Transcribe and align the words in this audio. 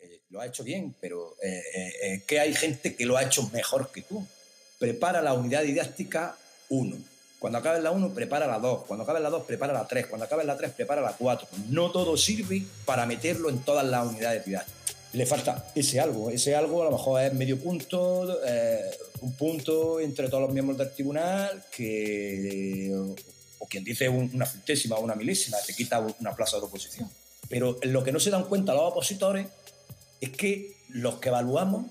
eh, 0.00 0.22
lo 0.30 0.40
ha 0.40 0.46
hecho 0.46 0.62
bien, 0.62 0.94
pero 1.00 1.36
eh, 1.42 1.62
eh, 2.02 2.22
que 2.26 2.40
hay 2.40 2.54
gente 2.54 2.94
que 2.94 3.06
lo 3.06 3.16
ha 3.16 3.22
hecho 3.22 3.48
mejor 3.52 3.90
que 3.90 4.02
tú. 4.02 4.24
Prepara 4.78 5.20
la 5.20 5.34
unidad 5.34 5.62
didáctica 5.62 6.36
1. 6.68 6.96
Cuando 7.38 7.58
acabe 7.58 7.80
la 7.80 7.90
1, 7.90 8.14
prepara 8.14 8.46
la 8.46 8.58
2. 8.58 8.84
Cuando 8.86 9.04
acabe 9.04 9.20
la 9.20 9.30
2, 9.30 9.44
prepara 9.44 9.72
la 9.72 9.86
3. 9.86 10.06
Cuando 10.06 10.26
acabe 10.26 10.44
la 10.44 10.56
3, 10.56 10.72
prepara 10.72 11.00
la 11.00 11.12
4. 11.12 11.48
No 11.70 11.90
todo 11.90 12.16
sirve 12.16 12.62
para 12.84 13.06
meterlo 13.06 13.50
en 13.50 13.60
todas 13.60 13.86
las 13.86 14.06
unidades 14.06 14.44
didácticas. 14.44 14.78
Le 15.12 15.26
falta 15.26 15.70
ese 15.74 16.00
algo. 16.00 16.30
Ese 16.30 16.54
algo 16.54 16.82
a 16.82 16.86
lo 16.86 16.92
mejor 16.92 17.22
es 17.22 17.32
medio 17.32 17.58
punto, 17.58 18.40
un 19.20 19.32
punto 19.32 20.00
entre 20.00 20.28
todos 20.28 20.42
los 20.42 20.52
miembros 20.52 20.78
del 20.78 20.92
tribunal 20.92 21.64
que, 21.70 22.92
o, 23.58 23.66
quien 23.66 23.84
dice 23.84 24.08
una 24.08 24.46
centésima 24.46 24.96
o 24.96 25.00
una 25.00 25.14
milésima, 25.14 25.56
te 25.66 25.74
quita 25.74 25.98
una 26.20 26.34
plaza 26.36 26.58
de 26.58 26.64
oposición. 26.64 27.10
Pero 27.48 27.78
lo 27.82 28.04
que 28.04 28.12
no 28.12 28.20
se 28.20 28.30
dan 28.30 28.44
cuenta 28.44 28.74
los 28.74 28.82
opositores 28.82 29.46
es 30.20 30.30
que 30.30 30.76
los 30.88 31.16
que 31.16 31.28
evaluamos 31.28 31.86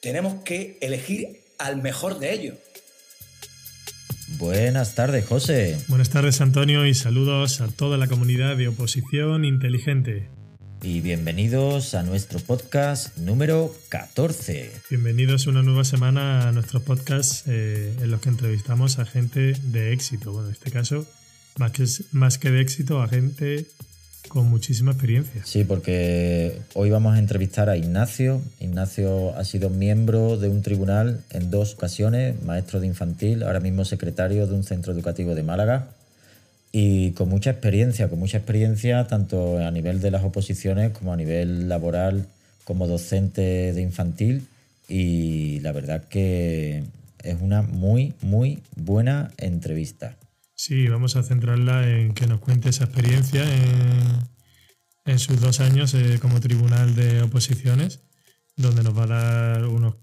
tenemos 0.00 0.42
que 0.42 0.78
elegir 0.80 1.40
al 1.58 1.80
mejor 1.80 2.18
de 2.18 2.32
ellos. 2.32 2.58
Buenas 4.38 4.94
tardes, 4.94 5.26
José. 5.26 5.78
Buenas 5.88 6.10
tardes, 6.10 6.40
Antonio, 6.40 6.86
y 6.86 6.94
saludos 6.94 7.60
a 7.60 7.68
toda 7.68 7.96
la 7.96 8.08
comunidad 8.08 8.56
de 8.56 8.68
oposición 8.68 9.44
inteligente. 9.44 10.28
Y 10.82 11.00
bienvenidos 11.00 11.94
a 11.94 12.02
nuestro 12.02 12.40
podcast 12.40 13.16
número 13.18 13.72
14. 13.88 14.72
Bienvenidos 14.90 15.46
una 15.46 15.62
nueva 15.62 15.84
semana 15.84 16.48
a 16.48 16.52
nuestros 16.52 16.82
podcasts 16.82 17.44
eh, 17.46 17.94
en 18.00 18.10
los 18.10 18.20
que 18.20 18.30
entrevistamos 18.30 18.98
a 18.98 19.04
gente 19.04 19.52
de 19.62 19.92
éxito. 19.92 20.32
Bueno, 20.32 20.48
en 20.48 20.54
este 20.54 20.72
caso, 20.72 21.06
más 21.58 21.70
que, 21.70 21.84
más 22.10 22.38
que 22.38 22.50
de 22.50 22.62
éxito, 22.62 23.00
a 23.00 23.06
gente 23.06 23.68
con 24.28 24.48
muchísima 24.48 24.92
experiencia. 24.92 25.42
Sí, 25.44 25.64
porque 25.64 26.58
hoy 26.74 26.90
vamos 26.90 27.14
a 27.14 27.18
entrevistar 27.18 27.68
a 27.68 27.76
Ignacio. 27.76 28.40
Ignacio 28.60 29.36
ha 29.36 29.44
sido 29.44 29.68
miembro 29.68 30.36
de 30.36 30.48
un 30.48 30.62
tribunal 30.62 31.20
en 31.30 31.50
dos 31.50 31.74
ocasiones, 31.74 32.42
maestro 32.42 32.80
de 32.80 32.86
infantil, 32.86 33.42
ahora 33.42 33.60
mismo 33.60 33.84
secretario 33.84 34.46
de 34.46 34.54
un 34.54 34.64
centro 34.64 34.92
educativo 34.92 35.34
de 35.34 35.42
Málaga 35.42 35.88
y 36.72 37.10
con 37.12 37.28
mucha 37.28 37.50
experiencia, 37.50 38.08
con 38.08 38.18
mucha 38.18 38.38
experiencia 38.38 39.06
tanto 39.06 39.58
a 39.58 39.70
nivel 39.70 40.00
de 40.00 40.10
las 40.10 40.24
oposiciones 40.24 40.90
como 40.92 41.12
a 41.12 41.16
nivel 41.16 41.68
laboral 41.68 42.26
como 42.64 42.86
docente 42.86 43.74
de 43.74 43.82
infantil 43.82 44.46
y 44.88 45.60
la 45.60 45.72
verdad 45.72 46.04
que 46.08 46.84
es 47.22 47.36
una 47.40 47.62
muy, 47.62 48.14
muy 48.22 48.62
buena 48.76 49.30
entrevista. 49.36 50.16
Sí, 50.64 50.86
vamos 50.86 51.16
a 51.16 51.24
centrarla 51.24 51.90
en 51.90 52.14
que 52.14 52.28
nos 52.28 52.38
cuente 52.38 52.68
esa 52.68 52.84
experiencia 52.84 53.42
en, 55.04 55.18
sus 55.18 55.40
dos 55.40 55.58
años 55.58 55.92
eh, 55.94 56.20
como 56.22 56.38
tribunal 56.38 56.94
de 56.94 57.20
oposiciones, 57.20 58.04
donde 58.56 58.84
nos 58.84 58.96
va 58.96 59.02
a 59.02 59.06
dar 59.08 59.66
unos, 59.66 59.96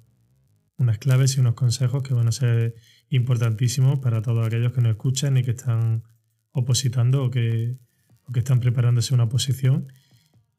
unas 0.75 0.97
claves 0.97 1.37
y 1.37 1.39
unos 1.39 1.53
consejos 1.53 2.03
que 2.03 2.13
van 2.13 2.27
a 2.27 2.33
ser 2.33 2.75
importantísimos 3.07 3.99
para 3.99 4.21
todos 4.21 4.45
aquellos 4.45 4.73
que 4.73 4.81
nos 4.81 4.91
escuchan 4.91 5.37
y 5.37 5.43
que 5.43 5.52
están 5.52 6.03
opositando 6.52 7.23
o 7.23 7.31
que, 7.31 7.77
están 8.35 8.59
preparándose 8.59 9.13
una 9.13 9.23
oposición. 9.23 9.93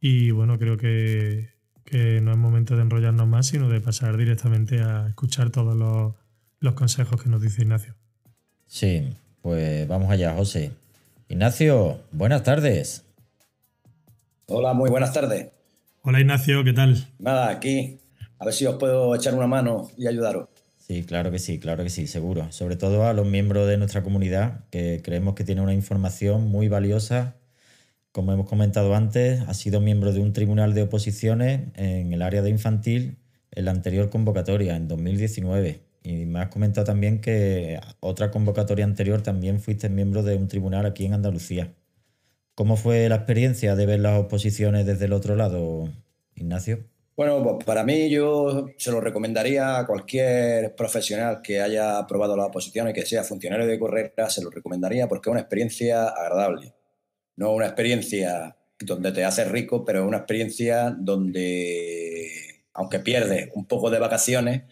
Y 0.00 0.30
bueno, 0.30 0.58
creo 0.58 0.78
que, 0.78 1.50
que, 1.84 2.22
no 2.22 2.30
es 2.30 2.38
momento 2.38 2.74
de 2.74 2.80
enrollarnos 2.80 3.28
más, 3.28 3.48
sino 3.48 3.68
de 3.68 3.82
pasar 3.82 4.16
directamente 4.16 4.80
a 4.80 5.08
escuchar 5.08 5.50
todos 5.50 5.76
los, 5.76 6.14
los 6.58 6.72
consejos 6.72 7.22
que 7.22 7.28
nos 7.28 7.42
dice 7.42 7.60
Ignacio. 7.60 7.96
Sí, 8.66 9.14
pues 9.42 9.86
vamos 9.88 10.10
allá, 10.10 10.34
José. 10.34 10.72
Ignacio, 11.28 12.00
buenas 12.12 12.42
tardes. 12.42 13.04
Hola, 14.46 14.72
muy 14.72 14.90
buenas 14.90 15.12
tardes. 15.12 15.48
Hola 16.02 16.20
Ignacio, 16.20 16.64
¿qué 16.64 16.72
tal? 16.72 17.06
Nada, 17.18 17.50
aquí. 17.50 17.98
A 18.38 18.44
ver 18.46 18.54
si 18.54 18.66
os 18.66 18.76
puedo 18.76 19.14
echar 19.14 19.34
una 19.34 19.46
mano 19.46 19.88
y 19.96 20.06
ayudaros. 20.06 20.48
Sí, 20.78 21.04
claro 21.04 21.30
que 21.30 21.38
sí, 21.38 21.60
claro 21.60 21.84
que 21.84 21.90
sí, 21.90 22.06
seguro. 22.06 22.50
Sobre 22.50 22.76
todo 22.76 23.06
a 23.06 23.12
los 23.12 23.26
miembros 23.26 23.68
de 23.68 23.76
nuestra 23.76 24.02
comunidad, 24.02 24.64
que 24.70 25.00
creemos 25.04 25.34
que 25.34 25.44
tienen 25.44 25.62
una 25.62 25.74
información 25.74 26.48
muy 26.48 26.68
valiosa. 26.68 27.36
Como 28.12 28.32
hemos 28.32 28.48
comentado 28.48 28.94
antes, 28.96 29.40
ha 29.42 29.54
sido 29.54 29.80
miembro 29.80 30.12
de 30.12 30.20
un 30.20 30.32
tribunal 30.32 30.74
de 30.74 30.82
oposiciones 30.82 31.68
en 31.76 32.12
el 32.12 32.22
área 32.22 32.42
de 32.42 32.50
infantil 32.50 33.18
en 33.52 33.64
la 33.66 33.70
anterior 33.70 34.10
convocatoria, 34.10 34.74
en 34.74 34.88
2019. 34.88 35.80
Y 36.02 36.26
me 36.26 36.40
has 36.40 36.48
comentado 36.48 36.86
también 36.86 37.20
que 37.20 37.80
otra 38.00 38.30
convocatoria 38.30 38.84
anterior 38.84 39.22
también 39.22 39.60
fuiste 39.60 39.88
miembro 39.88 40.22
de 40.22 40.36
un 40.36 40.48
tribunal 40.48 40.86
aquí 40.86 41.04
en 41.04 41.14
Andalucía. 41.14 41.74
¿Cómo 42.54 42.76
fue 42.76 43.08
la 43.08 43.16
experiencia 43.16 43.76
de 43.76 43.86
ver 43.86 44.00
las 44.00 44.18
oposiciones 44.18 44.86
desde 44.86 45.06
el 45.06 45.12
otro 45.12 45.36
lado, 45.36 45.88
Ignacio? 46.34 46.84
Bueno, 47.16 47.42
pues 47.42 47.66
para 47.66 47.84
mí 47.84 48.08
yo 48.08 48.68
se 48.78 48.90
lo 48.90 49.00
recomendaría 49.00 49.78
a 49.78 49.86
cualquier 49.86 50.74
profesional 50.74 51.42
que 51.42 51.60
haya 51.60 51.98
aprobado 51.98 52.34
las 52.34 52.48
oposiciones, 52.48 52.94
que 52.94 53.04
sea 53.04 53.24
funcionario 53.24 53.66
de 53.66 53.78
carrera, 53.78 54.30
se 54.30 54.42
lo 54.42 54.48
recomendaría 54.48 55.06
porque 55.06 55.28
es 55.28 55.32
una 55.32 55.40
experiencia 55.40 56.08
agradable. 56.08 56.74
No 57.36 57.52
una 57.52 57.66
experiencia 57.66 58.56
donde 58.78 59.12
te 59.12 59.24
haces 59.24 59.50
rico, 59.50 59.84
pero 59.84 60.06
una 60.06 60.18
experiencia 60.18 60.96
donde, 60.98 62.19
aunque 62.74 63.00
pierdes 63.00 63.50
un 63.54 63.66
poco 63.66 63.90
de 63.90 63.98
vacaciones, 63.98 64.62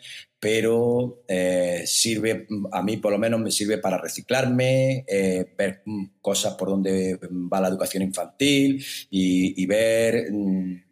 pero 0.41 1.25
eh, 1.27 1.83
sirve, 1.87 2.47
a 2.73 2.83
mí 2.83 2.97
por 2.99 3.13
lo 3.13 3.19
menos 3.19 3.41
me 3.41 3.51
sirve 3.51 3.79
para 3.79 3.99
reciclarme, 3.99 5.05
eh, 5.09 5.53
ver 5.57 5.83
mm, 5.85 6.21
cosas 6.21 6.55
por 6.55 6.69
donde 6.69 7.19
va 7.23 7.61
la 7.61 7.69
educación 7.69 8.03
infantil 8.05 8.85
y, 9.11 9.67
ver 9.67 10.31
mm, 10.31 10.83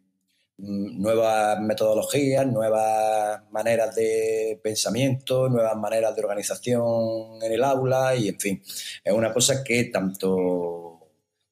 mm, 0.58 1.00
nuevas 1.00 1.60
metodologías, 1.60 2.46
nuevas 2.46 3.42
maneras 3.52 3.94
de 3.94 4.60
pensamiento, 4.62 5.48
nuevas 5.48 5.76
maneras 5.76 6.14
de 6.16 6.22
organización 6.22 7.42
en 7.42 7.52
el 7.52 7.62
aula 7.62 8.16
y 8.16 8.28
en 8.28 8.40
fin, 8.40 8.62
es 9.04 9.12
una 9.12 9.32
cosa 9.32 9.62
que 9.62 9.84
tanto 9.84 11.08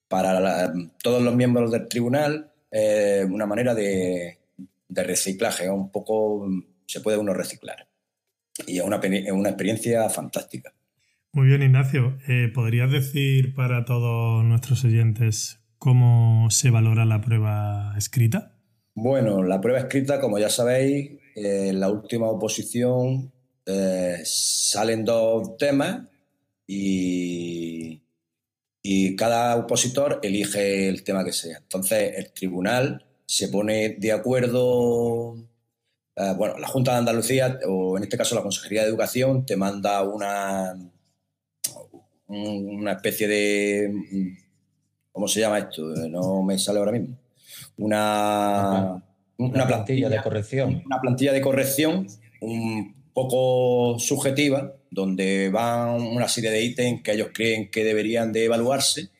para 0.09 0.73
todos 1.03 1.23
los 1.23 1.35
miembros 1.35 1.71
del 1.73 1.89
tribunal, 1.89 2.53
es 2.71 3.25
una 3.25 3.47
manera 3.47 3.75
de, 3.75 4.39
de 4.89 5.03
reciclaje, 5.03 5.71
un 5.71 5.91
poco 5.91 6.47
se 6.87 7.01
puede 7.01 7.19
uno 7.19 7.35
reciclar. 7.35 7.89
Y 8.67 8.79
es 8.79 8.85
una, 8.85 9.01
una 9.33 9.49
experiencia 9.49 10.09
fantástica. 10.09 10.73
Muy 11.33 11.49
bien, 11.49 11.63
Ignacio. 11.63 12.17
Eh, 12.29 12.49
¿Podrías 12.55 12.91
decir 12.93 13.55
para 13.55 13.85
todos 13.85 14.45
nuestros 14.45 14.85
oyentes 14.85 15.59
cómo 15.79 16.49
se 16.51 16.71
valora 16.71 17.05
la 17.05 17.21
prueba 17.21 17.95
escrita? 17.99 18.57
Bueno, 18.95 19.43
la 19.43 19.61
prueba 19.61 19.81
escrita, 19.81 20.21
como 20.21 20.39
ya 20.39 20.49
sabéis, 20.49 21.19
en 21.35 21.81
la 21.81 21.91
última 21.91 22.29
oposición 22.29 23.33
eh, 23.67 24.21
salen 24.25 25.05
dos 25.05 25.57
temas 25.57 26.09
y, 26.67 28.01
y 28.81 29.17
cada 29.17 29.57
opositor 29.57 30.21
elige 30.23 30.89
el 30.89 31.03
tema 31.03 31.25
que 31.25 31.33
sea. 31.33 31.59
Entonces, 31.59 32.13
el 32.17 32.33
tribunal 32.33 33.05
se 33.27 33.49
pone 33.49 33.97
de 33.99 34.13
acuerdo 34.13 35.37
eh, 36.17 36.33
bueno, 36.37 36.59
la 36.59 36.69
Junta 36.69 36.93
de 36.93 36.99
Andalucía, 36.99 37.59
o 37.67 37.97
en 37.97 38.05
este 38.05 38.17
caso 38.17 38.35
la 38.35 38.43
Consejería 38.43 38.83
de 38.83 38.89
Educación, 38.89 39.45
te 39.45 39.57
manda 39.57 40.03
una, 40.03 40.79
una 42.29 42.93
especie 42.93 43.27
de... 43.27 43.93
¿Cómo 45.11 45.29
se 45.29 45.41
llama 45.41 45.59
esto? 45.59 45.83
No 46.09 46.43
me 46.43 46.59
sale 46.59 46.79
ahora 46.79 46.93
mismo. 46.93 47.17
Una, 47.77 49.03
una, 49.39 49.67
plantilla, 49.67 50.09
de 50.09 50.21
corrección. 50.23 50.83
Una 50.87 51.01
plantilla 51.01 51.33
de 51.33 51.41
corrección 51.41 52.07
un 52.41 52.95
poco 53.13 53.99
subjetiva, 53.99 54.73
donde 54.91 55.51
van 55.51 56.01
una 56.01 56.29
serie 56.29 56.51
de 56.51 56.63
ítems 56.63 57.03
que 57.03 57.13
ellos 57.13 57.29
creen 57.33 57.71
que 57.71 57.85
deberían 57.85 58.33
de 58.33 58.45
evaluarse, 58.45 59.11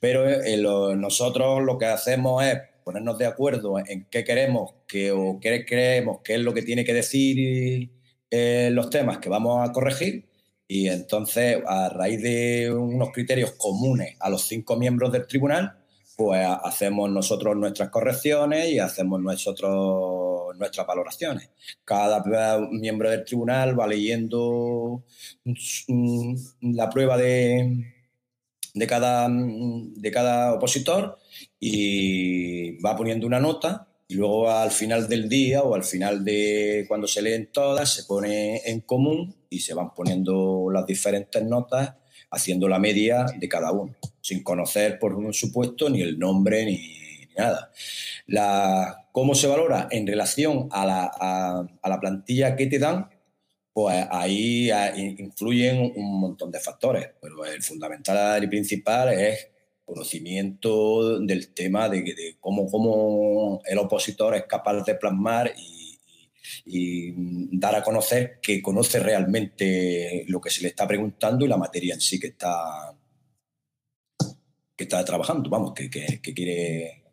pero 0.00 0.28
eh, 0.28 0.56
nosotros 0.96 1.62
lo 1.62 1.78
que 1.78 1.86
hacemos 1.86 2.44
es 2.44 2.60
ponernos 2.86 3.18
de 3.18 3.26
acuerdo 3.26 3.80
en 3.84 4.06
qué 4.08 4.22
queremos 4.22 4.74
que, 4.86 5.10
o 5.10 5.40
qué 5.40 5.66
creemos 5.66 6.20
que 6.22 6.36
es 6.36 6.40
lo 6.40 6.54
que 6.54 6.62
tiene 6.62 6.84
que 6.84 6.94
decir 6.94 7.90
eh, 8.30 8.70
los 8.72 8.90
temas 8.90 9.18
que 9.18 9.28
vamos 9.28 9.68
a 9.68 9.72
corregir. 9.72 10.28
Y 10.68 10.86
entonces, 10.86 11.58
a 11.66 11.88
raíz 11.88 12.22
de 12.22 12.72
unos 12.72 13.10
criterios 13.10 13.54
comunes 13.58 14.14
a 14.20 14.30
los 14.30 14.46
cinco 14.46 14.76
miembros 14.76 15.10
del 15.10 15.26
tribunal, 15.26 15.76
pues 16.16 16.46
hacemos 16.62 17.10
nosotros 17.10 17.56
nuestras 17.56 17.88
correcciones 17.90 18.68
y 18.68 18.78
hacemos 18.78 19.20
nosotros 19.20 20.56
nuestras 20.56 20.86
valoraciones. 20.86 21.50
Cada 21.84 22.22
miembro 22.70 23.10
del 23.10 23.24
tribunal 23.24 23.78
va 23.78 23.88
leyendo 23.88 25.02
mm, 25.88 26.34
la 26.60 26.88
prueba 26.88 27.18
de, 27.18 27.84
de, 28.74 28.86
cada, 28.86 29.28
de 29.28 30.10
cada 30.12 30.54
opositor 30.54 31.18
y 31.58 32.78
va 32.78 32.96
poniendo 32.96 33.26
una 33.26 33.40
nota 33.40 33.88
y 34.08 34.14
luego 34.14 34.50
al 34.50 34.70
final 34.70 35.08
del 35.08 35.28
día 35.28 35.62
o 35.62 35.74
al 35.74 35.84
final 35.84 36.24
de 36.24 36.84
cuando 36.86 37.06
se 37.06 37.22
leen 37.22 37.50
todas 37.52 37.92
se 37.92 38.04
pone 38.04 38.62
en 38.64 38.80
común 38.80 39.34
y 39.50 39.60
se 39.60 39.74
van 39.74 39.94
poniendo 39.94 40.68
las 40.70 40.86
diferentes 40.86 41.42
notas 41.42 41.94
haciendo 42.30 42.68
la 42.68 42.78
media 42.78 43.26
de 43.38 43.48
cada 43.48 43.72
uno, 43.72 43.94
sin 44.20 44.42
conocer 44.42 44.98
por 44.98 45.14
un 45.14 45.32
supuesto 45.32 45.88
ni 45.88 46.02
el 46.02 46.18
nombre 46.18 46.64
ni, 46.64 46.80
nada. 47.36 47.70
La, 48.26 49.08
¿Cómo 49.12 49.34
se 49.34 49.46
valora 49.46 49.88
en 49.90 50.06
relación 50.06 50.68
a 50.70 50.86
la, 50.86 51.04
a 51.82 51.88
la 51.88 52.00
plantilla 52.00 52.56
que 52.56 52.66
te 52.66 52.78
dan? 52.78 53.08
pues 53.76 54.06
ahí 54.10 54.70
influyen 54.96 55.92
un 55.96 56.18
montón 56.18 56.50
de 56.50 56.58
factores, 56.58 57.10
pero 57.20 57.44
el 57.44 57.62
fundamental 57.62 58.42
y 58.42 58.46
principal 58.46 59.12
es 59.12 59.48
conocimiento 59.86 61.20
del 61.20 61.54
tema 61.54 61.88
de, 61.88 62.36
cómo, 62.40 62.68
cómo, 62.70 63.62
el 63.64 63.78
opositor 63.78 64.34
es 64.34 64.44
capaz 64.44 64.82
de 64.84 64.96
plasmar 64.96 65.54
y, 65.56 65.74
dar 67.58 67.76
a 67.76 67.82
conocer 67.82 68.38
que 68.42 68.60
conoce 68.60 68.98
realmente 68.98 70.24
lo 70.28 70.40
que 70.40 70.50
se 70.50 70.62
le 70.62 70.68
está 70.68 70.86
preguntando 70.86 71.44
y 71.44 71.48
la 71.48 71.56
materia 71.56 71.94
en 71.94 72.00
sí 72.00 72.18
que 72.18 72.28
está, 72.28 72.92
que 74.76 74.84
está 74.84 75.04
trabajando, 75.04 75.48
vamos, 75.48 75.72
que, 75.72 75.88
que 75.88 76.34
quiere 76.34 77.04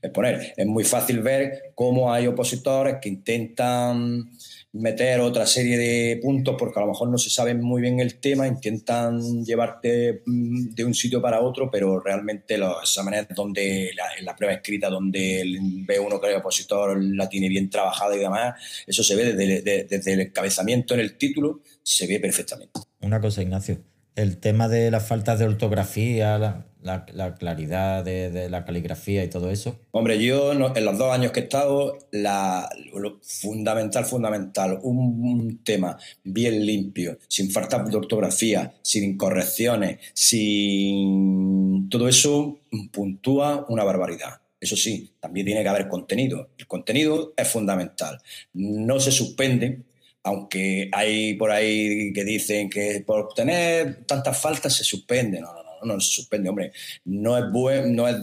exponer. 0.00 0.54
Es 0.56 0.66
muy 0.66 0.84
fácil 0.84 1.20
ver 1.20 1.72
cómo 1.74 2.12
hay 2.12 2.26
opositores 2.26 2.96
que 3.00 3.08
intentan 3.08 4.30
meter 4.74 5.20
otra 5.20 5.46
serie 5.46 5.78
de 5.78 6.18
puntos 6.20 6.56
porque 6.58 6.78
a 6.78 6.82
lo 6.82 6.88
mejor 6.88 7.08
no 7.08 7.16
se 7.16 7.30
sabe 7.30 7.54
muy 7.54 7.80
bien 7.80 8.00
el 8.00 8.16
tema, 8.16 8.46
intentan 8.46 9.44
llevarte 9.44 10.22
mm, 10.26 10.74
de 10.74 10.84
un 10.84 10.94
sitio 10.94 11.22
para 11.22 11.40
otro, 11.40 11.70
pero 11.70 12.00
realmente 12.00 12.58
los 12.58 12.82
exámenes 12.82 13.28
donde 13.34 13.92
la, 13.94 14.04
la 14.22 14.36
prueba 14.36 14.54
escrita, 14.54 14.90
donde 14.90 15.58
ve 15.86 15.98
uno 16.00 16.20
que 16.20 16.28
el 16.28 16.36
opositor 16.36 17.00
la 17.00 17.28
tiene 17.28 17.48
bien 17.48 17.70
trabajada 17.70 18.16
y 18.16 18.18
demás, 18.18 18.54
eso 18.86 19.04
se 19.04 19.14
ve 19.14 19.32
desde, 19.32 19.84
desde 19.84 20.12
el 20.12 20.20
encabezamiento 20.20 20.94
en 20.94 21.00
el 21.00 21.16
título, 21.16 21.60
se 21.82 22.06
ve 22.08 22.18
perfectamente. 22.18 22.80
Una 23.00 23.20
cosa, 23.20 23.42
Ignacio, 23.42 23.78
el 24.16 24.38
tema 24.38 24.68
de 24.68 24.90
las 24.90 25.06
faltas 25.06 25.38
de 25.38 25.46
ortografía, 25.46 26.64
la, 26.82 27.34
claridad 27.38 28.04
de, 28.04 28.48
la 28.48 28.64
caligrafía 28.64 29.24
y 29.24 29.28
todo 29.28 29.50
eso? 29.50 29.80
Hombre, 29.90 30.22
yo 30.22 30.52
en 30.52 30.84
los 30.84 30.98
dos 30.98 31.12
años 31.12 31.32
que 31.32 31.40
he 31.40 31.42
estado, 31.44 31.98
la, 32.12 32.68
lo 32.94 33.18
fundamental, 33.22 34.04
fundamental, 34.04 34.78
un, 34.82 35.60
tema 35.64 35.98
bien 36.22 36.64
limpio, 36.64 37.18
sin 37.28 37.50
faltas 37.50 37.90
de 37.90 37.96
ortografía, 37.96 38.74
sin 38.82 39.04
incorrecciones, 39.04 39.98
sin 40.12 41.88
todo 41.88 42.08
eso, 42.08 42.58
puntúa 42.92 43.66
una 43.68 43.84
barbaridad. 43.84 44.40
Eso 44.60 44.76
sí, 44.76 45.12
también 45.20 45.44
tiene 45.44 45.62
que 45.62 45.68
haber 45.68 45.88
contenido. 45.88 46.48
El 46.56 46.66
contenido 46.66 47.34
es 47.36 47.48
fundamental. 47.48 48.20
No 48.54 48.98
se 48.98 49.12
suspende 49.12 49.82
aunque 50.24 50.88
hay 50.92 51.34
por 51.34 51.50
ahí 51.50 52.12
que 52.12 52.24
dicen 52.24 52.68
que 52.68 53.04
por 53.06 53.32
tener 53.34 54.04
tantas 54.06 54.40
faltas 54.40 54.74
se 54.74 54.82
suspende. 54.82 55.40
No, 55.40 55.52
no, 55.52 55.62
no, 55.62 55.94
no 55.94 56.00
se 56.00 56.12
suspende, 56.12 56.48
hombre. 56.48 56.72
No 57.04 57.38
es 57.38 57.44
buen, 57.52 57.94
no 57.94 58.08
es 58.08 58.16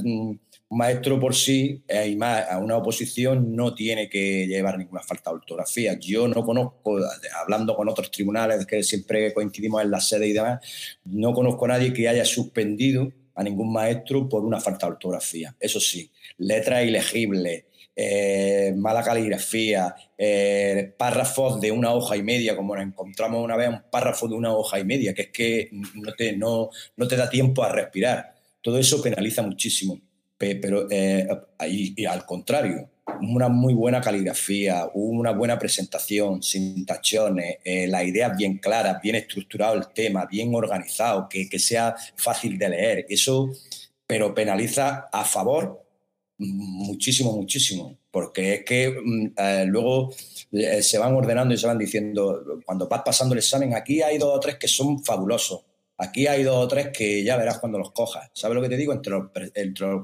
maestro 0.72 1.20
por 1.20 1.36
sí, 1.36 1.84
y 2.08 2.16
más 2.16 2.50
a 2.50 2.58
una 2.58 2.78
oposición 2.78 3.56
no 3.56 3.76
tiene 3.76 4.10
que 4.10 4.48
llevar 4.48 4.78
ninguna 4.78 5.04
falta 5.04 5.30
de 5.30 5.36
ortografía. 5.36 5.98
Yo 6.00 6.28
no 6.28 6.44
conozco, 6.44 6.98
hablando 7.36 7.76
con 7.76 7.90
otros 7.90 8.10
tribunales 8.10 8.66
que 8.66 8.82
siempre 8.82 9.34
coincidimos 9.34 9.84
en 9.84 9.92
la 9.92 10.00
sede 10.00 10.28
y 10.28 10.34
demás, 10.34 10.62
no 11.06 11.34
conozco 11.34 11.66
a 11.66 11.70
nadie 11.70 11.94
que 11.94 12.08
haya 12.08 12.26
suspendido 12.26 13.12
a 13.36 13.44
ningún 13.44 13.72
maestro 13.72 14.28
por 14.28 14.44
una 14.44 14.60
falta 14.60 14.88
de 14.88 14.94
ortografía. 14.94 15.56
Eso 15.60 15.80
sí, 15.80 16.10
letras 16.38 16.86
ilegibles, 16.86 17.66
eh, 17.96 18.74
mala 18.78 19.04
caligrafía, 19.04 19.94
eh, 20.18 20.94
párrafos 20.98 21.60
de 21.60 21.72
una 21.72 21.94
hoja 21.94 22.16
y 22.16 22.24
media, 22.24 22.56
como 22.56 22.76
nos 22.76 22.86
encontramos 22.86 23.44
una 23.44 23.58
vez, 23.58 23.70
un 23.70 23.84
párrafo 23.92 24.28
de 24.28 24.36
una 24.36 24.54
hoja 24.56 24.80
y 24.80 24.86
media, 24.86 25.14
que 25.14 25.24
es 25.24 25.30
que 25.30 25.70
no 25.72 26.14
te, 26.14 26.38
no, 26.38 26.70
no 26.96 27.08
te 27.08 27.18
da 27.18 27.30
tiempo 27.30 27.64
a 27.64 27.70
respirar. 27.70 28.34
Todo 28.62 28.78
eso 28.78 29.02
penaliza 29.02 29.42
muchísimo. 29.42 30.00
Pero 30.38 30.88
eh, 30.90 31.28
y, 31.68 32.06
al 32.06 32.26
contrario, 32.26 32.90
una 33.22 33.48
muy 33.48 33.76
buena 33.76 34.02
caligrafía, 34.02 34.90
una 34.96 35.32
buena 35.32 35.60
presentación, 35.60 36.42
sin 36.42 36.84
tachones, 36.84 37.58
las 37.64 38.04
ideas 38.06 38.36
bien 38.36 38.58
claras, 38.58 39.00
bien 39.04 39.18
estructurado 39.18 39.76
el 39.76 39.90
tema, 39.90 40.26
bien 40.26 40.56
organizado, 40.56 41.30
que, 41.30 41.48
que 41.48 41.60
sea 41.60 41.96
fácil 42.16 42.58
de 42.58 42.70
leer. 42.70 43.06
Eso, 43.08 43.52
pero 44.08 44.34
penaliza 44.34 45.10
a 45.12 45.24
favor 45.26 45.81
muchísimo, 46.48 47.34
muchísimo, 47.34 47.98
porque 48.10 48.56
es 48.56 48.66
que 48.66 48.90
mm, 48.90 49.34
eh, 49.38 49.66
luego 49.68 50.14
eh, 50.52 50.82
se 50.82 50.98
van 50.98 51.14
ordenando 51.14 51.54
y 51.54 51.58
se 51.58 51.68
van 51.68 51.78
diciendo, 51.78 52.44
cuando 52.66 52.88
vas 52.88 53.02
pasando 53.04 53.34
el 53.34 53.40
examen, 53.40 53.74
aquí 53.74 54.02
hay 54.02 54.18
dos 54.18 54.36
o 54.36 54.40
tres 54.40 54.58
que 54.58 54.68
son 54.68 55.04
fabulosos, 55.04 55.62
aquí 55.98 56.28
hay 56.28 56.44
dos 56.44 56.66
o 56.66 56.68
tres 56.68 56.90
que 56.90 57.24
ya 57.24 57.38
verás 57.38 57.60
cuando 57.60 57.78
los 57.78 57.92
cojas. 57.92 58.30
¿Sabes 58.34 58.56
lo 58.56 58.62
que 58.62 58.70
te 58.70 58.78
digo? 58.78 58.94
Entre 58.94 59.12
los, 59.12 59.30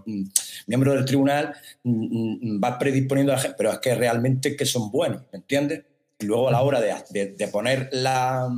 mm, 0.06 0.24
miembros 0.68 0.96
del 0.96 1.06
tribunal 1.06 1.54
mm, 1.84 2.60
vas 2.60 2.78
predisponiendo 2.78 3.34
a 3.34 3.36
la 3.36 3.42
gente, 3.42 3.56
pero 3.58 3.72
es 3.72 3.80
que 3.80 3.96
realmente 3.96 4.56
que 4.56 4.66
son 4.66 4.92
buenos, 4.92 5.24
¿me 5.32 5.40
entiendes? 5.40 5.86
Y 6.20 6.26
luego 6.26 6.50
a 6.50 6.52
la 6.52 6.62
hora 6.62 6.82
de 6.82 7.48
poner 7.48 7.90
la 7.92 8.50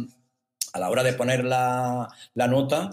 a 0.73 0.79
la 0.79 0.89
hora 0.89 1.03
de 1.03 1.13
poner 1.13 1.43
la, 1.43 2.07
nota, 2.35 2.91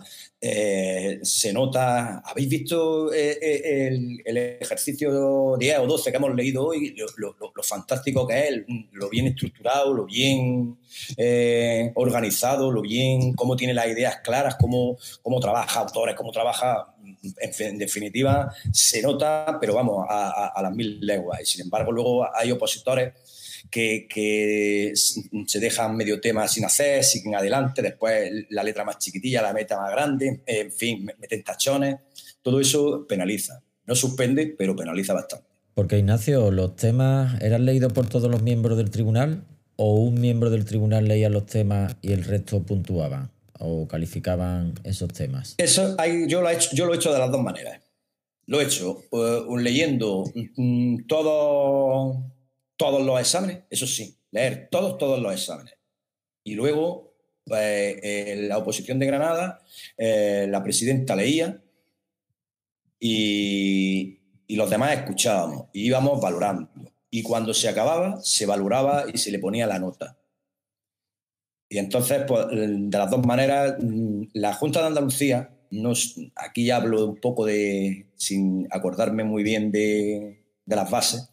eh, 0.49 1.19
se 1.23 1.53
nota, 1.53 2.23
¿habéis 2.25 2.49
visto 2.49 3.13
eh, 3.13 3.37
eh, 3.43 3.89
el, 4.25 4.37
ejercicio 4.37 5.57
10 5.59 5.79
o 5.81 5.87
12 5.89 6.11
que 6.13 6.17
hemos 6.17 6.33
leído 6.37 6.65
hoy? 6.65 6.95
Lo, 7.17 7.35
fantástico 7.65 8.25
que 8.29 8.47
es, 8.47 8.55
lo 8.93 9.09
bien 9.09 9.27
estructurado, 9.27 9.93
lo 9.93 10.07
bien 10.07 10.79
organizado, 11.97 12.71
lo 12.71 12.81
bien, 12.81 13.33
cómo 13.33 13.57
tiene 13.57 13.75
las 13.75 13.89
ideas 13.89 14.21
claras, 14.23 14.55
cómo, 14.55 14.97
cómo 15.21 15.41
trabaja 15.41 15.81
autores, 15.81 16.15
cómo 16.15 16.31
trabaja, 16.31 16.95
en, 17.59 17.79
definitiva, 17.79 18.55
se 18.73 19.03
nota, 19.03 19.59
pero 19.61 19.75
vamos, 19.75 20.07
a, 20.09 20.61
las 20.63 20.73
mil 20.73 21.01
leguas. 21.01 21.41
Y 21.41 21.47
sin 21.47 21.63
embargo, 21.63 21.91
luego 21.91 22.29
hay 22.37 22.53
opositores 22.53 23.15
que, 23.71 24.93
se 24.95 25.61
dejan 25.61 25.97
medio 25.97 26.21
tema 26.21 26.47
sin 26.49 26.65
hacer, 26.65 27.05
siguen 27.05 27.35
adelante, 27.35 27.83
después 27.83 28.31
la 28.51 28.63
letra 28.63 28.85
más 28.85 28.99
chiquitilla, 28.99 29.43
la 29.43 29.53
meta 29.53 29.79
más 29.79 29.91
grande, 29.91 30.36
en 30.47 30.73
fin, 30.73 31.05
meten 31.19 31.43
tachones, 31.43 31.97
todo 32.43 32.61
eso 32.61 33.07
penaliza. 33.09 33.63
No 33.87 33.95
suspende, 33.95 34.55
pero 34.59 34.75
penaliza 34.75 35.15
bastante. 35.15 35.47
Porque 35.75 35.99
Ignacio, 35.99 36.51
¿los 36.51 36.77
temas 36.77 37.41
eran 37.43 37.65
leídos 37.65 37.93
por 37.93 38.09
todos 38.09 38.31
los 38.31 38.43
miembros 38.43 38.77
del 38.77 38.91
tribunal 38.91 39.45
o 39.77 39.95
un 39.95 40.21
miembro 40.21 40.51
del 40.51 40.65
tribunal 40.65 41.07
leía 41.07 41.29
los 41.29 41.47
temas 41.47 41.97
y 42.03 42.13
el 42.13 42.25
resto 42.25 42.63
puntuaban 42.63 43.31
o 43.59 43.87
calificaban 43.87 44.75
esos 44.85 45.13
temas? 45.13 45.55
Eso 45.59 45.95
hay, 45.99 46.27
yo, 46.29 46.41
lo 46.41 46.49
he 46.49 46.55
hecho, 46.55 46.71
yo 46.73 46.87
lo 46.87 46.95
he 46.95 46.97
hecho 46.97 47.13
de 47.13 47.19
las 47.19 47.31
dos 47.31 47.43
maneras. 47.43 47.81
Lo 48.47 48.61
he 48.61 48.65
hecho 48.65 49.03
eh, 49.13 49.43
leyendo 49.59 50.25
mm, 50.57 51.07
todo 51.07 52.33
todos 52.77 53.05
los 53.05 53.19
exámenes, 53.21 53.65
eso 53.71 53.87
sí, 53.87 54.17
leer 54.31 54.69
todos, 54.71 54.99
todos 54.99 55.21
los 55.21 55.33
exámenes. 55.33 55.75
Y 56.45 56.55
luego, 56.55 57.16
pues, 57.47 57.99
en 58.03 58.49
la 58.49 58.59
oposición 58.59 58.99
de 58.99 59.07
Granada, 59.07 59.61
eh, 59.97 60.47
la 60.51 60.63
presidenta 60.65 61.15
leía 61.15 61.63
y, 62.99 64.19
los 64.49 64.71
demás 64.71 64.95
escuchábamos 64.95 65.67
y 65.73 65.87
íbamos 65.87 66.21
valorando. 66.21 66.69
Y 67.11 67.23
cuando 67.23 67.55
se 67.55 67.69
acababa, 67.69 68.21
se 68.23 68.47
valoraba 68.47 69.05
y 69.13 69.19
se 69.19 69.31
le 69.31 69.39
ponía 69.39 69.67
la 69.67 69.79
nota. 69.79 70.19
Y 71.69 71.79
entonces, 71.79 72.23
pues, 72.27 72.47
de 72.51 72.99
las 72.99 73.11
dos 73.11 73.25
maneras, 73.27 73.77
mm, 73.81 74.23
la 74.35 74.55
Junta 74.55 74.81
de 74.81 74.87
Andalucía, 74.87 75.51
aquí 76.37 76.65
ya 76.67 76.77
hablo 76.77 77.07
un 77.07 77.21
poco 77.21 77.45
de, 77.45 78.07
sin 78.17 78.67
acordarme 78.71 79.25
muy 79.25 79.43
bien 79.43 79.71
de 79.73 80.43
las 80.67 80.91
bases, 80.91 81.29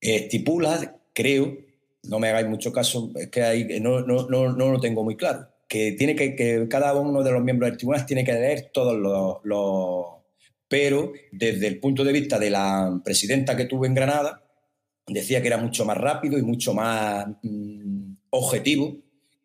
estipula, 0.00 0.96
creo, 1.14 1.56
no 2.04 2.18
me 2.18 2.28
hagáis 2.28 2.48
mucho 2.48 2.72
caso, 2.72 3.10
es 3.14 3.28
que 3.28 3.42
ahí 3.42 3.80
no, 3.80 4.00
no, 4.00 4.28
no, 4.28 4.52
no, 4.52 4.72
lo 4.72 4.80
tengo 4.80 5.04
muy 5.04 5.16
claro, 5.16 5.46
que, 5.68 5.92
tiene 5.92 6.16
que, 6.16 6.34
que, 6.34 6.66
cada 6.68 6.94
uno 6.94 7.22
de 7.22 7.32
los 7.32 7.42
miembros 7.42 7.70
del 7.70 7.78
tribunal 7.78 8.06
tiene 8.06 8.24
que 8.24 8.32
leer 8.32 8.70
todos 8.72 8.96
los, 9.44 10.06
Pero 10.68 11.12
desde 11.30 11.66
el 11.66 11.78
punto 11.78 12.04
de 12.04 12.12
vista 12.12 12.38
de 12.38 12.50
la 12.50 13.00
presidenta 13.04 13.56
que 13.56 13.66
tuve 13.66 13.86
en 13.86 13.94
Granada, 13.94 14.42
decía 15.06 15.40
que 15.40 15.48
era 15.48 15.58
mucho 15.58 15.84
más 15.84 15.96
rápido 15.96 16.38
y 16.38 16.42
mucho 16.42 16.74
más 16.74 17.26
mm, 17.42 18.12
objetivo 18.30 18.96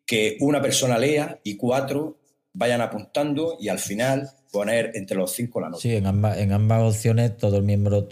que 0.06 0.36
una 0.40 0.62
persona 0.62 0.98
lea 0.98 1.38
y 1.44 1.56
cuatro 1.56 2.18
vayan 2.54 2.80
apuntando 2.80 3.56
y 3.60 3.68
al 3.68 3.78
final 3.78 4.28
poner 4.50 4.92
entre 4.94 5.16
los 5.16 5.32
cinco 5.32 5.60
la 5.60 5.68
nota. 5.68 5.82
Sí, 5.82 5.94
en 5.94 6.06
ambas, 6.06 6.38
en 6.38 6.52
ambas 6.52 6.94
opciones 6.94 7.36
todos 7.36 7.54
los 7.54 7.62
miembros 7.62 8.08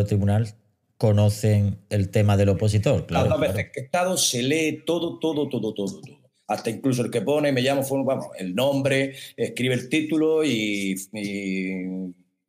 del 0.00 0.06
tribunal 0.06 0.54
conocen 1.00 1.78
el 1.88 2.10
tema 2.10 2.36
del 2.36 2.50
opositor. 2.50 3.06
Claro, 3.06 3.30
Las 3.30 3.40
veces 3.40 3.70
que 3.72 3.80
he 3.80 3.84
estado 3.84 4.18
se 4.18 4.42
lee 4.42 4.82
todo, 4.84 5.18
todo, 5.18 5.48
todo, 5.48 5.72
todo, 5.72 5.98
todo. 5.98 6.20
Hasta 6.46 6.68
incluso 6.68 7.02
el 7.02 7.10
que 7.10 7.22
pone, 7.22 7.52
me 7.52 7.62
llamo, 7.62 7.82
vamos, 8.04 8.26
el 8.36 8.54
nombre, 8.54 9.14
escribe 9.34 9.72
el 9.72 9.88
título 9.88 10.44
y, 10.44 10.94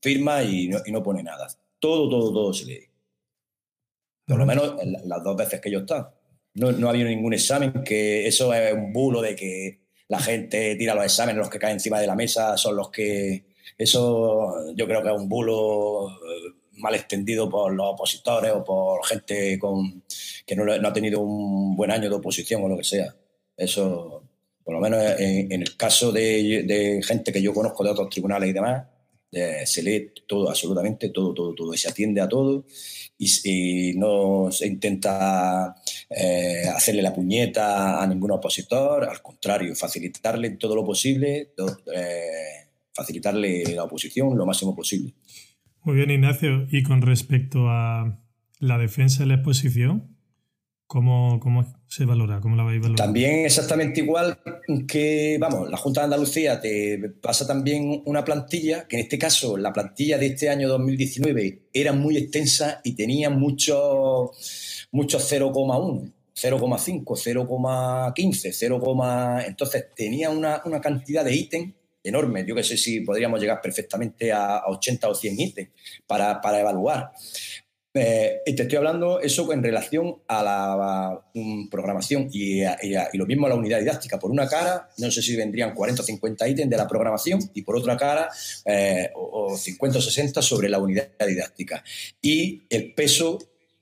firma 0.01 0.43
y 0.43 0.67
no, 0.67 1.01
pone 1.01 1.23
nada. 1.23 1.47
Todo, 1.79 2.09
todo, 2.09 2.33
todo 2.33 2.53
se 2.53 2.65
lee. 2.65 2.89
Por 4.27 4.37
lo 4.37 4.45
menos 4.45 4.75
las 5.05 5.23
dos 5.23 5.37
veces 5.37 5.61
que 5.61 5.71
yo 5.71 5.79
he 5.79 5.81
estado. 5.83 6.13
No, 6.55 6.73
no 6.73 6.87
ha 6.87 6.89
habido 6.89 7.07
ningún 7.07 7.33
examen, 7.33 7.71
que 7.85 8.27
eso 8.27 8.53
es 8.53 8.73
un 8.73 8.91
bulo 8.91 9.21
de 9.21 9.33
que 9.33 9.79
la 10.09 10.19
gente 10.19 10.75
tira 10.75 10.93
los 10.93 11.05
exámenes, 11.05 11.37
los 11.37 11.49
que 11.49 11.57
caen 11.57 11.75
encima 11.75 12.01
de 12.01 12.07
la 12.07 12.15
mesa 12.15 12.57
son 12.57 12.75
los 12.75 12.89
que... 12.89 13.45
Eso 13.77 14.73
yo 14.75 14.85
creo 14.85 15.01
que 15.01 15.07
es 15.07 15.15
un 15.15 15.29
bulo 15.29 16.09
mal 16.77 16.95
extendido 16.95 17.49
por 17.49 17.73
los 17.73 17.87
opositores 17.93 18.51
o 18.51 18.63
por 18.63 19.05
gente 19.05 19.57
con, 19.59 20.03
que 20.45 20.55
no, 20.55 20.71
ha 20.71 20.93
tenido 20.93 21.19
un 21.21 21.75
buen 21.75 21.91
año 21.91 22.09
de 22.09 22.15
oposición 22.15 22.63
o 22.63 22.69
lo 22.69 22.77
que 22.77 22.83
sea. 22.83 23.15
Eso, 23.55 24.23
por 24.63 24.73
lo 24.73 24.79
menos 24.79 24.99
en, 25.19 25.51
el 25.51 25.77
caso 25.77 26.11
de, 26.11 27.01
gente 27.03 27.31
que 27.31 27.41
yo 27.41 27.53
conozco 27.53 27.83
de 27.83 27.91
otros 27.91 28.09
tribunales 28.09 28.49
y 28.49 28.53
demás, 28.53 28.87
se 29.31 29.83
lee 29.83 30.11
todo, 30.27 30.49
absolutamente 30.49 31.09
todo, 31.09 31.33
todo, 31.33 31.53
todo, 31.53 31.73
y 31.73 31.77
se 31.77 31.89
atiende 31.89 32.21
a 32.21 32.27
todo 32.27 32.65
y, 33.43 33.93
no 33.95 34.51
se 34.51 34.67
intenta 34.67 35.75
eh, 36.09 36.63
hacerle 36.73 37.01
la 37.01 37.13
puñeta 37.13 38.01
a 38.01 38.07
ningún 38.07 38.31
opositor, 38.31 39.07
al 39.07 39.21
contrario, 39.21 39.75
facilitarle 39.75 40.51
todo 40.51 40.75
lo 40.75 40.83
posible, 40.83 41.53
eh, 41.93 42.67
facilitarle 42.93 43.75
la 43.75 43.83
oposición 43.83 44.35
lo 44.35 44.45
máximo 44.45 44.75
posible. 44.75 45.13
Muy 45.83 45.95
bien, 45.95 46.11
Ignacio. 46.11 46.67
Y 46.69 46.83
con 46.83 47.01
respecto 47.01 47.69
a 47.69 48.19
la 48.59 48.77
defensa 48.77 49.23
de 49.23 49.27
la 49.27 49.35
exposición, 49.35 50.15
¿cómo, 50.85 51.39
se 51.87 52.05
valora? 52.05 52.39
¿Cómo 52.39 52.55
la 52.55 52.63
vais 52.63 52.79
a 52.79 52.81
valorar? 52.81 53.05
También 53.05 53.45
exactamente 53.45 54.01
igual 54.01 54.39
que, 54.87 55.37
vamos, 55.39 55.69
la 55.69 55.77
Junta 55.77 56.01
de 56.01 56.05
Andalucía 56.05 56.61
te 56.61 56.99
pasa 57.21 57.47
también 57.47 58.03
una 58.05 58.23
plantilla, 58.23 58.87
que 58.87 58.97
en 58.97 59.03
este 59.03 59.17
caso 59.17 59.57
la 59.57 59.73
plantilla 59.73 60.17
de 60.17 60.27
este 60.27 60.49
año 60.49 60.69
2019 60.69 61.69
era 61.73 61.93
muy 61.93 62.17
extensa 62.17 62.81
y 62.83 62.93
tenía 62.93 63.29
muchos 63.29 64.87
mucho 64.91 65.17
0,1. 65.19 66.11
0,5, 66.33 67.03
0,15, 67.03 68.51
0, 68.51 69.43
entonces 69.45 69.85
tenía 69.95 70.29
una, 70.29 70.61
una 70.65 70.81
cantidad 70.81 71.23
de 71.23 71.35
ítems 71.35 71.73
enorme. 72.03 72.45
Yo 72.45 72.55
que 72.55 72.63
sé 72.63 72.77
si 72.77 73.01
podríamos 73.01 73.39
llegar 73.39 73.61
perfectamente 73.61 74.31
a, 74.31 74.63
80 74.67 75.09
o 75.09 75.15
100 75.15 75.39
ítems 75.39 75.69
para, 76.05 76.59
evaluar. 76.59 77.11
Eh, 77.93 78.41
te 78.45 78.61
estoy 78.61 78.77
hablando 78.77 79.19
eso 79.19 79.51
en 79.51 79.61
relación 79.61 80.15
a 80.27 80.41
la 80.41 81.21
programación 81.69 82.29
y, 82.31 82.61
lo 83.13 83.25
mismo 83.25 83.47
a 83.47 83.49
la 83.49 83.55
unidad 83.55 83.79
didáctica. 83.79 84.17
Por 84.17 84.31
una 84.31 84.47
cara, 84.47 84.89
no 84.97 85.11
sé 85.11 85.21
si 85.21 85.35
vendrían 85.35 85.73
40 85.73 86.01
o 86.01 86.05
50 86.05 86.47
ítems 86.47 86.69
de 86.69 86.77
la 86.77 86.87
programación 86.87 87.39
y 87.53 87.61
por 87.63 87.75
otra 87.75 87.97
cara, 87.97 88.29
eh, 88.65 89.11
o, 89.15 89.57
50 89.57 89.97
o 89.97 90.01
60 90.01 90.41
sobre 90.41 90.69
la 90.69 90.79
unidad 90.79 91.09
didáctica. 91.27 91.83
Y 92.21 92.63
el 92.69 92.93
peso 92.93 93.39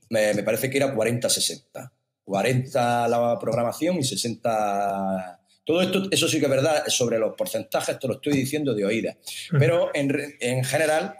me 0.10 0.44
parece 0.44 0.70
que 0.70 0.78
era 0.78 0.96
40-60. 0.96 1.92
40 2.30 3.08
la 3.08 3.40
programación 3.40 3.98
y 3.98 4.04
60 4.04 5.39
todo 5.70 5.84
esto, 5.84 6.08
eso 6.10 6.28
sí 6.28 6.40
que 6.40 6.46
es 6.46 6.50
verdad, 6.50 6.84
sobre 6.88 7.20
los 7.20 7.36
porcentajes 7.36 8.00
te 8.00 8.08
lo 8.08 8.16
estoy 8.16 8.34
diciendo 8.34 8.74
de 8.74 8.86
oída. 8.86 9.16
Pero 9.52 9.92
en, 9.94 10.64
general, 10.64 11.14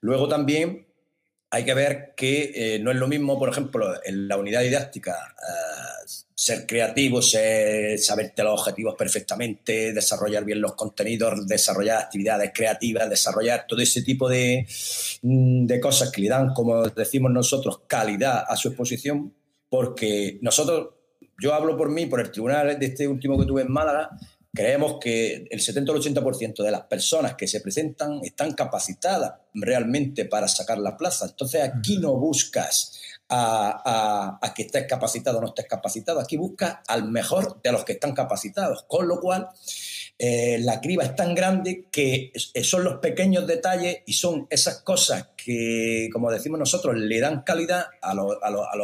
luego 0.00 0.26
también 0.26 0.88
hay 1.48 1.64
que 1.64 1.72
ver 1.72 2.12
que 2.16 2.50
eh, 2.52 2.78
no 2.80 2.90
es 2.90 2.96
lo 2.96 3.06
mismo, 3.06 3.38
por 3.38 3.48
ejemplo, 3.48 3.94
en 4.04 4.26
la 4.26 4.38
unidad 4.38 4.62
didáctica, 4.62 5.12
eh, 5.12 6.10
ser 6.34 6.66
creativo, 6.66 7.22
saberte 7.22 8.42
los 8.42 8.58
objetivos 8.58 8.96
perfectamente, 8.98 9.92
desarrollar 9.92 10.44
bien 10.44 10.60
los 10.60 10.74
contenidos, 10.74 11.46
desarrollar 11.46 12.02
actividades 12.02 12.50
creativas, 12.52 13.08
desarrollar 13.08 13.66
todo 13.68 13.80
ese 13.82 14.02
tipo 14.02 14.28
de, 14.28 14.66
mm, 15.22 15.64
de 15.66 15.78
cosas 15.78 16.10
que 16.10 16.22
le 16.22 16.28
dan, 16.28 16.52
como 16.54 16.88
decimos 16.88 17.30
nosotros, 17.30 17.82
calidad 17.86 18.46
a 18.48 18.56
su 18.56 18.66
exposición, 18.66 19.32
porque 19.68 20.40
nosotros 20.42 20.88
yo 21.42 21.52
hablo 21.52 21.76
por 21.76 21.90
mí, 21.90 22.06
por 22.06 22.20
el 22.20 22.30
tribunal 22.30 22.78
de 22.78 22.86
este 22.86 23.08
último 23.08 23.36
que 23.36 23.46
tuve 23.46 23.62
en 23.62 23.72
Málaga, 23.72 24.10
creemos 24.54 24.98
que 25.00 25.48
el 25.50 25.60
70 25.60 25.90
o 25.90 25.96
el 25.96 26.00
80% 26.00 26.62
de 26.62 26.70
las 26.70 26.82
personas 26.82 27.34
que 27.34 27.48
se 27.48 27.60
presentan 27.60 28.20
están 28.22 28.52
capacitadas 28.52 29.40
realmente 29.52 30.24
para 30.24 30.46
sacar 30.46 30.78
la 30.78 30.96
plaza. 30.96 31.26
Entonces 31.26 31.62
aquí 31.62 31.98
no 31.98 32.14
buscas 32.14 32.96
a, 33.28 34.38
que 34.54 34.62
estés 34.62 34.86
capacitado 34.86 35.38
o 35.38 35.40
no 35.40 35.48
estés 35.48 35.66
capacitado, 35.66 36.20
aquí 36.20 36.36
buscas 36.36 36.76
al 36.86 37.10
mejor 37.10 37.60
de 37.60 37.72
los 37.72 37.84
que 37.84 37.94
están 37.94 38.14
capacitados, 38.14 38.84
con 38.86 39.08
lo 39.08 39.20
cual 39.20 39.48
eh, 40.18 40.58
la 40.60 40.80
criba 40.80 41.02
es 41.02 41.16
tan 41.16 41.34
grande 41.34 41.88
que 41.90 42.30
son 42.62 42.84
los 42.84 43.00
pequeños 43.00 43.48
detalles 43.48 44.02
y 44.06 44.12
son 44.12 44.46
esas 44.48 44.82
cosas 44.82 45.30
que, 45.36 46.08
como 46.12 46.30
decimos 46.30 46.60
nosotros, 46.60 46.94
le 46.96 47.18
dan 47.18 47.42
calidad 47.42 47.86
a 48.00 48.14
los 48.14 48.36
a 48.42 48.76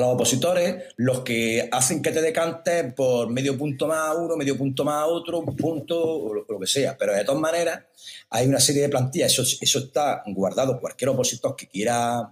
los 0.00 0.10
opositores 0.10 0.84
los 0.96 1.20
que 1.20 1.68
hacen 1.72 2.02
que 2.02 2.10
te 2.10 2.20
decantes 2.20 2.92
por 2.94 3.30
medio 3.30 3.56
punto 3.56 3.86
más 3.86 4.14
uno, 4.16 4.36
medio 4.36 4.56
punto 4.56 4.84
más 4.84 5.04
otro, 5.08 5.40
un 5.40 5.56
punto 5.56 5.98
o 5.98 6.34
lo, 6.34 6.60
que 6.60 6.66
sea. 6.66 6.96
Pero 6.98 7.14
de 7.14 7.24
todas 7.24 7.40
maneras, 7.40 7.84
hay 8.30 8.46
una 8.46 8.60
serie 8.60 8.82
de 8.82 8.88
plantillas, 8.88 9.32
eso, 9.32 9.42
eso 9.60 9.78
está 9.78 10.22
guardado. 10.26 10.80
Cualquier 10.80 11.10
opositor 11.10 11.56
que 11.56 11.68
quiera 11.68 12.30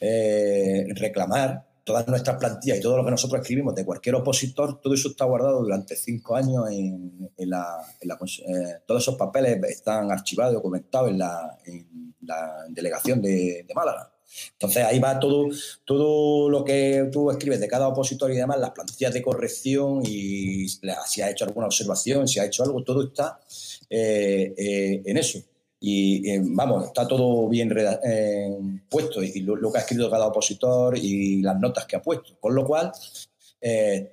eh, 0.00 0.86
reclamar 0.94 1.66
todas 1.84 2.06
nuestras 2.06 2.36
plantillas 2.36 2.78
y 2.78 2.80
todo 2.82 2.98
lo 2.98 3.04
que 3.04 3.10
nosotros 3.10 3.40
escribimos 3.40 3.74
de 3.74 3.84
cualquier 3.84 4.16
opositor, 4.16 4.80
todo 4.80 4.94
eso 4.94 5.08
está 5.08 5.24
guardado 5.24 5.62
durante 5.62 5.96
cinco 5.96 6.36
años 6.36 6.70
en, 6.70 7.30
la, 7.38 7.80
eh, 8.02 8.78
todos 8.86 9.02
esos 9.02 9.16
papeles 9.16 9.58
están 9.64 10.12
archivados, 10.12 10.54
documentados 10.54 11.10
en 11.10 11.18
la, 11.18 11.58
en 11.64 12.14
la 12.20 12.66
delegación 12.68 13.22
de 13.22 13.66
Málaga. 13.74 14.12
Entonces 14.52 14.84
ahí 14.84 14.98
va 14.98 15.18
todo, 15.18 15.48
todo 15.84 16.48
lo 16.48 16.64
que 16.64 17.08
tú 17.12 17.30
escribes 17.30 17.60
de 17.60 17.68
cada 17.68 17.88
opositor 17.88 18.30
y 18.30 18.36
demás, 18.36 18.58
las 18.58 18.70
plantillas 18.70 19.12
de 19.12 19.22
corrección 19.22 20.02
y 20.04 20.68
si 20.68 21.22
ha 21.22 21.30
hecho 21.30 21.44
alguna 21.44 21.66
observación, 21.66 22.28
si 22.28 22.38
ha 22.38 22.44
hecho 22.44 22.62
algo, 22.62 22.82
todo 22.82 23.02
está 23.04 23.40
eh, 23.88 24.54
eh, 24.56 25.02
en 25.04 25.16
eso. 25.16 25.40
Y 25.82 26.28
eh, 26.30 26.40
vamos, 26.42 26.86
está 26.86 27.08
todo 27.08 27.48
bien 27.48 27.74
puesto 28.88 29.22
y 29.22 29.40
lo, 29.40 29.72
que 29.72 29.78
ha 29.78 29.80
escrito 29.80 30.10
cada 30.10 30.26
opositor 30.26 30.96
y 30.98 31.40
las 31.40 31.58
notas 31.58 31.86
que 31.86 31.96
ha 31.96 32.02
puesto. 32.02 32.36
Con 32.38 32.54
lo 32.54 32.66
cual, 32.66 32.92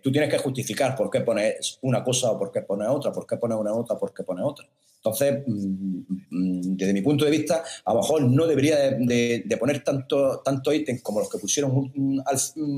tú 0.02 0.12
tienes 0.12 0.30
que 0.30 0.38
justificar 0.38 0.96
por 0.96 1.10
qué 1.10 1.22
pones 1.22 1.78
una 1.82 2.04
cosa 2.04 2.32
o 2.32 2.40
por 2.40 2.52
qué 2.52 2.62
pones 2.62 2.88
otra, 2.88 3.12
por 3.12 3.28
qué 3.28 3.38
pones 3.38 3.58
una 3.58 3.72
nota, 3.72 3.98
por 3.98 4.14
qué 4.14 4.24
pones 4.24 4.46
otra. 4.46 4.68
Entonces, 5.08 5.44
mm, 5.48 6.00
mm, 6.30 6.78
desde 6.78 6.94
mi 6.94 7.02
punto 7.02 7.26
de 7.26 7.32
vista, 7.32 7.64
a 7.86 7.94
lo 7.94 8.02
mejor 8.02 8.24
no 8.24 8.46
debería 8.46 8.78
de, 8.78 9.58
poner 9.60 9.84
tanto, 9.84 10.42
tanto 10.44 10.74
ítems 10.74 11.02
como 11.02 11.20
los 11.20 11.30
que 11.30 11.38
pusieron, 11.38 11.92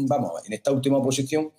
vamos, 0.07 0.31
en 0.45 0.53
esta 0.53 0.71
última 0.71 1.01
posición 1.01 1.51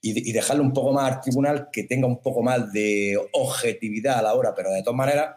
y, 0.00 0.32
dejarlo 0.32 0.62
un 0.62 0.72
poco 0.72 0.92
más 0.92 1.12
al 1.12 1.20
tribunal 1.20 1.68
que 1.72 1.84
tenga 1.84 2.06
un 2.06 2.20
poco 2.20 2.42
más 2.42 2.72
de 2.72 3.18
objetividad 3.32 4.18
a 4.18 4.22
la 4.22 4.34
hora, 4.34 4.54
pero 4.54 4.70
de 4.70 4.82
todas 4.82 4.96
maneras, 4.96 5.36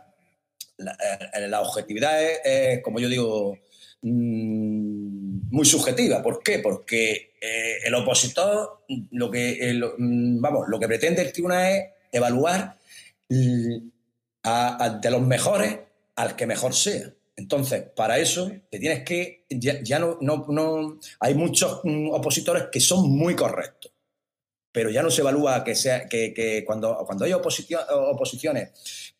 la, 0.77 0.91
eh, 0.91 1.51
objetividad 1.55 2.21
es, 2.43 2.83
como 2.83 2.99
yo 2.99 3.07
digo, 3.07 3.57
mm, 4.01 5.49
muy 5.51 5.65
subjetiva. 5.65 6.21
¿Por 6.21 6.43
qué? 6.43 6.59
Porque 6.59 7.31
eh, 7.41 7.77
el 7.85 7.95
opositor, 7.95 8.83
lo 9.11 9.31
que, 9.31 9.79
vamos, 9.97 10.67
lo 10.67 10.79
que 10.79 10.87
pretende 10.87 11.21
el 11.21 11.31
tribunal 11.31 11.65
es 11.65 11.85
evaluar 12.11 12.77
de 15.01 15.11
los 15.11 15.21
mejores 15.21 15.79
al 16.15 16.35
que 16.35 16.45
mejor 16.45 16.73
sea. 16.73 17.13
Entonces, 17.37 17.83
para 17.95 18.17
eso 18.17 18.51
te 18.71 18.79
tienes 18.79 19.03
que, 19.03 19.45
ya, 19.49 19.99
no, 19.99 20.17
no, 20.19 20.99
hay 21.19 21.35
muchos 21.35 21.81
mm, 21.83 22.09
opositores 22.09 22.63
que 22.71 22.79
son 22.79 23.09
muy 23.11 23.35
correctos, 23.35 23.91
pero 24.71 24.89
ya 24.89 25.03
no 25.03 25.11
se 25.11 25.21
evalúa 25.21 25.63
que 25.63 25.75
sea, 25.75 26.07
que, 26.09 26.63
cuando, 26.65 26.97
cuando 27.05 27.25
hay 27.25 27.33
oposiciones 27.33 28.71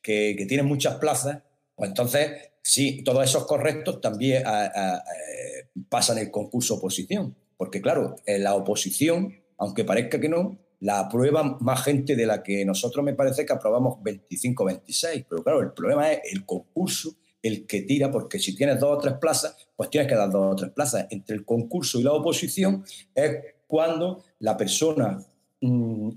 que, 0.02 0.46
tienen 0.48 0.66
muchas 0.66 0.96
plazas, 0.96 1.44
pues 1.76 1.90
entonces 1.90 2.50
sí, 2.64 3.04
todos 3.04 3.24
esos 3.24 3.46
correctos 3.46 4.02
también 4.02 4.44
eh, 4.48 5.68
pasan 5.88 6.18
el 6.18 6.32
concurso 6.32 6.76
oposición, 6.76 7.36
porque 7.56 7.82
claro, 7.82 8.16
la 8.26 8.56
oposición, 8.56 9.44
aunque 9.60 9.86
parezca 9.86 10.20
que 10.20 10.30
no, 10.30 10.58
la 10.80 11.00
aprueba 11.00 11.58
más 11.60 11.84
gente 11.84 12.16
de 12.16 12.26
la 12.26 12.44
que 12.44 12.64
nosotros 12.66 13.04
me 13.04 13.14
parece 13.14 13.46
que 13.46 13.54
aprobamos 13.54 14.02
25 14.04 14.66
26. 14.66 15.26
Pero 15.30 15.44
claro, 15.44 15.62
el 15.62 15.72
problema 15.72 16.12
es 16.12 16.20
el 16.32 16.46
concurso, 16.46 17.16
el 17.42 17.66
que 17.66 17.82
tira, 17.82 18.12
porque 18.12 18.40
si 18.40 18.56
tienes 18.56 18.80
dos 18.80 18.98
o 18.98 19.00
tres 19.00 19.16
plazas, 19.16 19.56
pues 19.76 19.90
tienes 19.90 20.08
que 20.08 20.16
dar 20.16 20.30
dos 20.30 20.54
o 20.54 20.56
tres 20.56 20.72
plazas. 20.72 21.08
Entre 21.10 21.36
el 21.36 21.46
concurso 21.46 22.00
y 22.00 22.04
la 22.04 22.14
oposición 22.14 22.84
es 23.16 23.38
cuando 23.68 24.24
la 24.40 24.56
persona 24.56 25.20
mm, 25.62 26.12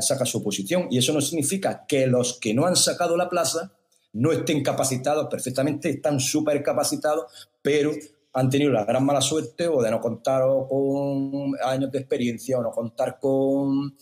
saca 0.00 0.26
su 0.26 0.38
oposición. 0.38 0.88
Y 0.90 0.98
eso 0.98 1.12
no 1.12 1.20
significa 1.20 1.86
que 1.86 2.06
los 2.06 2.38
que 2.38 2.54
no 2.54 2.66
han 2.66 2.76
sacado 2.76 3.16
la 3.16 3.30
plaza 3.30 3.72
no 4.12 4.32
estén 4.32 4.62
capacitados 4.62 5.28
perfectamente, 5.28 5.90
están 5.90 6.20
súper 6.20 6.62
capacitados, 6.62 7.50
pero 7.60 7.92
han 8.36 8.50
tenido 8.50 8.70
la 8.70 8.84
gran 8.84 9.04
mala 9.04 9.22
suerte 9.22 9.66
o 9.66 9.82
de 9.82 9.90
no 9.90 9.98
contar 9.98 10.42
con 10.68 11.52
años 11.64 11.90
de 11.90 11.98
experiencia 11.98 12.58
o 12.58 12.62
no 12.62 12.70
contar 12.70 13.18
con 13.18 13.96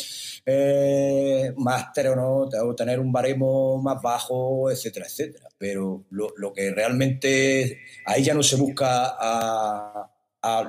eh, 0.45 1.53
máster 1.57 2.09
o 2.09 2.17
no, 2.17 2.49
o 2.67 2.75
tener 2.75 2.99
un 2.99 3.13
baremo 3.13 3.81
más 3.81 4.03
bajo, 4.03 4.73
etcétera, 4.73 5.07
etcétera. 5.07 5.49
Pero 5.57 6.05
lo, 6.11 6.53
que 6.53 6.73
realmente 6.73 7.79
ahí 8.07 8.25
ya 8.25 8.35
no 8.35 8.43
se 8.43 8.57
busca 8.57 9.15
a, 9.19 10.11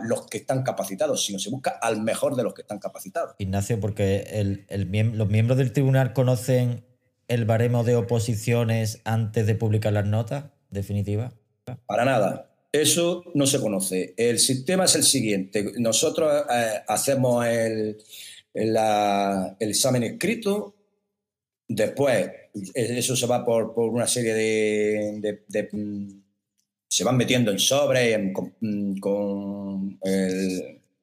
los 0.04 0.28
que 0.28 0.38
están 0.38 0.64
capacitados, 0.64 1.26
sino 1.26 1.38
se 1.38 1.50
busca 1.50 1.72
al 1.82 2.02
mejor 2.02 2.38
de 2.38 2.44
los 2.44 2.54
que 2.54 2.62
están 2.62 2.80
capacitados. 2.80 3.36
Ignacio, 3.40 3.78
porque 3.82 4.56
los 4.70 5.28
miembros 5.28 5.58
del 5.58 5.74
tribunal 5.74 6.14
conocen 6.14 6.86
el 7.28 7.44
baremo 7.44 7.84
de 7.84 7.98
oposiciones 7.98 9.02
antes 9.04 9.48
de 9.48 9.56
publicar 9.56 9.92
las 9.92 10.06
notas 10.06 10.46
definitivas. 10.70 11.34
Para 11.88 12.06
nada. 12.06 12.55
Eso 12.82 13.24
no 13.34 13.48
se 13.48 13.62
conoce. 13.62 14.14
El 14.18 14.38
sistema 14.38 14.84
es 14.84 14.96
el 14.96 15.04
siguiente. 15.04 15.72
Nosotros 15.78 16.44
eh, 16.54 16.82
hacemos 16.88 17.46
el, 17.46 17.98
examen 19.60 20.04
escrito, 20.04 20.76
después 21.68 22.30
eso 22.74 23.16
se 23.16 23.28
va 23.28 23.46
por, 23.46 23.74
una 23.78 24.08
serie 24.08 24.34
de, 24.34 25.70
se 26.88 27.04
van 27.06 27.16
metiendo 27.16 27.52
en 27.52 27.60
sobre 27.60 28.34
con, 28.34 30.00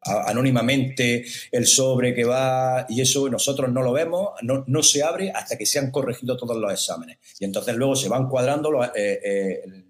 anónimamente 0.03 1.25
el 1.53 1.67
sobre 1.67 2.15
que 2.15 2.25
va 2.25 2.85
y 2.89 3.01
eso 3.01 3.31
nosotros 3.31 3.73
no 3.73 3.83
lo 3.83 3.93
vemos, 3.93 4.31
no, 4.43 4.83
se 4.83 5.03
abre 5.03 5.31
hasta 5.31 5.57
que 5.57 5.65
se 5.65 5.79
han 5.79 5.91
corregido 5.91 6.37
todos 6.37 6.57
los 6.57 6.71
exámenes. 6.71 7.17
Y 7.39 7.47
entonces 7.47 7.75
luego 7.77 7.97
se 7.97 8.11
van 8.11 8.29
cuadrando 8.29 8.71
los, 8.71 8.87
eh, 8.89 9.21
eh, 9.25 9.85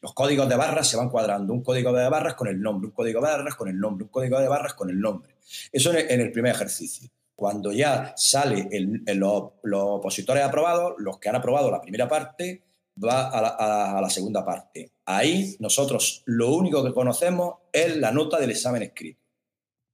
los 0.00 0.14
códigos 0.14 0.48
de 0.48 0.56
barras, 0.56 0.88
se 0.88 0.96
van 0.96 1.10
cuadrando 1.10 1.52
un 1.52 1.62
código 1.62 1.92
de 1.92 2.08
barras 2.08 2.34
con 2.34 2.48
el 2.48 2.60
nombre, 2.60 2.88
un 2.88 2.92
código 2.92 3.20
de 3.20 3.28
barras 3.28 3.54
con 3.54 3.68
el 3.68 3.78
nombre, 3.78 4.04
un 4.04 4.10
código 4.10 4.38
de 4.38 4.48
barras 4.48 4.74
con 4.74 4.90
el 4.90 5.00
nombre. 5.00 5.34
Eso 5.72 5.92
en 5.92 6.20
el, 6.20 6.32
primer 6.32 6.54
ejercicio. 6.54 7.08
Cuando 7.34 7.72
ya 7.72 8.14
sale 8.16 8.68
los 9.14 9.52
opositores 9.72 10.44
aprobados, 10.44 10.94
los 10.98 11.18
que 11.18 11.28
han 11.28 11.36
aprobado 11.36 11.70
la 11.70 11.80
primera 11.80 12.08
parte, 12.08 12.62
va 13.02 13.28
a 13.28 14.00
la, 14.00 14.10
segunda 14.10 14.44
parte. 14.44 14.92
Ahí 15.04 15.56
nosotros 15.58 16.22
lo 16.26 16.54
único 16.54 16.84
que 16.84 16.92
conocemos 16.92 17.56
es 17.72 17.96
la 17.96 18.12
nota 18.12 18.38
del 18.38 18.50
examen 18.50 18.82
escrito. 18.82 19.20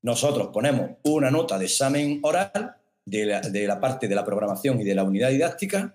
Nosotros 0.03 0.49
ponemos 0.53 0.91
una 1.05 1.31
nota 1.31 1.59
de 1.59 1.67
examen 1.67 2.21
oral 2.23 2.77
de 3.05 3.67
la, 3.67 3.81
parte 3.81 4.07
de 4.07 4.15
la 4.15 4.25
programación 4.25 4.81
y 4.81 4.85
de 4.85 4.95
la 4.95 5.05
unidad 5.05 5.31
didáctica 5.31 5.95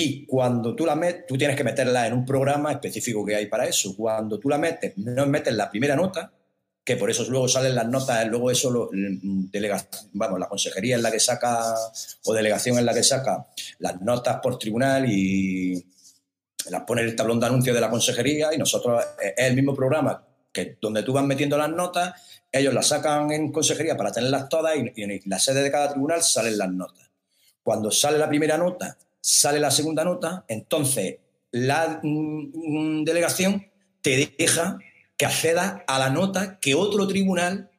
y 0.00 0.24
cuando 0.26 0.76
tú 0.76 0.86
la 0.86 0.94
metes, 0.94 1.26
tú 1.26 1.36
tienes 1.36 1.56
que 1.56 1.64
meterla 1.64 2.06
en 2.06 2.12
un 2.12 2.24
programa 2.24 2.70
específico 2.70 3.26
que 3.26 3.34
hay 3.34 3.46
para 3.46 3.66
eso. 3.66 3.96
Cuando 3.96 4.38
tú 4.38 4.48
la 4.48 4.56
metes, 4.56 4.96
no 4.96 5.26
metes 5.26 5.52
la 5.52 5.68
primera 5.68 5.96
nota, 5.96 6.30
que 6.84 6.96
por 6.96 7.10
eso 7.10 7.24
luego 7.28 7.48
salen 7.48 7.74
las 7.74 7.88
notas, 7.88 8.24
luego 8.28 8.48
eso, 8.48 8.70
lo, 8.70 8.90
vamos, 10.12 10.38
la 10.38 10.48
consejería 10.48 10.94
es 10.94 11.02
la 11.02 11.10
que 11.10 11.18
saca, 11.18 11.74
o 12.26 12.32
delegación 12.32 12.78
es 12.78 12.84
la 12.84 12.94
que 12.94 13.02
saca 13.02 13.48
las 13.80 14.00
notas 14.00 14.38
por 14.40 14.56
tribunal 14.56 15.10
y, 15.10 15.84
las 16.70 16.82
pone 16.82 17.02
el 17.02 17.16
tablón 17.16 17.40
de 17.40 17.46
anuncios 17.46 17.74
de 17.74 17.80
la 17.80 17.90
consejería 17.90 18.54
y 18.54 18.58
nosotros 18.58 19.04
es 19.20 19.32
el 19.36 19.56
mismo 19.56 19.74
programa 19.74 20.24
que 20.52 20.78
donde 20.80 21.02
tú 21.02 21.12
vas 21.12 21.24
metiendo 21.24 21.58
las 21.58 21.70
notas, 21.70 22.14
ellos 22.52 22.72
las 22.72 22.86
sacan 22.86 23.32
en 23.32 23.50
consejería 23.50 23.96
para 23.96 24.12
tenerlas 24.12 24.48
todas 24.48 24.76
y, 24.76 25.02
en 25.02 25.20
la 25.24 25.40
sede 25.40 25.60
de 25.64 25.72
cada 25.72 25.90
tribunal 25.90 26.22
salen 26.22 26.56
las 26.56 26.70
notas. 26.70 27.10
Cuando 27.64 27.90
sale 27.90 28.16
la 28.16 28.28
primera 28.28 28.56
nota, 28.56 28.96
sale 29.20 29.60
la 29.60 29.70
segunda 29.70 30.04
nota, 30.04 30.44
entonces 30.48 31.16
la 31.50 32.00
mm, 32.02 33.04
delegación 33.04 33.66
te 34.02 34.32
deja 34.38 34.78
que 35.16 35.26
accedas 35.26 35.82
a 35.86 35.98
la 35.98 36.10
nota 36.10 36.58
que 36.60 36.74
otro 36.74 37.06
tribunal 37.08 37.70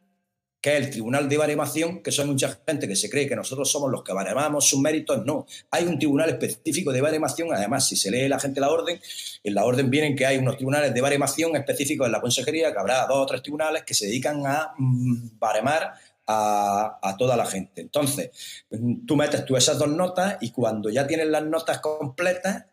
que 0.62 0.78
es 0.78 0.86
el 0.86 0.90
Tribunal 0.92 1.30
de 1.30 1.38
Baremación, 1.38 2.04
que 2.04 2.12
son 2.12 2.28
mucha 2.28 2.60
gente 2.68 2.88
que 2.88 2.96
se 2.96 3.10
cree 3.10 3.28
que 3.28 3.36
nosotros 3.36 3.72
somos 3.72 3.90
los 3.90 4.04
que 4.04 4.12
baremamos 4.12 4.68
sus 4.68 4.80
méritos. 4.80 5.26
No, 5.26 5.46
hay 5.72 5.86
un 5.86 5.98
tribunal 5.98 6.30
específico 6.30 6.92
de 6.92 7.02
baremación. 7.02 7.54
Además, 7.54 7.88
si 7.88 7.96
se 7.96 8.12
lee 8.12 8.28
la 8.28 8.40
gente 8.40 8.60
la 8.60 8.70
orden, 8.70 9.00
en 9.44 9.54
la 9.54 9.64
orden 9.64 9.90
vienen 9.90 10.16
que 10.16 10.26
hay 10.26 10.38
unos 10.38 10.58
tribunales 10.58 10.94
de 10.94 11.00
baremación 11.00 11.56
específicos 11.56 12.08
en 12.08 12.12
la 12.12 12.20
consejería, 12.20 12.74
que 12.74 12.80
habrá 12.80 13.06
dos 13.06 13.20
o 13.20 13.26
tres 13.26 13.42
tribunales 13.42 13.84
que 13.84 13.94
se 13.94 14.08
dedican 14.08 14.46
a 14.46 14.74
mm, 14.78 15.40
baremar 15.40 15.94
a, 16.32 17.16
toda 17.18 17.36
la 17.36 17.46
gente. 17.46 17.82
Entonces, 17.82 18.30
tú 19.06 19.16
metes 19.16 19.46
tú 19.46 19.58
esas 19.58 19.80
dos 19.80 19.90
notas 19.90 20.38
y 20.42 20.52
cuando 20.52 20.90
ya 20.90 21.08
tienes 21.08 21.28
las 21.28 21.44
notas 21.44 21.80
completas, 21.80 22.66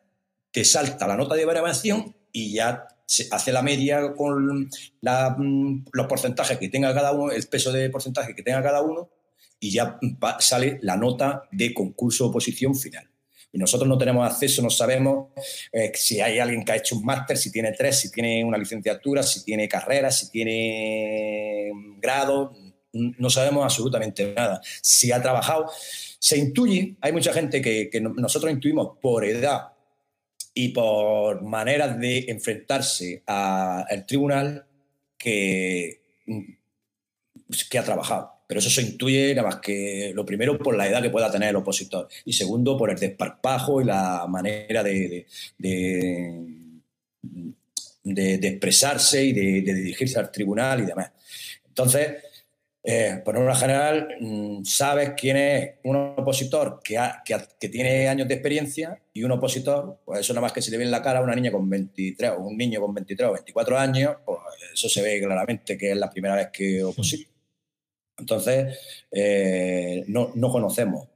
te 0.50 0.64
salta 0.64 1.06
la 1.06 1.16
nota 1.16 1.34
de 1.34 1.46
baremación 1.46 2.14
y 2.32 2.52
ya 2.52 2.86
se 3.06 3.28
hace 3.30 3.52
la 3.52 3.62
media 3.62 4.12
con 4.14 4.68
mm, 5.00 5.84
los 5.92 6.06
porcentajes 6.06 6.58
que 6.58 6.68
tenga 6.68 6.92
cada 6.92 7.12
uno, 7.12 7.32
el 7.32 7.46
peso 7.46 7.72
de 7.72 7.88
porcentaje 7.88 8.34
que 8.34 8.42
tenga 8.42 8.62
cada 8.62 8.82
uno, 8.82 9.10
y 9.58 9.70
ya 9.70 9.98
sale 10.38 10.78
la 10.82 10.96
nota 10.96 11.44
de 11.50 11.72
concurso 11.72 12.26
oposición 12.26 12.74
final. 12.74 13.08
Y 13.52 13.58
nosotros 13.58 13.88
no 13.88 13.96
tenemos 13.96 14.30
acceso, 14.30 14.60
no 14.60 14.68
sabemos 14.68 15.28
eh, 15.72 15.90
si 15.94 16.20
hay 16.20 16.38
alguien 16.38 16.62
que 16.62 16.72
ha 16.72 16.76
hecho 16.76 16.96
un 16.96 17.04
máster, 17.06 17.38
si 17.38 17.50
tiene 17.50 17.72
tres, 17.72 18.00
si 18.00 18.10
tiene 18.10 18.44
una 18.44 18.58
licenciatura, 18.58 19.22
si 19.22 19.44
tiene 19.44 19.66
carrera, 19.66 20.10
si 20.10 20.30
tiene 20.30 21.70
grado, 21.98 22.52
no 23.18 23.30
sabemos 23.30 23.64
absolutamente 23.64 24.32
nada. 24.34 24.60
Si 24.80 25.12
ha 25.12 25.22
trabajado, 25.22 25.70
se 26.18 26.38
intuye, 26.38 26.96
hay 27.00 27.12
mucha 27.12 27.32
gente 27.32 27.60
que, 27.60 27.88
que 27.90 28.00
nosotros 28.00 28.52
intuimos 28.52 28.98
por 29.00 29.24
edad 29.24 29.72
y 30.58 30.70
por 30.70 31.42
maneras 31.42 32.00
de 32.00 32.24
enfrentarse 32.28 33.22
al 33.26 34.06
tribunal 34.06 34.66
que, 35.18 36.00
que 37.70 37.78
ha 37.78 37.84
trabajado. 37.84 38.32
Pero 38.46 38.60
eso 38.60 38.70
se 38.70 38.80
intuye 38.80 39.34
nada 39.34 39.48
más 39.48 39.56
que 39.56 40.12
lo 40.14 40.24
primero 40.24 40.56
por 40.56 40.74
la 40.74 40.88
edad 40.88 41.02
que 41.02 41.10
pueda 41.10 41.30
tener 41.30 41.50
el 41.50 41.56
opositor 41.56 42.08
y 42.24 42.32
segundo 42.32 42.78
por 42.78 42.90
el 42.90 42.98
desparpajo 42.98 43.82
y 43.82 43.84
la 43.84 44.24
manera 44.28 44.82
de, 44.82 45.26
de, 48.02 48.34
expresarse 48.48 49.24
y 49.24 49.32
de, 49.32 49.74
dirigirse 49.74 50.18
al 50.18 50.30
tribunal 50.30 50.80
y 50.80 50.86
demás. 50.86 51.10
Entonces, 51.66 52.14
eh, 52.88 53.20
por 53.24 53.36
una 53.36 53.52
general, 53.52 54.16
mm, 54.20 54.62
sabes 54.62 55.14
quién 55.16 55.36
es 55.36 55.74
un 55.82 55.96
opositor 55.96 56.80
que, 56.84 56.96
que, 57.58 57.68
tiene 57.68 58.06
años 58.06 58.28
de 58.28 58.34
experiencia 58.34 59.02
y 59.12 59.24
un 59.24 59.32
opositor, 59.32 59.98
pues 60.04 60.20
eso 60.20 60.32
nada 60.32 60.42
más 60.42 60.52
que 60.52 60.62
se 60.62 60.70
le 60.70 60.78
ve 60.78 60.84
en 60.84 60.92
la 60.92 61.02
cara 61.02 61.18
a 61.18 61.22
una 61.22 61.34
niña 61.34 61.50
con 61.50 61.68
23 61.68 62.30
o 62.38 62.42
un 62.42 62.56
niño 62.56 62.80
con 62.80 62.94
23 62.94 63.28
o 63.28 63.32
24 63.32 63.76
años, 63.76 64.16
pues 64.24 64.38
eso 64.72 64.88
se 64.88 65.02
ve 65.02 65.20
claramente 65.20 65.76
que 65.76 65.90
es 65.90 65.96
la 65.96 66.08
primera 66.08 66.36
vez 66.36 66.50
que 66.52 66.84
oposita. 66.84 67.28
Entonces, 68.18 68.78
eh, 69.10 70.04
no, 70.06 70.30
no 70.36 70.52
conocemos 70.52 71.08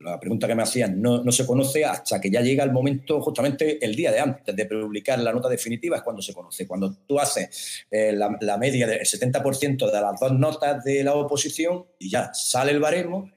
la 0.00 0.20
pregunta 0.20 0.46
que 0.46 0.54
me 0.54 0.62
hacían 0.62 1.00
no, 1.00 1.30
se 1.32 1.46
conoce 1.46 1.84
hasta 1.84 2.20
que 2.20 2.30
ya 2.30 2.40
llega 2.40 2.64
el 2.64 2.72
momento, 2.72 3.20
justamente 3.20 3.84
el 3.84 3.94
día 3.94 4.12
de 4.12 4.20
antes 4.20 4.54
de 4.54 4.66
publicar 4.66 5.18
la 5.18 5.32
nota 5.32 5.48
definitiva 5.48 5.96
es 5.96 6.02
cuando 6.02 6.20
se 6.20 6.34
conoce. 6.34 6.66
Cuando 6.66 6.94
tú 7.06 7.18
haces 7.18 7.86
eh, 7.90 8.12
la, 8.12 8.58
media 8.58 8.86
del 8.86 9.00
70% 9.00 9.90
de 9.90 10.00
las 10.00 10.20
dos 10.20 10.32
notas 10.32 10.84
de 10.84 11.04
la 11.04 11.14
oposición 11.14 11.86
y 11.98 12.10
ya 12.10 12.32
sale 12.34 12.72
el 12.72 12.80
baremo, 12.80 13.30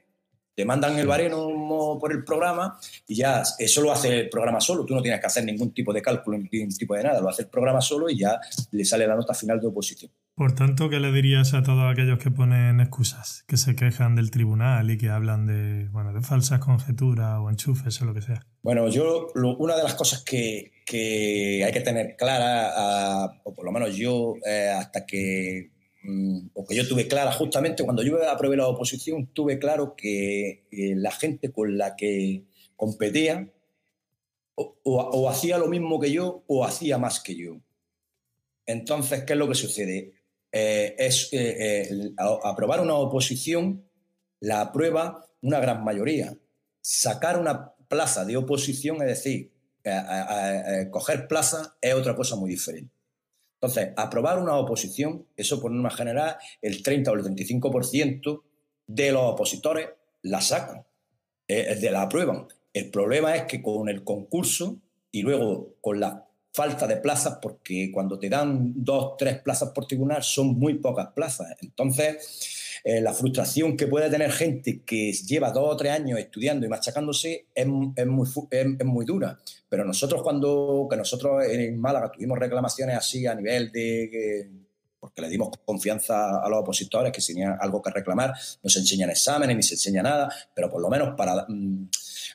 te 0.55 0.65
mandan 0.65 0.97
el 0.97 1.05
baremo 1.05 1.99
por 1.99 2.11
el 2.11 2.23
programa 2.23 2.79
y 3.07 3.15
ya 3.15 3.43
eso 3.59 3.81
lo 3.81 3.91
hace 3.91 4.21
el 4.21 4.29
programa 4.29 4.59
solo. 4.59 4.85
Tú 4.85 4.95
no 4.95 5.01
tienes 5.01 5.19
que 5.19 5.27
hacer 5.27 5.45
ningún 5.45 5.71
tipo 5.71 5.93
de 5.93 6.01
cálculo, 6.01 6.37
ningún 6.37 6.75
tipo 6.75 6.95
de 6.95 7.03
nada. 7.03 7.21
Lo 7.21 7.29
hace 7.29 7.43
el 7.43 7.47
programa 7.47 7.79
solo 7.79 8.09
y 8.09 8.17
ya 8.17 8.39
le 8.71 8.83
sale 8.83 9.05
la 9.05 9.15
nota 9.15 9.33
final 9.35 9.61
de 9.61 9.67
oposición. 9.67 10.11
Por 10.37 10.53
tanto, 10.53 10.87
¿qué 10.87 10.99
le 10.99 11.11
dirías 11.11 11.55
a 11.55 11.63
todos 11.63 11.91
aquellos 11.91 12.19
que 12.19 12.29
ponen 12.29 12.79
excusas, 12.79 13.43
que 13.47 13.57
se 13.57 13.75
quejan 13.75 14.15
del 14.15 14.29
tribunal 14.29 14.91
y 14.91 14.95
que 14.99 15.09
hablan 15.09 15.47
de, 15.47 15.89
bueno, 15.89 16.13
de 16.13 16.21
falsas 16.21 16.59
conjeturas 16.59 17.39
o 17.39 17.49
enchufes 17.49 17.99
o 18.03 18.05
lo 18.05 18.13
que 18.13 18.21
sea? 18.21 18.45
Bueno, 18.61 18.87
yo 18.87 19.29
una 19.33 19.75
de 19.75 19.81
las 19.81 19.95
cosas 19.95 20.23
que, 20.23 20.73
hay 20.93 21.71
que 21.73 21.81
tener 21.83 22.15
clara, 22.15 23.41
o 23.45 23.55
por 23.55 23.65
lo 23.65 23.71
menos 23.71 23.95
yo, 23.95 24.35
eh, 24.47 24.69
hasta 24.77 25.07
que, 25.07 25.71
mm, 26.03 26.49
o 26.53 26.67
que 26.67 26.75
yo 26.75 26.87
tuve 26.87 27.07
clara 27.07 27.31
justamente 27.31 27.83
cuando 27.83 28.03
yo 28.03 28.19
aprobé 28.29 28.57
la 28.57 28.67
oposición, 28.67 29.33
tuve 29.33 29.57
claro 29.57 29.95
que 29.97 30.67
eh, 30.71 30.93
la 30.97 31.09
gente 31.09 31.51
con 31.51 31.79
la 31.79 31.95
que 31.95 32.43
competía 32.75 33.51
o 34.53 35.29
hacía 35.31 35.57
lo 35.57 35.67
mismo 35.67 35.99
que 35.99 36.11
yo 36.11 36.43
o 36.45 36.63
hacía 36.63 36.99
más 36.99 37.21
que 37.21 37.35
yo. 37.35 37.57
Entonces, 38.67 39.23
¿qué 39.23 39.33
es 39.33 39.39
lo 39.39 39.47
que 39.47 39.55
sucede? 39.55 40.16
Eh, 40.51 40.95
es 40.97 41.29
eh, 41.33 41.89
eh, 41.89 42.13
aprobar 42.17 42.79
una 42.79 42.95
oposición 42.95 43.83
la 44.39 44.61
aprueba 44.61 45.25
una 45.41 45.59
gran 45.59 45.83
mayoría. 45.83 46.37
Sacar 46.81 47.39
una 47.39 47.73
plaza 47.87 48.25
de 48.25 48.37
oposición, 48.37 49.01
es 49.01 49.07
decir, 49.07 49.51
coger 50.91 51.27
plaza, 51.27 51.77
es 51.81 51.93
otra 51.93 52.15
cosa 52.15 52.35
muy 52.35 52.51
diferente. 52.51 52.91
Entonces, 53.55 53.93
aprobar 53.95 54.39
una 54.39 54.55
oposición, 54.55 55.25
eso 55.35 55.59
por 55.61 55.71
norma 55.71 55.89
general, 55.89 56.37
el 56.61 56.83
30 56.83 57.11
o 57.11 57.15
el 57.15 57.23
35% 57.23 58.43
de 58.87 59.11
los 59.11 59.23
opositores 59.23 59.89
la 60.21 60.41
sacan, 60.41 60.85
de 61.47 61.89
la 61.91 62.03
aprueban. 62.03 62.47
El 62.73 62.91
problema 62.91 63.35
es 63.35 63.43
que 63.43 63.61
con 63.61 63.89
el 63.89 64.03
concurso 64.03 64.77
y 65.11 65.23
luego 65.23 65.75
con 65.81 65.99
la 65.99 66.26
falta 66.53 66.87
de 66.87 66.97
plazas 66.97 67.39
porque 67.41 67.91
cuando 67.93 68.17
te 68.17 68.29
dan 68.29 68.73
dos, 68.75 69.15
tres 69.17 69.39
plazas 69.41 69.71
por 69.71 69.85
tribunal 69.85 70.23
son 70.23 70.57
muy 70.57 70.75
pocas 70.75 71.09
plazas. 71.13 71.55
Entonces, 71.61 72.81
eh, 72.83 73.01
la 73.01 73.13
frustración 73.13 73.75
que 73.75 73.87
puede 73.87 74.09
tener 74.09 74.31
gente 74.31 74.81
que 74.83 75.11
lleva 75.11 75.51
dos 75.51 75.73
o 75.73 75.77
tres 75.77 75.91
años 75.91 76.19
estudiando 76.19 76.65
y 76.65 76.69
machacándose 76.69 77.47
es, 77.53 77.67
muy, 77.67 77.93
es, 78.49 78.85
muy 78.85 79.05
dura. 79.05 79.37
Pero 79.69 79.85
nosotros 79.85 80.23
cuando, 80.23 80.87
que 80.89 80.97
nosotros 80.97 81.43
en 81.45 81.79
Málaga 81.79 82.11
tuvimos 82.11 82.39
reclamaciones 82.39 82.95
así 82.95 83.25
a 83.27 83.35
nivel 83.35 83.71
de 83.71 84.49
porque 84.99 85.21
le 85.21 85.29
dimos 85.29 85.49
confianza 85.63 86.39
a 86.43 86.49
los 86.49 86.59
opositores 86.59 87.11
que 87.11 87.21
tenían 87.21 87.55
algo 87.59 87.81
que 87.81 87.91
reclamar, 87.91 88.33
no 88.63 88.69
se 88.69 88.79
enseñan 88.79 89.09
exámenes 89.09 89.55
ni 89.55 89.63
se 89.63 89.75
enseña 89.75 90.01
nada, 90.01 90.33
pero 90.53 90.69
por 90.69 90.81
lo 90.81 90.89
menos 90.89 91.15
para 91.15 91.45
mm, 91.47 91.89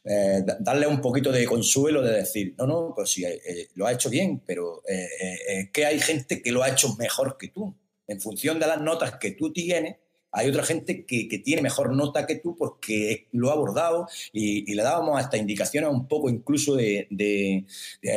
eh, 0.04 0.42
darle 0.60 0.86
un 0.86 1.00
poquito 1.00 1.30
de 1.32 1.44
consuelo 1.44 2.02
de 2.02 2.12
decir, 2.12 2.54
no, 2.58 2.66
no, 2.66 2.92
pues 2.94 3.10
sí, 3.10 3.24
eh, 3.24 3.68
lo 3.74 3.86
ha 3.86 3.92
hecho 3.92 4.10
bien, 4.10 4.42
pero 4.46 4.82
eh, 4.88 5.70
que 5.72 5.86
hay 5.86 6.00
gente 6.00 6.42
que 6.42 6.52
lo 6.52 6.62
ha 6.62 6.70
hecho 6.70 6.94
mejor 6.96 7.36
que 7.38 7.48
tú. 7.48 7.74
En 8.06 8.20
función 8.20 8.58
de 8.58 8.66
las 8.66 8.80
notas 8.80 9.16
que 9.18 9.32
tú 9.32 9.52
tienes, 9.52 9.96
hay 10.32 10.48
otra 10.48 10.64
gente 10.64 11.04
que, 11.04 11.42
tiene 11.44 11.60
mejor 11.60 11.94
nota 11.94 12.26
que 12.26 12.36
tú 12.36 12.56
porque 12.56 13.28
lo 13.32 13.50
ha 13.50 13.52
abordado 13.52 14.08
y, 14.32 14.74
le 14.74 14.82
dábamos 14.82 15.20
hasta 15.20 15.36
indicaciones 15.36 15.90
un 15.90 16.08
poco 16.08 16.30
incluso 16.30 16.74
de, 16.74 17.06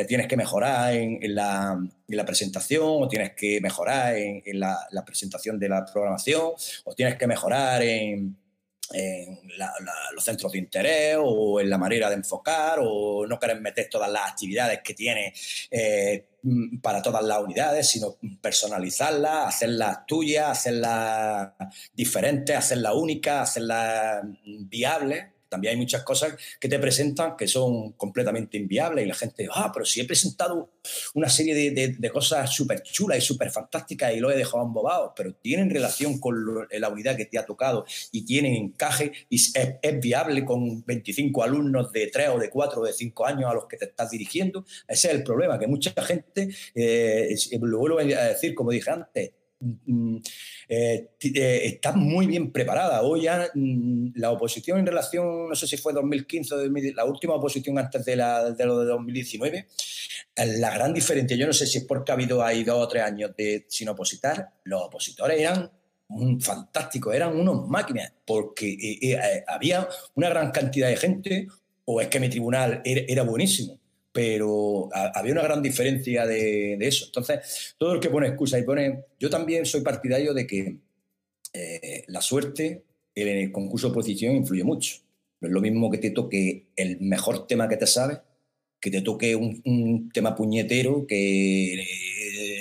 tienes 0.08 0.26
que 0.26 0.36
mejorar 0.36 0.94
en, 0.94 1.34
la, 1.34 1.78
presentación 2.24 2.84
o 2.84 3.06
tienes 3.06 3.32
que 3.34 3.60
mejorar 3.60 4.16
en, 4.16 4.58
la, 4.58 5.04
presentación 5.04 5.58
de 5.58 5.68
la 5.68 5.84
programación 5.84 6.52
o 6.84 6.94
tienes 6.94 7.16
que 7.16 7.26
mejorar 7.26 7.82
en, 7.82 8.34
los 10.12 10.24
centros 10.24 10.52
de 10.52 10.58
interés 10.58 11.16
o 11.20 11.60
en 11.60 11.68
la 11.68 11.78
manera 11.78 12.08
de 12.08 12.16
enfocar 12.16 12.78
o 12.80 13.26
no 13.26 13.38
querer 13.38 13.60
meter 13.60 13.88
todas 13.88 14.10
las 14.10 14.30
actividades 14.30 14.80
que 14.82 14.94
tiene 14.94 15.32
eh, 15.70 16.24
Mm, 16.46 16.78
para 16.78 17.02
todas 17.02 17.24
las 17.24 17.42
unidades, 17.42 17.88
sino 17.88 18.18
personalizarlas, 18.40 19.48
hacerlas 19.48 20.06
tuyas, 20.06 20.48
hacerlas 20.48 21.50
diferentes, 21.92 22.56
hacerlas 22.56 22.94
únicas, 22.94 23.50
hacerlas 23.50 24.24
viables 24.44 25.24
también 25.56 25.72
hay 25.72 25.78
muchas 25.78 26.02
cosas 26.02 26.34
que 26.60 26.68
te 26.68 26.78
presentan 26.78 27.34
que 27.34 27.48
son 27.48 27.92
completamente 27.92 28.58
inviables 28.58 29.06
y 29.06 29.08
la 29.08 29.14
gente, 29.14 29.48
ah, 29.50 29.70
pero 29.72 29.86
si 29.86 30.02
he 30.02 30.04
presentado 30.04 30.70
una 31.14 31.30
serie 31.30 31.70
de, 31.70 32.10
cosas 32.10 32.54
súper 32.54 32.82
chulas 32.82 33.18
y 33.18 33.20
súper 33.22 33.50
fantásticas 33.50 34.14
y 34.14 34.20
lo 34.20 34.30
he 34.30 34.36
dejado 34.36 34.64
embobado, 34.64 35.14
pero 35.16 35.34
tienen 35.34 35.70
relación 35.70 36.18
con 36.18 36.68
la 36.70 36.88
unidad 36.90 37.16
que 37.16 37.24
te 37.24 37.38
ha 37.38 37.46
tocado 37.46 37.86
y 38.12 38.26
tienen 38.26 38.54
encaje 38.54 39.12
y 39.30 39.36
es, 39.36 40.00
viable 40.02 40.44
con 40.44 40.84
25 40.84 41.42
alumnos 41.42 41.90
de 41.90 42.08
3 42.08 42.28
o 42.34 42.38
de 42.38 42.50
4 42.50 42.80
o 42.82 42.84
de 42.84 42.92
5 42.92 43.26
años 43.26 43.50
a 43.50 43.54
los 43.54 43.66
que 43.66 43.78
te 43.78 43.86
estás 43.86 44.10
dirigiendo. 44.10 44.66
Ese 44.86 45.08
es 45.08 45.14
el 45.14 45.22
problema, 45.22 45.58
que 45.58 45.66
mucha 45.66 45.94
gente, 46.02 46.50
eh, 46.74 47.34
lo 47.62 47.78
vuelvo 47.78 47.98
a 47.98 48.04
decir 48.04 48.54
como 48.54 48.72
dije 48.72 48.90
antes, 48.90 49.30
eh, 50.68 51.10
eh, 51.20 51.60
está 51.64 51.92
muy 51.92 52.26
bien 52.26 52.52
preparada. 52.52 53.02
Hoy 53.02 53.26
mm, 53.54 54.12
la 54.14 54.30
oposición 54.30 54.78
en 54.78 54.86
relación, 54.86 55.48
no 55.48 55.54
sé 55.54 55.66
si 55.66 55.76
fue 55.76 55.92
2015 55.92 56.54
o 56.54 56.58
la 56.94 57.04
última 57.04 57.34
oposición 57.34 57.78
antes 57.78 58.04
de, 58.04 58.16
la, 58.16 58.50
de 58.50 58.66
lo 58.66 58.80
de 58.80 58.86
2019, 58.86 59.66
la 60.58 60.74
gran 60.74 60.92
diferencia, 60.92 61.36
yo 61.36 61.46
no 61.46 61.52
sé 61.52 61.66
si 61.66 61.78
es 61.78 61.84
porque 61.84 62.12
ha 62.12 62.14
habido 62.14 62.42
ahí 62.42 62.64
dos 62.64 62.84
o 62.84 62.88
tres 62.88 63.02
años 63.02 63.32
de, 63.36 63.66
sin 63.68 63.88
opositar, 63.88 64.50
los 64.64 64.82
opositores 64.82 65.40
eran 65.40 65.70
fantásticos, 66.40 67.14
eran 67.14 67.36
unos 67.36 67.66
máquinas, 67.68 68.12
porque 68.24 68.76
eh, 69.02 69.44
había 69.46 69.88
una 70.14 70.28
gran 70.28 70.50
cantidad 70.50 70.88
de 70.88 70.96
gente, 70.96 71.48
o 71.84 72.00
es 72.00 72.08
que 72.08 72.20
mi 72.20 72.28
tribunal 72.28 72.82
era 72.84 73.22
buenísimo 73.22 73.78
pero 74.16 74.88
había 75.14 75.32
una 75.32 75.42
gran 75.42 75.62
diferencia 75.62 76.24
de, 76.24 76.78
eso. 76.80 77.04
Entonces, 77.04 77.74
todo 77.76 77.92
el 77.92 78.00
que 78.00 78.08
pone 78.08 78.28
excusa 78.28 78.58
y 78.58 78.62
pone... 78.62 79.04
Yo 79.20 79.28
también 79.28 79.66
soy 79.66 79.82
partidario 79.82 80.32
de 80.32 80.46
que 80.46 80.78
eh, 81.52 82.02
la 82.06 82.22
suerte 82.22 82.82
en 83.14 83.28
el 83.28 83.52
concurso 83.52 83.88
de 83.88 83.90
oposición 83.90 84.34
influye 84.34 84.64
mucho. 84.64 84.96
No 85.42 85.48
es 85.48 85.52
lo 85.52 85.60
mismo 85.60 85.90
que 85.90 85.98
te 85.98 86.12
toque 86.12 86.64
el 86.76 86.98
mejor 87.02 87.46
tema 87.46 87.68
que 87.68 87.76
te 87.76 87.86
sabes, 87.86 88.20
que 88.80 88.90
te 88.90 89.02
toque 89.02 89.36
un, 89.36 90.10
tema 90.14 90.34
puñetero 90.34 91.06
que 91.06 91.84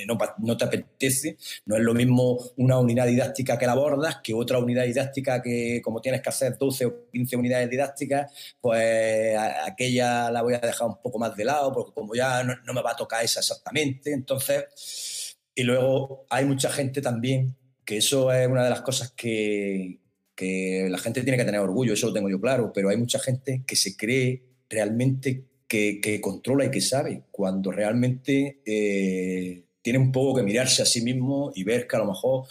no, 0.05 0.57
te 0.57 0.65
apetece. 0.65 1.37
No 1.65 1.75
es 1.75 1.83
lo 1.83 1.93
mismo 1.93 2.37
una 2.57 2.79
unidad 2.79 3.07
didáctica 3.07 3.57
que 3.57 3.65
la 3.65 3.73
abordas 3.73 4.19
que 4.23 4.33
otra 4.33 4.59
unidad 4.59 4.85
didáctica 4.85 5.41
que 5.41 5.81
como 5.83 6.01
tienes 6.01 6.21
que 6.21 6.29
hacer 6.29 6.57
12 6.57 6.85
o 6.85 7.09
15 7.11 7.35
unidades 7.35 7.69
didácticas, 7.69 8.31
pues 8.61 9.37
aquella 9.37 10.31
la 10.31 10.41
voy 10.41 10.53
a 10.53 10.59
dejar 10.59 10.87
un 10.87 11.01
poco 11.01 11.19
más 11.19 11.35
de 11.35 11.45
lado 11.45 11.73
porque 11.73 11.91
como 11.93 12.15
ya 12.15 12.43
no, 12.43 12.73
me 12.73 12.81
va 12.81 12.91
a 12.91 12.95
tocar 12.95 13.23
esa 13.23 13.39
exactamente. 13.39 14.13
Entonces, 14.13 15.37
y 15.53 15.63
luego 15.63 16.25
hay 16.29 16.45
mucha 16.45 16.69
gente 16.69 17.01
también, 17.01 17.55
que 17.83 17.97
eso 17.97 18.31
es 18.31 18.47
una 18.47 18.63
de 18.63 18.69
las 18.69 18.81
cosas 18.81 19.11
que, 19.11 19.99
que 20.35 20.87
la 20.89 20.97
gente 20.97 21.21
tiene 21.21 21.37
que 21.37 21.45
tener 21.45 21.61
orgullo, 21.61 21.93
eso 21.93 22.07
lo 22.07 22.13
tengo 22.13 22.29
yo 22.29 22.39
claro, 22.39 22.71
pero 22.73 22.89
hay 22.89 22.97
mucha 22.97 23.19
gente 23.19 23.63
que 23.65 23.75
se 23.75 23.95
cree 23.95 24.43
realmente 24.69 25.45
que, 25.67 26.19
controla 26.21 26.65
y 26.65 26.71
que 26.71 26.81
sabe, 26.81 27.23
cuando 27.31 27.71
realmente 27.71 28.61
eh, 28.65 29.63
tiene 29.85 29.99
un 29.99 30.11
poco 30.11 30.37
que 30.37 30.41
mirarse 30.41 30.81
a 30.81 30.85
sí 30.85 31.03
mismo 31.03 31.51
y 31.53 31.63
ver 31.63 31.85
que 31.85 31.95
a 31.95 31.99
lo 31.99 32.07
mejor 32.07 32.47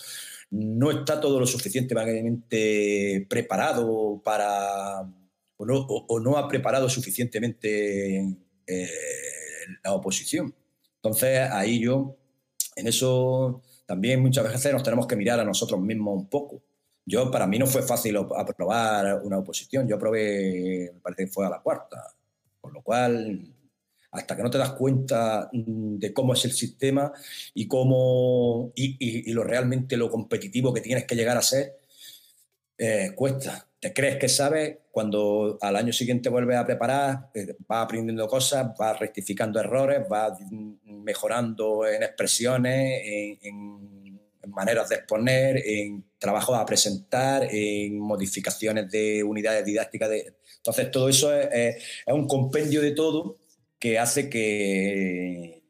no 0.50 0.92
está 0.92 1.20
todo 1.20 1.40
lo 1.40 1.46
suficientemente 1.46 3.26
preparado 3.28 4.22
para, 4.22 5.00
o 5.56 6.20
no, 6.20 6.36
ha 6.36 6.46
preparado 6.46 6.88
suficientemente 6.88 8.20
eh, 8.68 8.88
la 9.82 9.94
oposición. 9.94 10.54
Entonces, 10.94 11.40
ahí 11.50 11.80
yo, 11.80 12.16
en 12.76 12.86
eso 12.86 13.62
también 13.84 14.22
muchas 14.22 14.44
veces 14.44 14.72
nos 14.72 14.84
tenemos 14.84 15.08
que 15.08 15.16
mirar 15.16 15.40
a 15.40 15.44
nosotros 15.44 15.80
mismos 15.80 16.16
un 16.16 16.28
poco. 16.28 16.62
Yo, 17.04 17.32
para 17.32 17.48
mí 17.48 17.58
no 17.58 17.66
fue 17.66 17.82
fácil 17.82 18.16
aprobar 18.16 19.22
una 19.24 19.38
oposición, 19.38 19.88
yo 19.88 19.96
aprobé, 19.96 20.92
me 20.94 21.00
parece 21.00 21.24
que 21.24 21.32
fue 21.32 21.46
a 21.46 21.50
la 21.50 21.60
cuarta, 21.60 22.14
con 22.60 22.72
lo 22.72 22.80
cual 22.80 23.53
hasta 24.14 24.36
que 24.36 24.42
no 24.42 24.50
te 24.50 24.58
das 24.58 24.72
cuenta 24.72 25.50
mm, 25.52 25.98
de 25.98 26.12
cómo 26.12 26.34
es 26.34 26.44
el 26.44 26.52
sistema 26.52 27.12
y 27.52 27.66
cómo 27.66 28.72
y, 28.74 29.32
lo 29.32 29.42
realmente 29.44 29.96
lo 29.96 30.10
competitivo 30.10 30.72
que 30.72 30.80
tienes 30.80 31.04
que 31.04 31.16
llegar 31.16 31.36
a 31.36 31.42
ser, 31.42 31.78
eh, 32.78 33.12
cuesta. 33.14 33.66
Te 33.80 33.92
crees 33.92 34.16
que 34.16 34.28
sabes, 34.28 34.78
cuando 34.90 35.58
al 35.60 35.76
año 35.76 35.92
siguiente 35.92 36.28
vuelves 36.28 36.56
a 36.56 36.64
preparar, 36.64 37.30
eh, 37.34 37.56
vas 37.66 37.84
aprendiendo 37.84 38.26
cosas, 38.28 38.72
vas 38.78 38.98
rectificando 38.98 39.60
errores, 39.60 40.08
vas 40.08 40.38
mejorando 40.84 41.86
en 41.86 42.02
expresiones, 42.02 43.02
en, 43.42 44.14
maneras 44.46 44.90
de 44.90 44.96
exponer, 44.96 45.62
en 45.66 46.04
trabajos 46.18 46.56
a 46.56 46.66
presentar, 46.66 47.48
en 47.50 47.98
modificaciones 47.98 48.90
de 48.90 49.24
unidades 49.24 49.64
didácticas. 49.64 50.10
De... 50.10 50.34
Entonces, 50.58 50.90
todo 50.90 51.08
eso 51.08 51.34
es 51.34 51.82
un 52.06 52.28
compendio 52.28 52.82
de 52.82 52.92
todo 52.92 53.38
que 53.84 53.98
hace 53.98 54.30
que 54.30 55.62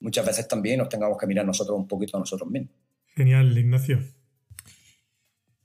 muchas 0.00 0.24
veces 0.24 0.48
también 0.48 0.78
nos 0.78 0.88
tengamos 0.88 1.18
que 1.18 1.26
mirar 1.26 1.44
nosotros 1.44 1.76
un 1.76 1.86
poquito 1.86 2.16
a 2.16 2.20
nosotros 2.20 2.50
mismos. 2.50 2.72
Genial, 3.14 3.58
Ignacio. 3.58 4.00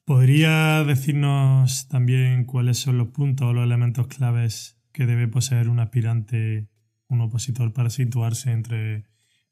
¿Podría 0.04 0.84
decirnos 0.84 1.88
también 1.88 2.44
cuáles 2.44 2.78
son 2.78 2.98
los 2.98 3.08
puntos 3.08 3.48
o 3.48 3.54
los 3.54 3.64
elementos 3.64 4.08
claves 4.08 4.78
que 4.92 5.06
debe 5.06 5.30
poseer 5.30 5.70
un 5.70 5.80
aspirante, 5.80 6.68
un 7.08 7.22
opositor, 7.22 7.72
para 7.72 7.90
situarse 7.90 8.52
entre, 8.52 9.06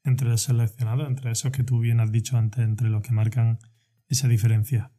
entre 0.04 0.28
los 0.28 0.42
seleccionados, 0.42 1.08
entre 1.08 1.30
esos 1.30 1.52
que 1.52 1.64
tú 1.64 1.78
bien 1.78 2.00
has 2.00 2.12
dicho 2.12 2.36
antes, 2.36 2.62
entre 2.62 2.90
los 2.90 3.00
que 3.00 3.12
marcan 3.12 3.60
esa 4.10 4.28
diferencia? 4.28 4.92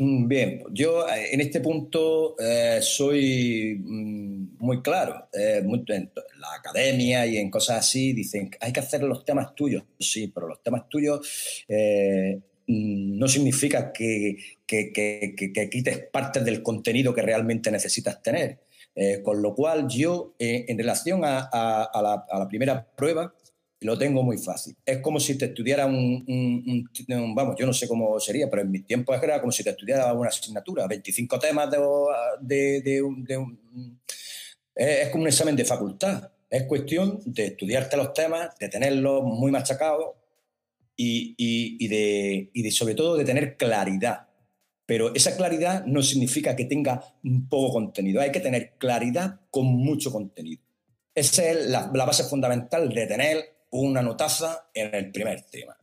Mm, 0.00 0.28
bien, 0.28 0.62
yo 0.72 1.06
eh, 1.08 1.28
en 1.34 1.42
este 1.42 1.60
punto 1.60 2.34
eh, 2.38 2.78
soy 2.80 3.76
mm, 3.78 4.56
muy 4.58 4.80
claro. 4.80 5.28
Eh, 5.30 5.62
en 5.62 6.10
la 6.38 6.54
academia 6.58 7.26
y 7.26 7.36
en 7.36 7.50
cosas 7.50 7.80
así 7.80 8.14
dicen 8.14 8.48
que 8.50 8.56
hay 8.62 8.72
que 8.72 8.80
hacer 8.80 9.02
los 9.02 9.26
temas 9.26 9.54
tuyos. 9.54 9.82
Sí, 9.98 10.28
pero 10.28 10.48
los 10.48 10.62
temas 10.62 10.88
tuyos 10.88 11.20
mm, 11.68 13.18
no 13.18 13.28
significa 13.28 13.92
que, 13.92 14.36
quites 14.66 15.98
partes 16.10 16.44
del 16.46 16.62
contenido 16.62 17.14
que 17.14 17.22
realmente 17.22 17.70
necesitas 17.70 18.22
tener. 18.22 18.60
con 19.22 19.42
lo 19.42 19.54
cual 19.54 19.86
yo, 19.88 20.34
en 20.38 20.78
relación 20.78 21.22
a, 21.24 21.90
la, 21.92 22.48
primera 22.48 22.86
prueba, 22.96 23.34
lo 23.80 23.96
tengo 23.96 24.22
muy 24.22 24.36
fácil. 24.38 24.76
Es 24.84 24.98
como 24.98 25.18
si 25.18 25.38
te 25.38 25.46
estudiara 25.46 25.86
un, 25.86 26.88
vamos, 27.34 27.56
yo 27.58 27.66
no 27.66 27.72
sé 27.72 27.88
cómo 27.88 28.20
sería, 28.20 28.48
pero 28.50 28.62
en 28.62 28.70
mi 28.70 28.80
tiempo 28.80 29.14
era 29.14 29.40
como 29.40 29.52
si 29.52 29.64
te 29.64 29.70
estudiara 29.70 30.12
una 30.12 30.28
asignatura, 30.28 30.86
25 30.86 31.38
temas 31.38 31.70
de, 32.40 32.82
de. 32.82 33.02
Es 34.74 35.08
como 35.08 35.22
un 35.22 35.28
examen 35.28 35.56
de 35.56 35.64
facultad. 35.64 36.30
Es 36.48 36.64
cuestión 36.64 37.20
de 37.24 37.46
estudiarte 37.46 37.96
los 37.96 38.12
temas, 38.12 38.56
de 38.58 38.68
tenerlos 38.68 39.22
muy 39.22 39.50
machacados 39.50 40.14
y, 40.96 41.34
y, 41.38 41.88
de, 41.88 42.50
y 42.52 42.70
sobre 42.72 42.94
todo, 42.94 43.16
de 43.16 43.24
tener 43.24 43.56
claridad. 43.56 44.26
Pero 44.84 45.14
esa 45.14 45.36
claridad 45.36 45.86
no 45.86 46.02
significa 46.02 46.56
que 46.56 46.64
tenga 46.64 47.14
poco 47.48 47.72
contenido. 47.72 48.20
Hay 48.20 48.32
que 48.32 48.40
tener 48.40 48.74
claridad 48.76 49.40
con 49.50 49.66
mucho 49.66 50.10
contenido. 50.10 50.60
Esa 51.14 51.48
es 51.48 51.66
la 51.68 51.86
base 51.92 52.24
fundamental 52.24 52.88
de 52.88 53.06
tener 53.06 53.59
una 53.70 54.02
notaza 54.02 54.68
en 54.74 54.94
el 54.94 55.10
primer 55.10 55.42
tema. 55.42 55.76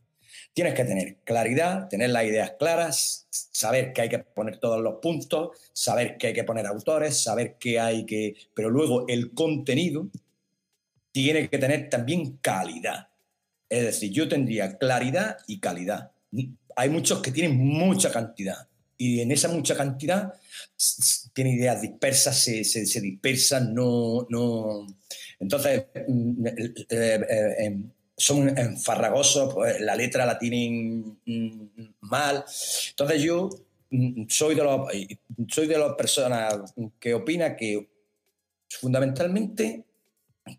Tienes 0.52 0.74
que 0.74 0.84
tener 0.84 1.16
claridad, 1.24 1.88
tener 1.88 2.10
las 2.10 2.24
ideas 2.24 2.52
claras, 2.58 3.28
saber 3.30 3.92
que 3.92 4.02
hay 4.02 4.08
que 4.08 4.18
poner 4.18 4.58
todos 4.58 4.80
los 4.80 4.96
puntos, 5.00 5.56
saber 5.72 6.16
que 6.16 6.28
hay 6.28 6.32
que 6.32 6.44
poner 6.44 6.66
autores, 6.66 7.22
saber 7.22 7.56
que 7.58 7.78
hay 7.78 8.04
que... 8.04 8.34
Pero 8.54 8.70
luego 8.70 9.06
el 9.08 9.34
contenido 9.34 10.08
tiene 11.12 11.48
que 11.48 11.58
tener 11.58 11.88
también 11.88 12.38
calidad. 12.38 13.08
Es 13.68 13.84
decir, 13.84 14.12
yo 14.12 14.28
tendría 14.28 14.78
claridad 14.78 15.36
y 15.46 15.60
calidad. 15.60 16.10
Hay 16.76 16.90
muchos 16.90 17.20
que 17.22 17.30
tienen 17.30 17.56
mucha 17.56 18.10
cantidad 18.10 18.68
y 18.98 19.20
en 19.20 19.30
esa 19.30 19.48
mucha 19.48 19.76
cantidad 19.76 20.34
tienen 21.32 21.54
ideas 21.54 21.80
dispersas, 21.80 22.36
se, 22.36 22.64
se, 22.64 23.00
dispersan, 23.00 23.72
no, 23.72 24.26
no. 24.28 24.86
Entonces, 25.40 25.86
mm, 26.08 26.46
eh, 26.46 26.74
eh, 26.90 27.54
em, 27.58 27.90
son 28.16 28.48
enfarragosos, 28.58 29.54
pues 29.54 29.80
la 29.80 29.94
letra 29.94 30.26
la 30.26 30.38
tienen 30.38 31.18
mm, 31.24 31.66
mal. 32.00 32.44
Entonces 32.90 33.22
yo 33.22 33.48
mm, 33.90 34.24
soy 34.28 34.54
de 34.54 34.64
los, 34.64 34.88
soy 35.48 35.66
de 35.66 35.78
las 35.78 35.94
personas 35.94 36.74
que 36.98 37.14
opina 37.14 37.56
que 37.56 37.88
fundamentalmente 38.68 39.84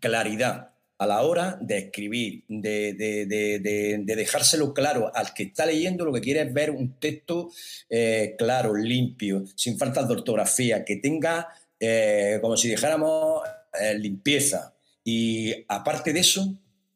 claridad 0.00 0.70
a 1.00 1.06
la 1.06 1.22
hora 1.22 1.58
de 1.62 1.78
escribir, 1.78 2.44
de, 2.46 4.02
dejárselo 4.04 4.74
claro 4.74 5.10
al 5.14 5.32
que 5.32 5.44
está 5.44 5.64
leyendo, 5.64 6.04
lo 6.04 6.12
que 6.12 6.20
quiere 6.20 6.42
es 6.42 6.52
ver 6.52 6.70
un 6.70 7.00
texto 7.00 7.50
eh, 7.88 8.34
claro, 8.36 8.74
limpio, 8.74 9.44
sin 9.56 9.78
faltas 9.78 10.06
de 10.06 10.12
ortografía, 10.12 10.84
que 10.84 10.96
tenga, 10.96 11.48
eh, 11.80 12.38
como 12.42 12.54
si 12.54 12.68
dijéramos, 12.68 13.40
eh, 13.78 13.94
limpieza. 13.98 14.74
Y 15.04 15.64
aparte 15.68 16.12
de 16.12 16.20
eso, 16.20 16.54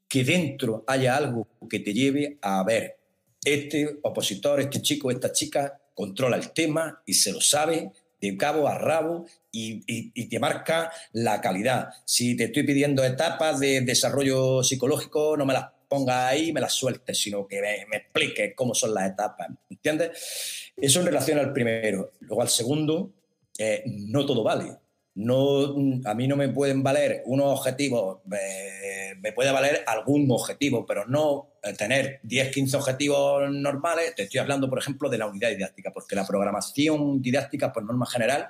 que 0.09 0.25
dentro 0.25 0.85
haya 0.87 1.17
algo 1.17 1.49
que 1.69 1.81
te 1.81 1.93
lleve 1.93 2.39
a 2.43 2.63
ver, 2.65 2.99
este 3.45 3.99
opositor, 4.03 4.61
este 4.61 4.81
chico, 4.83 5.11
esta 5.11 5.33
chica 5.33 5.81
controla 5.95 6.37
el 6.37 6.51
tema 6.53 7.03
y 7.07 7.15
se 7.15 7.33
lo 7.33 7.41
sabe 7.41 7.93
de 8.21 8.37
cabo 8.37 8.67
a 8.69 8.79
rabo 8.79 9.27
y, 9.53 10.29
te 10.29 10.39
marca 10.39 10.91
la 11.13 11.41
calidad. 11.41 11.91
Si 12.05 12.37
te 12.37 12.45
estoy 12.45 12.63
pidiendo 12.63 13.05
etapas 13.05 13.61
de 13.61 13.83
desarrollo 13.83 14.63
psicológico, 14.63 15.37
no 15.37 15.47
me 15.47 15.53
las 15.53 15.67
pongas 15.89 16.33
ahí 16.33 16.49
y 16.49 16.53
me 16.53 16.61
las 16.61 16.73
sueltes, 16.73 17.19
sino 17.19 17.47
que 17.47 17.61
me, 17.61 17.87
me 17.91 17.99
expliques 17.99 18.55
cómo 18.57 18.75
son 18.75 18.95
las 18.95 19.11
etapas. 19.11 19.49
¿Entiendes? 19.69 20.73
Eso 20.77 21.01
en 21.01 21.07
relación 21.07 21.39
al 21.39 21.53
primero. 21.53 22.13
Luego 22.21 22.43
al 22.43 22.49
segundo, 22.49 23.13
eh, 23.59 23.83
no 23.87 24.25
todo 24.27 24.43
vale 24.43 24.84
no, 25.17 25.75
a 26.05 26.15
mí 26.15 26.27
no 26.27 26.37
me 26.37 26.49
pueden 26.49 26.83
valer 26.83 27.23
unos 27.27 27.59
objetivos, 27.59 28.21
me 28.27 29.33
puede 29.33 29.53
valer 29.53 29.85
algún 29.87 30.29
objetivo, 30.31 30.85
pero 30.85 31.07
no 31.07 31.53
tener 31.79 32.21
10, 32.25 32.51
15 32.51 32.77
objetivos 32.77 33.51
normales. 33.51 34.15
Te 34.15 34.25
estoy 34.25 34.41
hablando, 34.41 34.69
por 34.69 34.79
ejemplo, 34.79 35.09
de 35.09 35.19
la 35.19 35.27
unidad 35.27 35.51
didáctica, 35.51 35.93
porque 35.93 36.17
la 36.17 36.27
programación 36.27 37.23
didáctica, 37.23 37.73
por 37.73 37.85
norma 37.85 38.07
general, 38.07 38.49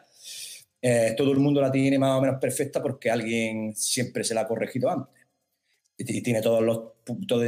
eh, 0.87 1.15
todo 1.17 1.33
el 1.33 1.39
mundo 1.39 1.61
la 1.61 1.71
tiene 1.71 1.99
más 1.99 2.19
o 2.19 2.21
menos 2.21 2.39
perfecta 2.39 2.83
porque 2.83 3.11
alguien 3.11 3.75
siempre 3.75 4.23
se 4.23 4.35
la 4.35 4.43
ha 4.43 4.49
corregido 4.49 4.91
antes. 4.91 5.15
Y 5.97 6.23
tiene 6.23 6.43
todos 6.43 6.63
los, 6.63 6.95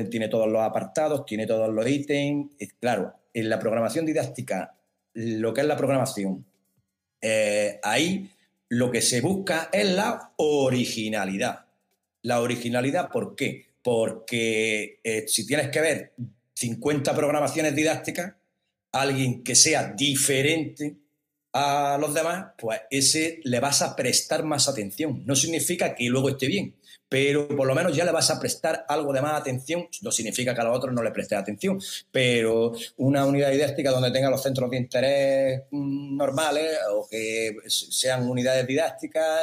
tiene 0.08 0.28
todos 0.28 0.48
los 0.48 0.62
apartados, 0.62 1.26
tiene 1.26 1.46
todos 1.46 1.68
los 1.68 1.86
ítems. 1.86 2.52
Claro, 2.80 3.12
en 3.34 3.48
la 3.48 3.58
programación 3.58 4.06
didáctica, 4.06 4.78
lo 5.14 5.52
que 5.52 5.62
es 5.62 5.66
la 5.66 5.76
programación, 5.76 6.46
eh, 7.20 7.80
ahí 7.82 8.30
lo 8.68 8.90
que 8.90 9.02
se 9.02 9.20
busca 9.20 9.68
es 9.72 9.88
la 9.88 10.32
originalidad. 10.36 11.66
La 12.22 12.40
originalidad, 12.40 13.10
¿por 13.10 13.36
qué? 13.36 13.66
Porque 13.82 15.00
eh, 15.04 15.24
si 15.28 15.46
tienes 15.46 15.68
que 15.68 15.80
ver 15.80 16.12
50 16.54 17.14
programaciones 17.14 17.74
didácticas, 17.74 18.34
alguien 18.92 19.44
que 19.44 19.54
sea 19.54 19.92
diferente 19.92 20.96
a 21.52 21.96
los 22.00 22.12
demás, 22.12 22.52
pues 22.58 22.80
ese 22.90 23.40
le 23.44 23.60
vas 23.60 23.82
a 23.82 23.94
prestar 23.94 24.44
más 24.44 24.68
atención. 24.68 25.22
No 25.24 25.36
significa 25.36 25.94
que 25.94 26.08
luego 26.08 26.30
esté 26.30 26.46
bien, 26.46 26.74
pero 27.08 27.46
por 27.48 27.66
lo 27.66 27.74
menos 27.74 27.96
ya 27.96 28.04
le 28.04 28.12
vas 28.12 28.30
a 28.30 28.40
prestar 28.40 28.84
algo 28.88 29.12
de 29.12 29.22
más 29.22 29.40
atención. 29.40 29.86
No 30.02 30.10
significa 30.10 30.54
que 30.54 30.60
a 30.60 30.64
los 30.64 30.76
otros 30.76 30.94
no 30.94 31.02
le 31.02 31.10
prestes 31.10 31.38
atención, 31.38 31.80
pero 32.10 32.72
una 32.96 33.24
unidad 33.24 33.50
didáctica 33.50 33.90
donde 33.90 34.10
tenga 34.10 34.30
los 34.30 34.42
centros 34.42 34.70
de 34.70 34.76
interés 34.76 35.62
mm, 35.70 36.16
normales 36.16 36.78
o 36.92 37.06
que 37.08 37.56
sean 37.68 38.28
unidades 38.28 38.66
didácticas, 38.66 39.40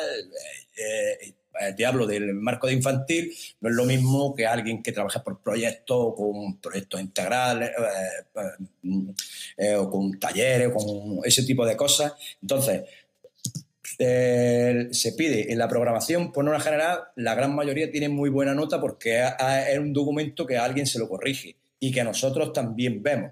eh, 0.75 1.33
eh, 1.61 1.73
te 1.73 1.85
hablo 1.85 2.07
del 2.07 2.33
marco 2.33 2.67
de 2.67 2.73
infantil, 2.73 3.31
no 3.61 3.69
es 3.69 3.75
lo 3.75 3.85
mismo 3.85 4.33
que 4.33 4.47
alguien 4.47 4.81
que 4.81 4.91
trabaja 4.91 5.23
por 5.23 5.39
proyectos, 5.39 6.15
con 6.15 6.57
proyectos 6.57 6.99
integrales, 6.99 7.71
eh, 9.57 9.75
o 9.75 9.89
con 9.89 10.19
talleres, 10.19 10.71
con 10.73 11.19
ese 11.23 11.43
tipo 11.43 11.65
de 11.65 11.77
cosas. 11.77 12.13
Entonces, 12.41 12.81
se 13.97 15.13
pide 15.17 15.51
en 15.51 15.57
la 15.57 15.67
programación, 15.67 16.31
por 16.31 16.43
norma 16.43 16.59
general, 16.59 16.99
la 17.15 17.35
gran 17.35 17.55
mayoría 17.55 17.91
tiene 17.91 18.09
muy 18.09 18.29
buena 18.29 18.53
nota 18.53 18.79
porque 18.81 19.23
es 19.23 19.79
un 19.79 19.93
documento 19.93 20.45
que 20.45 20.57
a 20.57 20.65
alguien 20.65 20.85
se 20.87 20.99
lo 20.99 21.07
corrige 21.07 21.55
y 21.79 21.91
que 21.91 22.03
nosotros 22.03 22.53
también 22.53 23.03
vemos. 23.03 23.31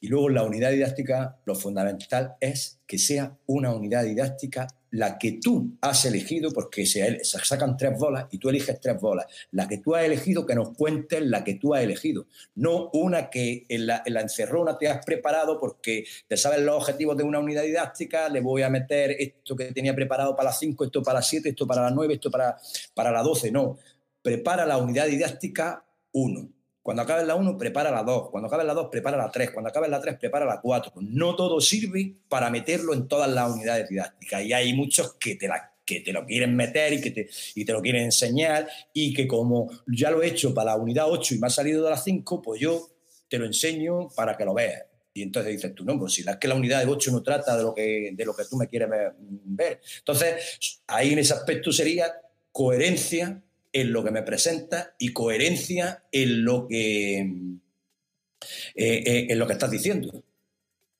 Y 0.00 0.08
luego 0.08 0.28
la 0.28 0.42
unidad 0.42 0.72
didáctica, 0.72 1.38
lo 1.44 1.54
fundamental 1.54 2.34
es 2.40 2.80
que 2.86 2.98
sea 2.98 3.36
una 3.46 3.74
unidad 3.74 4.04
didáctica 4.04 4.66
la 4.92 5.18
que 5.18 5.32
tú 5.32 5.76
has 5.80 6.04
elegido, 6.04 6.52
porque 6.52 6.84
se, 6.84 7.24
sacan 7.24 7.76
tres 7.76 7.98
bolas 7.98 8.26
y 8.30 8.38
tú 8.38 8.50
eliges 8.50 8.78
tres 8.78 9.00
bolas. 9.00 9.26
La 9.50 9.66
que 9.66 9.78
tú 9.78 9.94
has 9.94 10.04
elegido, 10.04 10.46
que 10.46 10.54
nos 10.54 10.76
cuentes 10.76 11.22
la 11.22 11.42
que 11.42 11.54
tú 11.54 11.74
has 11.74 11.82
elegido. 11.82 12.26
No 12.54 12.90
una 12.92 13.30
que 13.30 13.64
en 13.68 13.86
la, 13.86 14.02
en 14.04 14.14
la 14.14 14.20
encerrona 14.20 14.76
te 14.76 14.88
has 14.88 15.04
preparado 15.04 15.58
porque 15.58 16.04
te 16.28 16.36
sabes 16.36 16.60
los 16.60 16.76
objetivos 16.76 17.16
de 17.16 17.24
una 17.24 17.38
unidad 17.38 17.62
didáctica, 17.62 18.28
le 18.28 18.40
voy 18.40 18.62
a 18.62 18.68
meter 18.68 19.12
esto 19.18 19.56
que 19.56 19.72
tenía 19.72 19.94
preparado 19.94 20.36
para 20.36 20.50
las 20.50 20.58
5, 20.58 20.84
esto 20.84 21.02
para 21.02 21.20
las 21.20 21.26
7, 21.26 21.48
esto 21.48 21.66
para 21.66 21.82
las 21.82 21.92
9, 21.92 22.14
esto 22.14 22.30
para, 22.30 22.58
para 22.94 23.10
las 23.10 23.24
12. 23.24 23.50
No, 23.50 23.78
prepara 24.22 24.66
la 24.66 24.76
unidad 24.76 25.06
didáctica 25.06 25.84
1 26.12 26.61
cuando 26.82 27.02
acabe 27.02 27.24
la 27.24 27.36
1, 27.36 27.56
prepara 27.56 27.92
la 27.92 28.02
2. 28.02 28.30
Cuando 28.30 28.48
acabe 28.48 28.64
la 28.64 28.74
2, 28.74 28.88
prepara 28.90 29.16
la 29.16 29.30
3. 29.30 29.52
Cuando 29.52 29.70
acabe 29.70 29.88
la 29.88 30.00
3, 30.00 30.18
prepara 30.18 30.44
la 30.44 30.60
4. 30.60 30.92
No 30.96 31.36
todo 31.36 31.60
sirve 31.60 32.16
para 32.28 32.50
meterlo 32.50 32.92
en 32.92 33.06
todas 33.06 33.30
las 33.30 33.52
unidades 33.52 33.88
didácticas. 33.88 34.44
Y 34.44 34.52
hay 34.52 34.74
muchos 34.74 35.14
que 35.14 35.36
te, 35.36 35.46
la, 35.46 35.74
que 35.84 36.00
te 36.00 36.12
lo 36.12 36.26
quieren 36.26 36.56
meter 36.56 36.92
y 36.92 37.00
que 37.00 37.12
te, 37.12 37.30
y 37.54 37.64
te 37.64 37.72
lo 37.72 37.80
quieren 37.80 38.04
enseñar. 38.04 38.68
Y 38.92 39.14
que 39.14 39.28
como 39.28 39.70
ya 39.86 40.10
lo 40.10 40.22
he 40.22 40.26
hecho 40.26 40.52
para 40.52 40.72
la 40.72 40.76
unidad 40.76 41.06
8 41.08 41.36
y 41.36 41.38
me 41.38 41.46
ha 41.46 41.50
salido 41.50 41.84
de 41.84 41.90
la 41.90 41.96
5, 41.96 42.42
pues 42.42 42.60
yo 42.60 42.88
te 43.28 43.38
lo 43.38 43.46
enseño 43.46 44.08
para 44.16 44.36
que 44.36 44.44
lo 44.44 44.52
veas. 44.52 44.82
Y 45.14 45.22
entonces 45.22 45.52
dices 45.52 45.74
tú, 45.74 45.84
no, 45.84 45.96
pues 45.98 46.14
si 46.14 46.24
la, 46.24 46.38
que 46.38 46.48
la 46.48 46.56
unidad 46.56 46.80
de 46.84 46.90
8 46.90 47.12
no 47.12 47.22
trata 47.22 47.56
de 47.56 47.62
lo 47.62 47.74
que, 47.74 48.10
de 48.12 48.24
lo 48.24 48.34
que 48.34 48.44
tú 48.44 48.56
me 48.56 48.66
quieres 48.66 48.88
ver. 48.88 49.80
Entonces, 49.98 50.80
ahí 50.88 51.12
en 51.12 51.20
ese 51.20 51.34
aspecto 51.34 51.70
sería 51.70 52.12
coherencia 52.50 53.40
en 53.72 53.92
lo 53.92 54.04
que 54.04 54.10
me 54.10 54.22
presenta 54.22 54.94
y 54.98 55.12
coherencia 55.12 56.04
en 56.12 56.44
lo 56.44 56.68
que, 56.68 57.18
eh, 57.20 59.02
eh, 59.06 59.26
en 59.30 59.38
lo 59.38 59.46
que 59.46 59.54
estás 59.54 59.70
diciendo. 59.70 60.22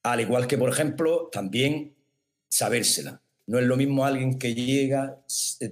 Al 0.02 0.20
igual 0.20 0.46
que, 0.46 0.58
por 0.58 0.70
ejemplo, 0.70 1.28
también 1.30 1.94
sabérsela. 2.48 3.20
No 3.44 3.58
es 3.58 3.66
lo 3.66 3.76
mismo 3.76 4.06
alguien 4.06 4.38
que 4.38 4.54
llega, 4.54 5.20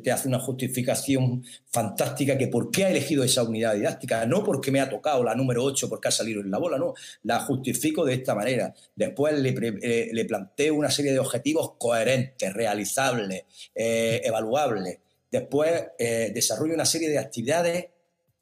te 0.02 0.10
hace 0.10 0.26
una 0.26 0.40
justificación 0.40 1.44
fantástica 1.70 2.36
que 2.36 2.48
por 2.48 2.70
qué 2.72 2.84
ha 2.84 2.90
elegido 2.90 3.22
esa 3.22 3.44
unidad 3.44 3.74
didáctica, 3.74 4.26
no 4.26 4.42
porque 4.42 4.72
me 4.72 4.80
ha 4.80 4.90
tocado 4.90 5.22
la 5.22 5.36
número 5.36 5.62
8 5.64 5.88
porque 5.88 6.08
ha 6.08 6.10
salido 6.10 6.40
en 6.40 6.50
la 6.50 6.58
bola, 6.58 6.78
no, 6.78 6.94
la 7.22 7.38
justifico 7.40 8.04
de 8.04 8.14
esta 8.14 8.34
manera. 8.34 8.74
Después 8.96 9.38
le, 9.38 9.54
eh, 9.82 10.10
le 10.12 10.24
planteo 10.24 10.74
una 10.74 10.90
serie 10.90 11.12
de 11.12 11.20
objetivos 11.20 11.74
coherentes, 11.78 12.52
realizables, 12.52 13.44
evaluables 13.74 14.98
Después 15.30 15.88
eh, 15.98 16.30
desarrollo 16.34 16.74
una 16.74 16.84
serie 16.84 17.08
de 17.08 17.18
actividades 17.18 17.86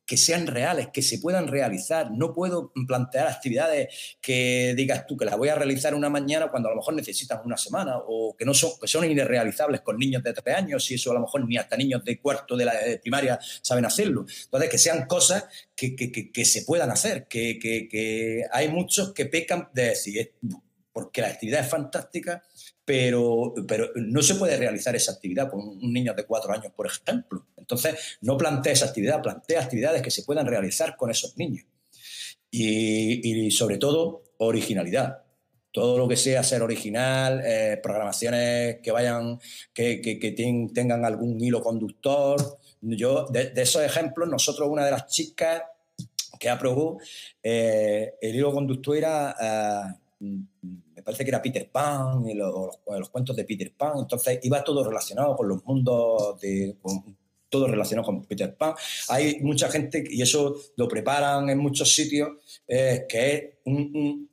que 0.09 0.17
sean 0.17 0.47
reales, 0.47 0.89
que 0.91 1.03
se 1.03 1.19
puedan 1.19 1.49
realizar. 1.49 2.11
No 2.11 2.33
puedo 2.33 2.73
plantear 2.87 3.27
actividades 3.27 4.17
que 4.23 4.73
digas 4.75 5.07
tú 5.07 5.19
que 5.19 5.27
las 5.27 5.37
voy 5.37 5.51
a 5.51 5.55
realizar 5.55 5.95
una 5.95 6.09
mañana 6.09 6.51
cuando 6.51 6.71
a 6.71 6.73
lo 6.73 6.79
mejor 6.79 6.95
necesitan 6.95 7.43
una 7.45 7.59
semana 7.59 7.99
o 7.99 8.35
que 8.35 8.47
no 8.47 8.55
son, 8.55 8.71
que 8.81 8.89
son 8.89 9.05
irrealizables 9.05 9.83
con 9.83 9.99
niños 9.99 10.23
de 10.23 10.33
tres 10.33 10.57
años 10.57 10.91
y 10.91 10.95
eso 10.95 11.11
a 11.11 11.15
lo 11.15 11.21
mejor 11.21 11.47
ni 11.47 11.59
hasta 11.59 11.77
niños 11.77 12.03
de 12.07 12.19
cuarto 12.23 12.57
de 12.57 12.65
la 12.65 12.73
primaria 13.03 13.39
saben 13.61 13.85
hacerlo. 13.85 14.25
Entonces, 14.45 14.71
que 14.71 14.79
sean 14.79 15.05
cosas 15.05 15.45
que, 15.77 15.95
que 15.95 16.45
se 16.47 16.63
puedan 16.63 16.91
hacer, 16.91 17.29
que, 17.29 18.47
hay 18.51 18.69
muchos 18.71 19.13
que 19.13 19.27
pecan 19.27 19.69
de 19.75 19.83
decir, 19.91 20.33
porque 20.91 21.21
la 21.21 21.29
actividad 21.29 21.61
es 21.61 21.69
fantástica, 21.69 22.43
pero, 22.89 23.53
pero 23.67 23.91
no 23.97 24.23
se 24.23 24.37
puede 24.37 24.57
realizar 24.57 24.97
esa 24.97 25.13
actividad 25.13 25.51
con 25.51 25.61
un 25.61 25.93
niño 25.93 26.15
de 26.15 26.25
cuatro 26.25 26.55
años, 26.55 26.73
por 26.75 26.87
ejemplo. 26.87 27.45
Entonces, 27.59 28.17
no 28.23 28.39
plantea 28.39 28.73
esa 28.73 28.87
actividad, 28.87 29.21
plantea 29.21 29.61
actividades 29.61 30.01
que 30.01 30.11
se 30.11 30.23
puedan 30.23 30.47
realizar 30.47 30.97
con 30.97 31.11
esos 31.11 31.37
niños. 31.37 31.67
Y, 32.51 33.51
sobre 33.51 33.77
todo, 33.77 34.23
originalidad. 34.39 35.19
Todo 35.71 35.99
lo 35.99 36.09
que 36.09 36.17
sea 36.17 36.43
ser 36.43 36.63
original, 36.63 37.43
eh, 37.45 37.79
programaciones 37.83 38.79
que 38.83 38.91
vayan, 38.91 39.39
que, 39.75 40.01
que, 40.01 40.33
tengan 40.73 41.05
algún 41.05 41.39
hilo 41.45 41.61
conductor. 41.61 42.59
Yo, 42.81 43.27
de, 43.27 43.53
esos 43.55 43.83
ejemplos, 43.83 44.31
nosotros, 44.31 44.67
una 44.67 44.87
de 44.87 44.93
las 44.93 45.07
chicas 45.09 45.63
que 46.41 46.49
aprobó, 46.49 46.99
eh, 47.43 48.15
el 48.23 48.35
hilo 48.35 48.51
conductor 48.51 48.97
era 48.97 49.37
eh, 49.39 50.27
parece 51.09 51.25
que 51.25 51.31
era 51.31 51.41
Peter 51.41 51.71
Pan 51.71 52.29
y 52.29 52.35
los, 52.35 52.77
cuentos 53.11 53.35
de 53.35 53.45
Peter 53.45 53.73
Pan, 53.75 53.93
entonces 54.01 54.41
iba 54.43 54.63
todo 54.63 54.85
relacionado 54.87 55.35
con 55.35 55.49
los 55.49 55.65
mundos 55.65 56.39
de, 56.39 56.77
todo 57.49 57.67
relacionado 57.67 58.05
con 58.05 58.27
Peter 58.27 58.55
Pan. 58.55 58.75
Hay 59.09 59.41
mucha 59.41 59.71
gente, 59.71 60.05
y 60.07 60.21
eso 60.21 60.55
lo 60.77 60.87
preparan 60.87 61.49
en 61.49 61.57
muchos 61.57 61.95
sitios, 61.95 62.29
eh, 62.67 63.07
que 63.09 63.35
es 63.35 63.45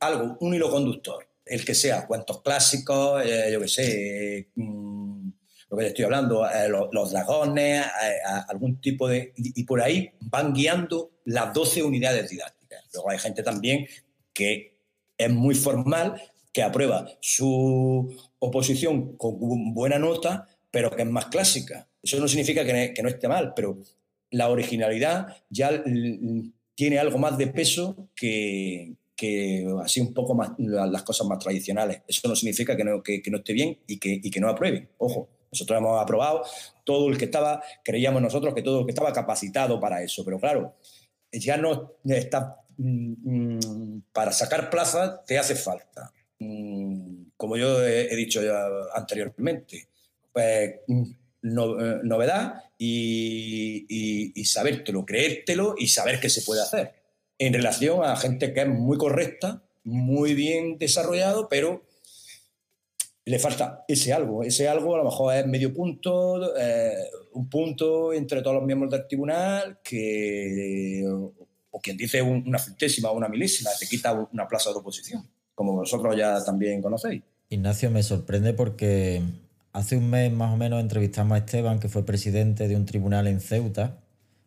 algo, 0.01 0.35
un 0.41 0.53
hilo 0.53 0.69
conductor. 0.69 1.25
El 1.45 1.63
que 1.63 1.73
sea, 1.73 2.05
cuentos 2.05 2.41
clásicos, 2.41 3.23
eh, 3.25 3.51
yo 3.53 3.61
qué 3.61 3.67
sé, 3.69 4.49
mm, 4.55 5.29
lo 5.69 5.77
que 5.77 5.83
te 5.83 5.88
estoy 5.88 6.03
hablando, 6.03 6.45
eh, 6.45 6.67
los, 6.67 7.11
dragones, 7.11 7.85
algún 8.49 8.81
tipo 8.81 9.07
de... 9.07 9.31
Y, 9.38 9.63
por 9.63 9.81
ahí 9.81 10.11
van 10.19 10.53
guiando 10.53 11.11
las 11.23 11.53
12 11.53 11.83
unidades 11.83 12.29
didácticas. 12.29 12.83
Luego 12.93 13.11
hay 13.11 13.19
gente 13.19 13.43
también 13.43 13.88
que 14.33 14.75
es 15.17 15.29
muy 15.29 15.55
formal, 15.55 16.21
que 16.55 16.63
aprueba 16.63 17.05
su 17.19 18.15
oposición 18.39 19.17
con 19.17 19.73
buena 19.73 19.99
nota, 19.99 20.47
pero 20.71 20.89
que 20.89 21.01
es 21.01 21.07
más 21.09 21.25
clásica. 21.25 21.89
Eso 22.01 22.17
no 22.17 22.29
significa 22.29 22.63
que, 22.63 23.03
no 23.03 23.09
esté 23.09 23.27
mal, 23.27 23.51
pero 23.53 23.77
la 24.31 24.49
originalidad 24.49 25.35
ya 25.49 25.83
tiene 26.73 26.97
algo 26.97 27.17
más 27.17 27.37
de 27.37 27.47
peso 27.47 28.07
que, 28.15 28.95
así 29.83 29.99
un 29.99 30.13
poco 30.13 30.33
más 30.33 30.51
las 30.57 31.03
cosas 31.03 31.27
más 31.27 31.39
tradicionales. 31.39 32.03
Eso 32.07 32.25
no 32.29 32.37
significa 32.37 32.77
que 32.77 32.85
no, 32.85 33.03
esté 33.03 33.51
bien 33.51 33.77
y 33.85 33.99
que, 33.99 34.39
no 34.39 34.47
aprueben. 34.47 34.87
Ojo, 34.97 35.27
nosotros 35.51 35.77
hemos 35.77 36.01
aprobado 36.01 36.45
todo 36.85 37.09
el 37.09 37.17
que 37.17 37.25
estaba, 37.25 37.61
creíamos 37.83 38.21
nosotros 38.21 38.53
que 38.53 38.61
todo 38.61 38.79
el 38.79 38.85
que 38.85 38.91
estaba 38.91 39.11
capacitado 39.11 39.77
para 39.81 40.01
eso, 40.01 40.23
pero 40.23 40.39
claro, 40.39 40.77
ya 41.33 41.57
no 41.57 41.95
está 42.05 42.61
mm, 42.77 43.57
mm, 43.57 44.03
para 44.13 44.31
sacar 44.31 44.69
plaza 44.69 45.21
te 45.27 45.37
hace 45.37 45.55
falta. 45.55 46.13
Mm, 46.39 47.28
como 47.38 47.58
yo 47.58 47.86
he, 47.86 48.15
dicho 48.15 48.41
anteriormente, 48.93 49.88
pues 50.32 50.43
eh, 50.43 50.84
novedad 51.41 52.63
y, 52.78 53.86
y, 54.36 54.45
sabértelo, 54.45 55.06
creértelo 55.06 55.76
y 55.78 55.88
saber 55.88 56.19
qué 56.19 56.30
se 56.30 56.41
puede 56.41 56.62
hacer. 56.62 56.93
En 57.38 57.54
relación 57.54 58.04
a 58.04 58.15
gente 58.15 58.54
que 58.54 58.62
es 58.62 58.67
muy 58.67 58.98
correcta, 58.98 59.63
muy 59.84 60.34
bien 60.34 60.78
desarrollado, 60.78 61.48
pero 61.48 61.86
le 63.26 63.39
falta 63.39 63.84
ese 63.88 64.13
algo. 64.13 64.43
Ese 64.43 64.67
algo 64.67 64.95
a 64.95 65.00
lo 65.00 65.06
mejor 65.06 65.36
es 65.36 65.45
medio 65.48 65.74
punto, 65.74 66.56
eh, 66.58 67.10
un 67.34 67.50
punto 67.50 68.13
entre 68.13 68.41
todos 68.41 68.56
los 68.56 68.65
miembros 68.65 68.91
del 68.91 69.08
tribunal 69.08 69.80
que, 69.84 71.04
o, 71.08 71.80
quien 71.82 71.98
dice 71.98 72.21
una 72.21 72.58
centésima 72.58 73.12
o 73.12 73.17
una 73.17 73.28
milésima, 73.28 73.69
te 73.80 73.88
quita 73.88 74.13
una 74.32 74.48
plaza 74.48 74.71
de 74.71 74.78
oposición, 74.78 75.28
como 75.55 75.73
vosotros 75.73 76.15
ya 76.15 76.43
también 76.43 76.81
conocéis. 76.81 77.23
Ignacio, 77.49 77.89
me 77.89 78.03
sorprende 78.03 78.53
porque 78.53 79.23
Hace 79.75 79.97
un 79.97 80.09
mes 80.09 80.31
más 80.31 80.53
o 80.53 80.55
menos 80.55 80.79
entrevistamos 80.79 81.35
a 81.35 81.39
Esteban, 81.39 81.79
que 81.81 81.89
fue 81.89 82.05
presidente 82.05 82.69
de 82.69 82.77
un 82.77 82.85
tribunal 82.85 83.27
en 83.27 83.41
Ceuta, 83.41 83.97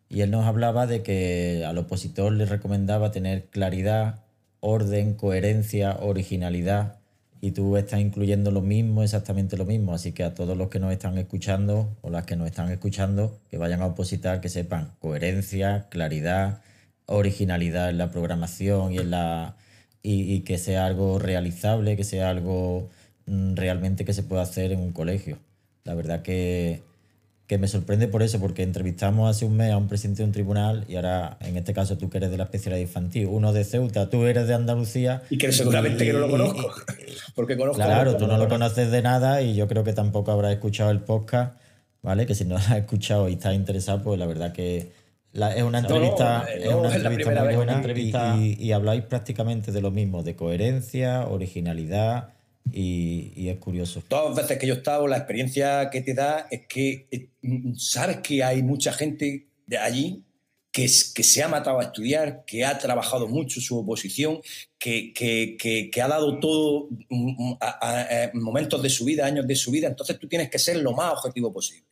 y 0.09 0.21
él 0.21 0.31
nos 0.31 0.47
hablaba 0.47 0.87
de 0.87 1.03
que 1.03 1.63
al 1.67 1.77
opositor 1.77 2.31
le 2.31 2.47
recomendaba 2.47 3.11
tener 3.11 3.45
claridad, 3.45 4.23
orden, 4.59 5.13
coherencia, 5.13 5.97
originalidad, 6.01 6.97
y 7.41 7.51
tú 7.51 7.77
estás 7.77 7.99
incluyendo 7.99 8.49
lo 8.49 8.61
mismo, 8.61 9.03
exactamente 9.03 9.55
lo 9.55 9.65
mismo. 9.65 9.93
Así 9.93 10.13
que 10.13 10.23
a 10.23 10.33
todos 10.33 10.57
los 10.57 10.69
que 10.69 10.79
nos 10.79 10.91
están 10.91 11.15
escuchando 11.19 11.95
o 12.01 12.09
las 12.09 12.25
que 12.25 12.35
nos 12.35 12.47
están 12.47 12.71
escuchando, 12.71 13.37
que 13.51 13.59
vayan 13.59 13.83
a 13.83 13.85
opositar, 13.85 14.41
que 14.41 14.49
sepan 14.49 14.93
coherencia, 14.97 15.89
claridad, 15.89 16.63
originalidad 17.05 17.91
en 17.91 17.99
la 17.99 18.09
programación 18.09 18.93
y 18.93 18.97
en 18.97 19.11
la 19.11 19.57
y 20.01 20.41
que 20.41 20.57
sea 20.57 20.85
algo 20.85 21.19
realizable, 21.19 21.97
que 21.97 22.03
sea 22.03 22.29
algo 22.29 22.89
Mm, 23.29 23.55
realmente 23.55 24.05
que 24.05 24.13
se 24.13 24.23
puede 24.23 24.41
hacer 24.41 24.71
en 24.71 24.79
un 24.79 24.91
colegio. 24.91 25.37
La 25.83 25.93
verdad 25.93 26.23
que, 26.23 26.81
me 27.59 27.67
sorprende 27.67 28.07
por 28.07 28.23
eso, 28.23 28.39
porque 28.39 28.63
entrevistamos 28.63 29.29
hace 29.29 29.45
un 29.45 29.55
mes 29.55 29.71
a 29.71 29.77
un 29.77 29.87
presidente 29.87 30.23
de 30.23 30.27
un 30.27 30.31
tribunal 30.31 30.85
y 30.87 30.95
ahora, 30.95 31.37
en 31.41 31.57
este 31.57 31.73
caso, 31.73 31.97
tú 31.97 32.09
que 32.09 32.17
eres 32.17 32.31
de 32.31 32.37
la 32.37 32.45
especialidad 32.45 32.81
infantil, 32.81 33.27
uno 33.27 33.53
de 33.53 33.63
Ceuta, 33.63 34.09
tú 34.09 34.25
eres 34.25 34.47
de 34.47 34.55
Andalucía. 34.55 35.23
Y 35.29 35.37
que 35.37 35.51
seguramente 35.51 36.05
que 36.05 36.13
no 36.13 36.19
lo 36.19 36.29
conozco, 36.29 36.71
porque 37.35 37.55
conozco... 37.55 37.81
Claro, 37.81 38.17
tú 38.17 38.27
no 38.27 38.37
lo 38.37 38.47
conoces 38.49 38.91
de 38.91 39.01
nada 39.01 39.41
y 39.41 39.55
yo 39.55 39.67
creo 39.67 39.83
que 39.83 39.93
tampoco 39.93 40.31
habrás 40.31 40.53
escuchado 40.53 40.89
el 40.89 41.01
podcast, 41.01 41.55
¿vale? 42.01 42.25
Que 42.25 42.33
si 42.33 42.45
no 42.45 42.55
lo 42.55 42.61
has 42.61 42.71
escuchado 42.71 43.29
y 43.29 43.33
estás 43.33 43.53
interesado, 43.53 44.01
pues 44.01 44.19
la 44.19 44.25
verdad 44.25 44.53
que... 44.53 44.91
es 45.33 45.63
una 45.63 45.79
entrevista, 45.79 46.47
es 46.51 46.73
una 46.73 46.95
entrevista 46.95 47.43
muy 47.43 47.55
buena 47.55 47.81
y 48.37 48.71
habláis 48.71 49.03
prácticamente 49.03 49.71
de 49.71 49.81
lo 49.81 49.91
mismo, 49.91 50.23
de 50.23 50.35
coherencia, 50.35 51.27
originalidad, 51.27 52.33
y, 52.71 53.49
es 53.49 53.57
curioso. 53.57 54.03
Todas 54.07 54.29
las 54.29 54.35
veces 54.35 54.57
que 54.57 54.67
yo 54.67 54.75
he 54.75 54.77
estado, 54.77 55.07
la 55.07 55.17
experiencia 55.17 55.89
que 55.89 56.01
te 56.01 56.13
da 56.13 56.47
es 56.49 56.67
que 56.67 57.07
eh, 57.11 57.29
sabes 57.77 58.17
que 58.17 58.43
hay 58.43 58.63
mucha 58.63 58.91
gente 58.93 59.47
de 59.65 59.77
allí 59.77 60.23
que, 60.71 60.87
que 61.15 61.23
se 61.23 61.41
ha 61.41 61.47
matado 61.47 61.79
a 61.79 61.83
estudiar, 61.83 62.43
que 62.45 62.65
ha 62.65 62.77
trabajado 62.77 63.27
mucho 63.27 63.59
su 63.59 63.77
oposición, 63.77 64.39
que, 64.77 65.13
que, 65.13 66.01
ha 66.01 66.07
dado 66.07 66.39
todo 66.39 66.89
mm, 67.09 67.51
mm, 67.51 67.57
a, 67.59 68.31
momentos 68.33 68.81
de 68.81 68.89
su 68.89 69.05
vida, 69.05 69.25
años 69.25 69.47
de 69.47 69.55
su 69.55 69.71
vida. 69.71 69.87
Entonces 69.87 70.19
tú 70.19 70.27
tienes 70.27 70.49
que 70.49 70.59
ser 70.59 70.77
lo 70.77 70.93
más 70.93 71.13
objetivo 71.13 71.51
posible. 71.51 71.85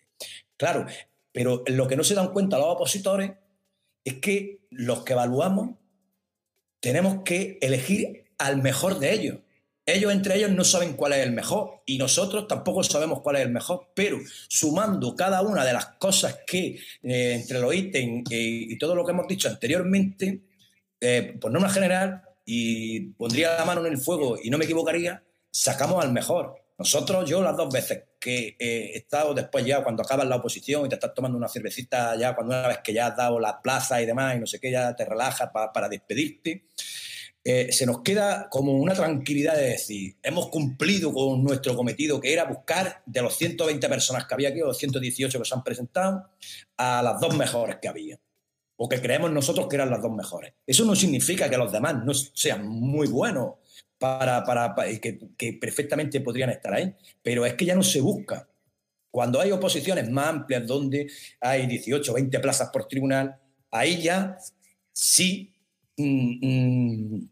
Claro, 0.55 0.85
pero 1.37 1.63
lo 1.67 1.87
que 1.87 1.95
no 1.95 2.03
se 2.03 2.15
dan 2.15 2.33
cuenta 2.33 2.57
los 2.57 2.65
opositores 2.65 3.33
es 4.03 4.15
que 4.15 4.65
los 4.71 5.03
que 5.03 5.13
evaluamos 5.13 5.75
tenemos 6.79 7.21
que 7.23 7.59
elegir 7.61 8.31
al 8.39 8.59
mejor 8.63 8.97
de 8.97 9.13
ellos. 9.13 9.37
Ellos 9.85 10.11
entre 10.11 10.37
ellos 10.37 10.49
no 10.49 10.63
saben 10.63 10.93
cuál 10.93 11.13
es 11.13 11.19
el 11.19 11.33
mejor 11.33 11.83
y 11.85 11.99
nosotros 11.99 12.47
tampoco 12.47 12.81
sabemos 12.81 13.21
cuál 13.21 13.35
es 13.35 13.43
el 13.43 13.51
mejor, 13.51 13.91
pero 13.93 14.17
sumando 14.47 15.15
cada 15.15 15.43
una 15.43 15.63
de 15.63 15.73
las 15.73 15.85
cosas 15.99 16.39
que 16.47 16.79
eh, 17.03 17.33
entre 17.35 17.59
los 17.59 17.71
ítems 17.71 18.23
y, 18.31 18.75
todo 18.79 18.95
lo 18.95 19.05
que 19.05 19.11
hemos 19.11 19.27
dicho 19.27 19.47
anteriormente, 19.47 20.41
eh, 20.99 21.37
por 21.39 21.51
norma 21.51 21.69
general, 21.69 22.23
y 22.47 23.11
pondría 23.11 23.57
la 23.59 23.65
mano 23.65 23.85
en 23.85 23.93
el 23.93 23.99
fuego 23.99 24.39
y 24.41 24.49
no 24.49 24.57
me 24.57 24.65
equivocaría, 24.65 25.23
sacamos 25.51 26.03
al 26.03 26.11
mejor. 26.11 26.55
Nosotros, 26.77 27.27
yo 27.27 27.41
las 27.41 27.57
dos 27.57 27.73
veces 27.73 28.03
que 28.19 28.55
he 28.59 28.97
estado 28.97 29.33
después 29.33 29.65
ya 29.65 29.83
cuando 29.83 30.03
acabas 30.03 30.27
la 30.27 30.35
oposición 30.35 30.85
y 30.85 30.89
te 30.89 30.95
estás 30.95 31.13
tomando 31.13 31.37
una 31.37 31.47
cervecita 31.47 32.15
ya 32.15 32.35
cuando 32.35 32.53
una 32.53 32.67
vez 32.67 32.79
que 32.83 32.93
ya 32.93 33.07
has 33.07 33.17
dado 33.17 33.39
la 33.39 33.61
plaza 33.61 34.01
y 34.01 34.05
demás 34.05 34.35
y 34.35 34.39
no 34.39 34.45
sé 34.45 34.59
qué, 34.59 34.71
ya 34.71 34.95
te 34.95 35.05
relajas 35.05 35.49
para 35.51 35.89
despedirte. 35.89 36.65
Eh, 37.49 37.71
se 37.71 37.85
nos 37.85 38.01
queda 38.01 38.49
como 38.49 38.73
una 38.73 38.93
tranquilidad 38.93 39.55
de 39.55 39.69
decir, 39.69 40.17
hemos 40.21 40.49
cumplido 40.49 41.13
con 41.13 41.41
nuestro 41.45 41.77
cometido, 41.77 42.19
que 42.19 42.33
era 42.33 42.43
buscar 42.43 43.01
de 43.05 43.21
los 43.21 43.37
120 43.37 43.87
personas 43.87 44.25
que 44.25 44.33
había 44.33 44.49
aquí, 44.49 44.61
o 44.61 44.65
los 44.65 44.77
118 44.77 45.39
que 45.39 45.45
se 45.45 45.55
han 45.55 45.63
presentado, 45.63 46.29
a 46.75 47.01
las 47.01 47.21
dos 47.21 47.37
mejores 47.37 47.77
que 47.81 47.87
había, 47.87 48.19
o 48.75 48.89
que 48.89 49.01
creemos 49.01 49.31
nosotros 49.31 49.67
que 49.69 49.77
eran 49.77 49.89
las 49.89 50.01
dos 50.01 50.11
mejores. 50.11 50.55
Eso 50.65 50.83
no 50.83 50.93
significa 50.93 51.49
que 51.49 51.55
los 51.55 51.71
demás 51.71 52.03
no 52.03 52.13
sean 52.13 52.67
muy 52.67 53.07
buenos, 53.07 53.53
para, 53.97 54.43
para, 54.43 54.75
que, 54.99 55.53
perfectamente 55.53 56.21
podrían 56.21 56.49
estar 56.49 56.73
ahí, 56.73 56.93
pero 57.23 57.45
es 57.45 57.53
que 57.55 57.65
ya 57.65 57.75
no 57.75 57.83
se 57.83 58.01
busca. 58.01 58.47
Cuando 59.09 59.39
hay 59.39 59.51
oposiciones 59.51 60.09
más 60.09 60.27
amplias, 60.27 60.67
donde 60.67 61.09
hay 61.39 61.65
18 61.65 62.11
o 62.11 62.15
20 62.15 62.39
plazas 62.39 62.69
por 62.69 62.87
tribunal, 62.87 63.37
ahí 63.71 64.01
ya 64.01 64.37
sí 64.93 65.53
mm, 65.97 66.47
mm, 66.47 67.29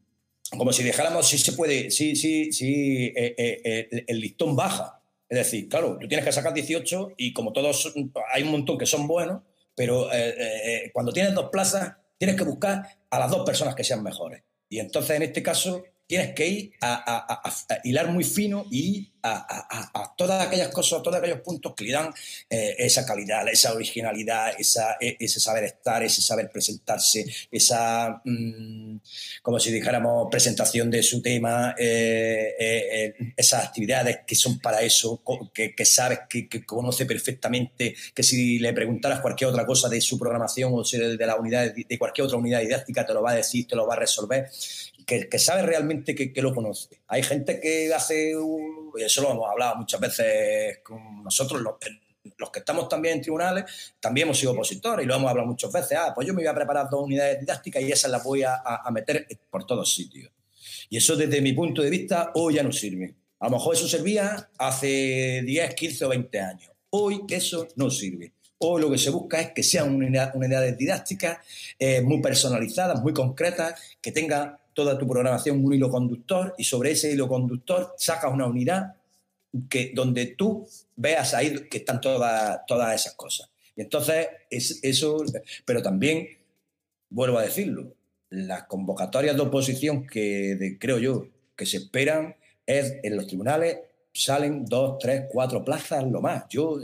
como 0.58 0.72
si 0.72 0.84
dejáramos, 0.84 1.28
si 1.28 1.38
se 1.38 1.54
puede, 1.54 1.92
si, 1.92 2.16
si, 2.16 2.52
si 2.52 3.06
eh, 3.16 3.36
eh, 3.38 4.06
el, 4.08 4.20
listón 4.20 4.56
baja. 4.56 5.02
Es 5.28 5.38
decir, 5.38 5.68
claro, 5.68 5.98
tú 6.00 6.08
tienes 6.08 6.26
que 6.26 6.32
sacar 6.32 6.54
18 6.54 7.14
y 7.18 7.34
como 7.34 7.52
todos, 7.52 7.94
hay 8.32 8.44
un 8.44 8.52
montón 8.52 8.78
que 8.78 8.86
son 8.86 9.08
buenos, 9.08 9.42
pero 9.76 10.10
eh, 10.14 10.90
cuando 10.94 11.12
tienes 11.12 11.34
dos 11.34 11.50
plazas, 11.52 11.96
tienes 12.18 12.38
que 12.38 12.44
buscar 12.44 12.88
a 13.10 13.20
las 13.20 13.32
dos 13.32 13.46
personas 13.46 13.76
que 13.76 13.84
sean 13.84 14.04
mejores. 14.04 14.44
Y 14.70 14.80
entonces, 14.80 15.18
en 15.18 15.24
este 15.24 15.44
caso, 15.44 15.84
tienes 16.08 16.34
que 16.34 16.48
ir 16.48 16.72
a, 16.82 17.82
hilar 17.84 18.10
muy 18.10 18.24
fino 18.24 18.66
y 18.70 19.12
a, 19.28 20.14
todas 20.16 20.46
aquellas 20.46 20.70
cosas, 20.70 21.02
todos 21.02 21.18
aquellos 21.18 21.40
puntos 21.40 21.74
que 21.76 21.86
le 21.86 21.94
dan 21.94 22.14
eh, 22.48 22.76
esa 22.78 23.06
calidad, 23.06 23.48
esa 23.48 23.74
originalidad, 23.74 24.54
e, 24.60 25.18
ese 25.20 25.40
saber 25.40 25.64
estar, 25.64 26.04
ese 26.04 26.22
saber 26.22 26.52
presentarse, 26.52 27.26
esa, 27.52 28.22
mm, 28.24 28.98
como 29.42 29.60
si 29.60 29.72
dijéramos, 29.72 30.28
presentación 30.30 30.92
de 30.92 31.02
su 31.02 31.24
tema, 31.24 31.74
eh, 31.78 32.54
eh, 32.60 33.14
esas 33.36 33.66
actividades 33.66 34.20
que 34.28 34.36
son 34.36 34.60
para 34.60 34.82
eso, 34.82 35.24
que, 35.54 35.86
sabes, 35.86 36.20
que, 36.30 36.48
conoce 36.66 37.08
perfectamente, 37.08 37.96
que 38.14 38.22
si 38.22 38.60
le 38.60 38.74
preguntaras 38.74 39.22
cualquier 39.22 39.50
otra 39.50 39.66
cosa 39.66 39.90
de 39.90 40.02
su 40.02 40.20
programación 40.20 40.72
o 40.74 40.84
de, 40.84 41.26
la 41.26 41.36
unidad, 41.36 41.74
de 41.74 41.98
cualquier 41.98 42.26
otra 42.26 42.38
unidad 42.38 42.62
didáctica, 42.62 43.06
te 43.06 43.14
lo 43.14 43.24
va 43.24 43.32
a 43.32 43.36
decir, 43.36 43.68
te 43.68 43.76
lo 43.76 43.88
va 43.88 43.96
a 43.96 44.00
resolver 44.00 44.52
que, 45.06 45.40
sabe 45.40 45.62
realmente 45.62 46.16
que, 46.16 46.42
lo 46.42 46.54
conoce. 46.54 47.02
Hay 47.08 47.24
gente 47.24 47.60
que 47.60 47.94
hace, 47.94 48.32
y 48.32 49.04
eso 49.04 49.22
lo 49.22 49.32
hemos 49.32 49.50
hablado 49.50 49.76
muchas 49.76 50.00
veces 50.00 50.80
con 50.84 51.24
nosotros, 51.24 51.62
los, 51.62 51.76
que 52.52 52.60
estamos 52.60 52.90
también 52.90 53.16
en 53.16 53.22
tribunales, 53.22 53.94
también 54.00 54.26
hemos 54.26 54.40
sido 54.40 54.54
opositores 54.54 55.06
y 55.06 55.08
lo 55.08 55.16
hemos 55.16 55.30
hablado 55.30 55.48
muchas 55.48 55.72
veces. 55.72 55.98
Ah, 56.00 56.12
pues 56.14 56.28
yo 56.28 56.34
me 56.34 56.42
voy 56.42 56.48
a 56.48 56.56
preparar 56.56 56.90
dos 56.90 57.04
unidades 57.04 57.40
didácticas 57.40 57.84
y 57.84 57.92
esas 57.92 58.12
las 58.12 58.24
voy 58.24 58.44
a, 58.44 58.62
meter 58.92 59.28
por 59.50 59.66
todos 59.66 59.94
sitios. 59.94 60.32
Y 60.90 60.98
eso 60.98 61.16
desde 61.16 61.42
mi 61.42 61.54
punto 61.54 61.82
de 61.82 61.90
vista 61.90 62.32
hoy 62.36 62.56
ya 62.56 62.64
no 62.64 62.72
sirve. 62.72 63.14
A 63.40 63.46
lo 63.46 63.52
mejor 63.52 63.76
eso 63.76 63.88
servía 63.88 64.50
hace 64.58 65.44
10, 65.46 65.76
15 65.76 66.06
o 66.06 66.10
20 66.10 66.40
años. 66.40 66.72
Hoy 66.90 67.22
eso 67.30 67.68
no 67.76 67.90
sirve. 67.90 68.34
Hoy 68.58 68.82
lo 68.82 68.90
que 68.90 68.98
se 68.98 69.10
busca 69.10 69.42
es 69.42 69.52
que 69.52 69.64
sean 69.64 69.94
unidades 69.94 70.78
didácticas 70.78 71.40
eh, 71.78 72.02
muy 72.02 72.22
personalizadas, 72.22 73.02
muy 73.02 73.14
concretas, 73.14 73.80
que 74.02 74.12
tenga 74.12 74.60
toda 74.76 75.00
tu 75.00 75.08
programación 75.08 75.66
un 75.66 75.74
hilo 75.74 75.90
conductor 75.90 76.54
y 76.58 76.64
sobre 76.66 76.92
ese 76.92 77.12
hilo 77.12 77.28
conductor 77.28 77.96
sacas 77.98 78.32
una 78.32 78.46
unidad 78.46 78.96
que, 79.70 79.92
donde 79.96 80.28
tú 80.28 80.68
veas 80.96 81.34
ahí 81.34 81.68
que 81.70 81.80
están 81.80 82.00
todas, 82.02 82.60
todas 82.68 82.94
esas 82.94 83.16
cosas. 83.16 83.50
Y 83.76 83.82
entonces, 83.82 84.28
es, 84.50 84.80
eso, 84.84 85.24
pero 85.66 85.82
también, 85.82 86.28
vuelvo 87.10 87.40
a 87.40 87.44
decirlo, 87.44 87.94
las 88.30 88.66
convocatorias 88.66 89.36
de 89.36 89.42
oposición 89.42 90.06
que 90.06 90.78
creo 90.80 91.00
yo 91.00 91.28
que 91.56 91.66
se 91.66 91.78
esperan 91.78 92.36
es 92.66 92.98
en 93.02 93.16
los 93.16 93.28
tribunales 93.28 93.78
salen 94.16 94.66
dos, 94.66 94.98
tres, 95.00 95.26
cuatro 95.30 95.64
plazas, 95.64 96.04
lo 96.06 96.22
más. 96.22 96.46
Yo 96.50 96.80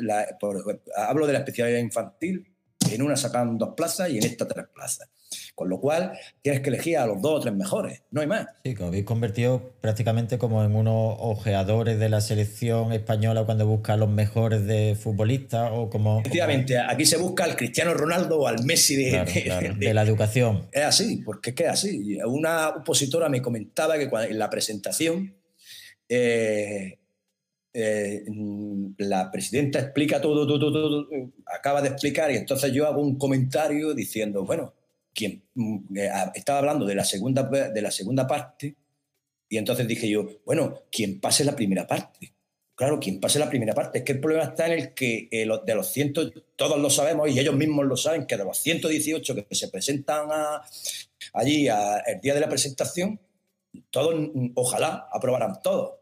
hablo 0.97 1.25
de 1.25 1.33
la 1.33 1.39
especialidad 1.39 1.79
infantil, 1.79 2.45
en 2.93 3.01
una 3.01 3.15
sacan 3.15 3.57
dos 3.57 3.73
plazas 3.75 4.09
y 4.09 4.17
en 4.17 4.25
esta 4.25 4.47
tres 4.47 4.65
plazas. 4.73 5.09
Con 5.55 5.69
lo 5.69 5.79
cual, 5.79 6.13
tienes 6.41 6.61
que 6.61 6.69
elegir 6.69 6.97
a 6.97 7.05
los 7.05 7.21
dos 7.21 7.39
o 7.39 7.39
tres 7.39 7.53
mejores, 7.53 8.01
no 8.11 8.21
hay 8.21 8.27
más. 8.27 8.47
Sí, 8.63 8.75
que 8.75 8.83
os 8.83 8.89
habéis 8.89 9.05
convertido 9.05 9.73
prácticamente 9.79 10.37
como 10.37 10.63
en 10.63 10.75
unos 10.75 11.15
ojeadores 11.19 11.99
de 11.99 12.09
la 12.09 12.21
selección 12.21 12.91
española 12.91 13.45
cuando 13.45 13.65
busca 13.65 13.93
a 13.93 13.97
los 13.97 14.09
mejores 14.09 14.65
de 14.65 14.97
futbolistas 14.99 15.71
o 15.73 15.89
como... 15.89 16.19
Efectivamente, 16.19 16.77
aquí 16.79 17.05
se 17.05 17.17
busca 17.17 17.43
al 17.43 17.55
Cristiano 17.55 17.93
Ronaldo 17.93 18.39
o 18.39 18.47
al 18.47 18.63
Messi 18.63 18.95
de, 18.95 19.75
de, 19.77 19.93
la 19.93 20.01
educación. 20.01 20.67
Es 20.71 20.83
así, 20.83 21.17
porque 21.17 21.51
es 21.51 21.55
que 21.55 21.63
es 21.63 21.69
así. 21.69 22.17
Una 22.25 22.69
opositora 22.69 23.29
me 23.29 23.41
comentaba 23.41 23.97
que 23.97 24.09
en 24.29 24.39
la 24.39 24.49
presentación 24.49 25.35
eh, 26.09 27.00
eh, 27.73 28.25
la 28.97 29.31
presidenta 29.31 29.79
explica 29.79 30.19
todo, 30.19 30.45
todo, 30.45 30.71
todo, 30.71 31.07
acaba 31.45 31.81
de 31.81 31.89
explicar 31.89 32.29
y 32.31 32.35
entonces 32.35 32.73
yo 32.73 32.85
hago 32.85 33.01
un 33.01 33.17
comentario 33.17 33.93
diciendo, 33.93 34.43
bueno, 34.43 34.73
quien 35.13 35.43
mm, 35.55 35.97
eh, 35.97 36.09
estaba 36.35 36.59
hablando 36.59 36.85
de 36.85 36.95
la 36.95 37.05
segunda 37.05 37.43
de 37.43 37.81
la 37.81 37.91
segunda 37.91 38.27
parte 38.27 38.75
y 39.47 39.57
entonces 39.57 39.87
dije 39.87 40.09
yo, 40.09 40.27
bueno, 40.45 40.83
quien 40.91 41.19
pase 41.21 41.45
la 41.45 41.55
primera 41.55 41.87
parte. 41.87 42.33
Claro, 42.75 42.99
quien 42.99 43.19
pase 43.19 43.37
la 43.37 43.49
primera 43.49 43.73
parte. 43.73 43.99
Es 43.99 44.03
que 44.03 44.13
el 44.13 44.19
problema 44.19 44.45
está 44.45 44.65
en 44.65 44.73
el 44.73 44.93
que 44.93 45.29
eh, 45.31 45.47
de 45.65 45.75
los 45.75 45.87
cientos, 45.91 46.33
todos 46.55 46.79
lo 46.79 46.89
sabemos 46.89 47.29
y 47.29 47.39
ellos 47.39 47.55
mismos 47.55 47.85
lo 47.85 47.95
saben, 47.95 48.25
que 48.25 48.37
de 48.37 48.43
los 48.43 48.57
118 48.57 49.35
que 49.35 49.55
se 49.55 49.67
presentan 49.69 50.29
allí 51.33 51.67
el 51.67 52.21
día 52.21 52.33
de 52.33 52.39
la 52.39 52.49
presentación, 52.49 53.19
todos, 53.91 54.15
mm, 54.33 54.51
ojalá 54.55 55.07
aprobaran 55.11 55.61
todos 55.61 56.00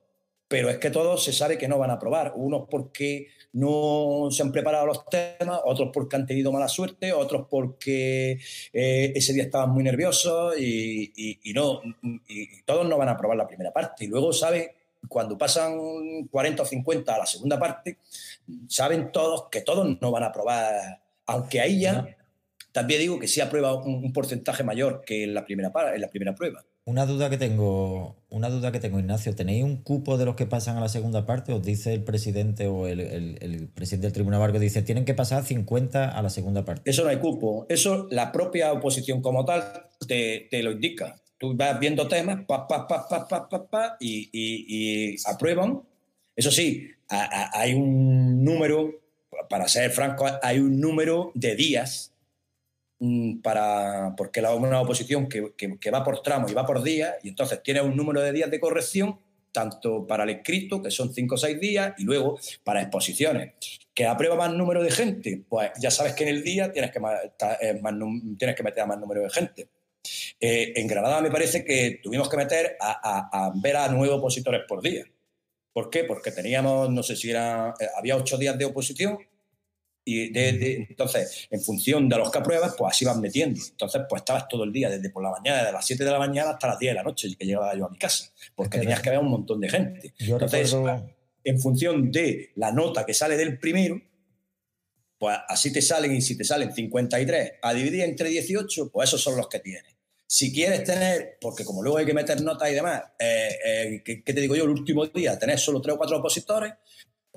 pero 0.50 0.68
es 0.68 0.80
que 0.80 0.90
todos 0.90 1.24
se 1.24 1.32
sabe 1.32 1.60
que 1.60 1.68
no 1.68 1.78
van 1.78 1.92
a 1.92 1.94
aprobar. 1.94 2.34
Unos 2.36 2.68
porque 2.70 3.28
no 3.54 4.30
se 4.32 4.42
han 4.42 4.52
preparado 4.52 4.88
los 4.88 5.06
temas, 5.06 5.62
otros 5.64 5.92
porque 5.94 6.16
han 6.16 6.26
tenido 6.26 6.52
mala 6.52 6.68
suerte, 6.68 7.14
otros 7.14 7.46
porque 7.48 8.40
eh, 8.74 9.14
ese 9.16 9.34
día 9.34 9.44
estaban 9.44 9.70
muy 9.70 9.84
nerviosos 9.84 10.60
y, 10.60 11.40
no, 11.54 11.82
y 12.28 12.64
todos 12.64 12.90
no 12.90 12.98
van 12.98 13.10
a 13.10 13.12
aprobar 13.12 13.38
la 13.38 13.48
primera 13.48 13.72
parte. 13.72 14.06
Y 14.06 14.08
luego 14.08 14.34
sabe, 14.34 14.76
cuando 15.08 15.38
pasan 15.38 16.28
40 16.32 16.64
o 16.64 16.66
50 16.66 17.14
a 17.14 17.20
la 17.20 17.26
segunda 17.28 17.60
parte, 17.60 18.00
saben 18.68 19.12
todos 19.12 19.50
que 19.52 19.62
todos 19.62 20.02
no 20.02 20.12
van 20.12 20.24
a 20.24 20.28
aprobar, 20.28 21.00
aunque 21.28 21.62
ahí 21.62 21.82
ya 21.82 22.18
también 22.72 23.02
digo 23.02 23.20
que 23.20 23.28
sí 23.28 23.40
aprueba 23.40 23.76
un, 23.76 24.04
un 24.04 24.14
porcentaje 24.14 24.64
mayor 24.64 25.04
que 25.06 25.26
en 25.26 25.36
la 25.36 25.46
primera, 25.46 25.72
en 25.94 26.02
la 26.02 26.10
primera 26.10 26.34
prueba. 26.34 26.66
Una 26.86 27.06
duda 27.06 27.30
que 27.30 27.38
tengo, 27.38 28.16
una 28.30 28.50
duda 28.50 28.72
que 28.72 28.80
tengo, 28.80 29.00
Ignacio. 29.00 29.36
¿Tenéis 29.36 29.64
un 29.64 29.84
cupo 29.84 30.18
de 30.18 30.26
los 30.26 30.36
que 30.36 30.48
pasan 30.48 30.78
a 30.78 30.80
la 30.80 30.90
segunda 30.90 31.26
parte? 31.26 31.54
¿Os 31.54 31.64
dice 31.64 31.94
el 31.94 32.04
presidente 32.04 32.68
o 32.68 32.88
el, 32.88 33.70
presidente 33.76 34.08
del 34.08 34.14
Tribunal 34.14 34.40
Barco 34.40 34.58
dice 34.58 34.82
tienen 34.82 35.06
que 35.06 35.14
pasar 35.14 35.44
50 35.44 36.10
a 36.10 36.22
la 36.22 36.30
segunda 36.30 36.66
parte? 36.66 36.90
Eso 36.90 37.04
no 37.04 37.10
hay 37.10 37.18
cupo. 37.18 37.68
Eso 37.70 38.08
la 38.10 38.32
propia 38.32 38.74
oposición 38.74 39.22
como 39.22 39.46
tal 39.46 39.64
te, 40.08 40.48
lo 40.64 40.72
indica. 40.72 41.22
Tú 41.38 41.56
vas 41.56 41.80
viendo 41.80 42.08
temas, 42.08 42.44
pa, 42.48 42.68
pa, 42.68 42.88
pa, 42.88 43.08
pa, 43.08 43.28
pa, 43.28 43.48
pa, 43.48 43.70
pa 43.70 43.98
y, 44.00 45.16
aprueban. 45.26 45.84
Eso 46.36 46.50
sí, 46.50 46.88
hay 47.08 47.74
un 47.74 48.44
número, 48.44 49.02
para 49.50 49.68
ser 49.68 49.92
franco, 49.92 50.26
hay 50.42 50.60
un 50.60 50.80
número 50.80 51.32
de 51.36 51.56
días 51.56 52.14
para, 53.42 54.14
porque 54.18 54.42
la, 54.42 54.54
una 54.54 54.82
oposición 54.82 55.30
que, 55.30 55.54
que, 55.56 55.92
va 55.92 56.04
por 56.04 56.22
tramos 56.22 56.52
y 56.52 56.54
va 56.54 56.66
por 56.66 56.84
días, 56.84 57.16
y 57.24 57.30
entonces 57.30 57.64
tiene 57.64 57.82
un 57.82 57.96
número 57.96 58.22
de 58.22 58.32
días 58.34 58.52
de 58.52 58.60
corrección, 58.60 59.20
tanto 59.52 60.06
para 60.06 60.26
el 60.26 60.30
escrito, 60.32 60.82
que 60.82 60.92
son 60.92 61.14
5 61.14 61.36
o 61.36 61.38
6 61.38 61.60
días, 61.60 61.94
y 61.98 62.04
luego 62.04 62.38
para 62.64 62.82
exposiciones. 62.82 63.54
¿Que 63.94 64.06
aprueba 64.06 64.36
más 64.36 64.54
número 64.54 64.84
de 64.84 64.92
gente? 64.92 65.44
Pues 65.48 65.72
ya 65.80 65.92
sabes 65.92 66.14
que 66.14 66.24
en 66.24 66.30
el 66.30 66.44
día 66.44 66.72
tienes 66.72 66.92
que, 66.92 67.00
eh, 67.62 67.82
tienes 68.38 68.56
que 68.56 68.64
meter 68.64 68.84
a 68.84 68.86
más 68.86 69.00
número 69.00 69.22
de 69.22 69.30
gente. 69.30 69.70
Eh, 70.40 70.74
en 70.76 70.88
Granada 70.88 71.22
me 71.22 71.32
parece 71.32 71.64
que 71.64 72.00
tuvimos 72.02 72.30
que 72.30 72.38
meter 72.38 72.78
a, 72.80 73.48
a, 73.48 73.54
ver 73.56 73.78
a 73.78 73.88
nueve 73.90 74.14
opositores 74.14 74.62
por 74.68 74.82
día. 74.82 75.06
¿Por 75.72 75.90
qué? 75.90 76.04
Porque 76.04 76.32
teníamos, 76.32 76.90
no 76.90 77.04
sé 77.04 77.16
si 77.16 77.30
era, 77.30 77.74
eh, 77.80 77.88
había 77.98 78.18
ocho 78.18 78.38
días 78.38 78.58
de 78.58 78.66
oposición 78.66 79.18
y 80.10 80.30
de, 80.32 80.88
entonces, 80.90 81.48
en 81.52 81.62
función 81.62 82.10
de 82.10 82.18
los 82.18 82.32
que 82.32 82.40
apruebas, 82.40 82.74
pues 82.76 82.96
así 82.96 83.06
vas 83.06 83.18
metiendo. 83.18 83.60
Entonces, 83.70 84.02
pues 84.10 84.22
estabas 84.22 84.48
todo 84.48 84.64
el 84.64 84.74
día, 84.74 84.90
desde 84.90 85.12
por 85.12 85.22
la 85.22 85.30
mañana, 85.30 85.64
de 85.64 85.72
las 85.72 85.86
7 85.86 86.04
de 86.04 86.12
la 86.12 86.18
mañana 86.18 86.52
hasta 86.52 86.68
las 86.68 86.80
10 86.80 86.92
de 86.92 86.96
la 86.96 87.04
noche, 87.04 87.30
que 87.38 87.46
llegaba 87.46 87.76
yo 87.78 87.86
a 87.86 87.90
mi 87.90 87.98
casa, 87.98 88.32
porque 88.56 88.80
tenías 88.80 89.02
que 89.02 89.12
ver 89.12 89.20
un 89.20 89.30
montón 89.30 89.62
de 89.62 89.70
gente. 89.70 90.14
entonces, 90.18 90.76
en 91.44 91.60
función 91.60 92.12
de 92.12 92.52
la 92.56 92.72
nota 92.72 93.06
que 93.06 93.14
sale 93.14 93.38
del 93.38 93.60
primero, 93.60 94.02
pues 95.20 95.38
así 95.48 95.72
te 95.72 95.82
salen, 95.82 96.16
y 96.16 96.22
si 96.22 96.38
te 96.38 96.44
salen 96.44 96.74
53 96.74 97.54
a 97.62 97.74
dividir 97.74 98.02
entre 98.02 98.30
18, 98.30 98.90
pues 98.90 99.10
esos 99.10 99.22
son 99.22 99.38
los 99.38 99.48
que 99.48 99.60
tienes. 99.60 99.96
Si 100.26 100.54
quieres 100.54 100.84
tener, 100.84 101.38
porque 101.42 101.66
como 101.66 101.84
luego 101.84 101.98
hay 101.98 102.06
que 102.06 102.14
meter 102.14 102.42
notas 102.42 102.72
y 102.72 102.74
demás, 102.74 103.02
eh, 103.20 103.50
eh, 103.66 104.04
¿qué, 104.04 104.22
te 104.22 104.42
digo 104.42 104.56
yo? 104.56 104.64
El 104.64 104.70
último 104.70 105.06
día 105.08 105.38
tenés 105.38 105.62
solo 105.62 105.82
3 105.82 105.96
o 105.96 105.98
4 105.98 106.18
opositores, 106.18 106.74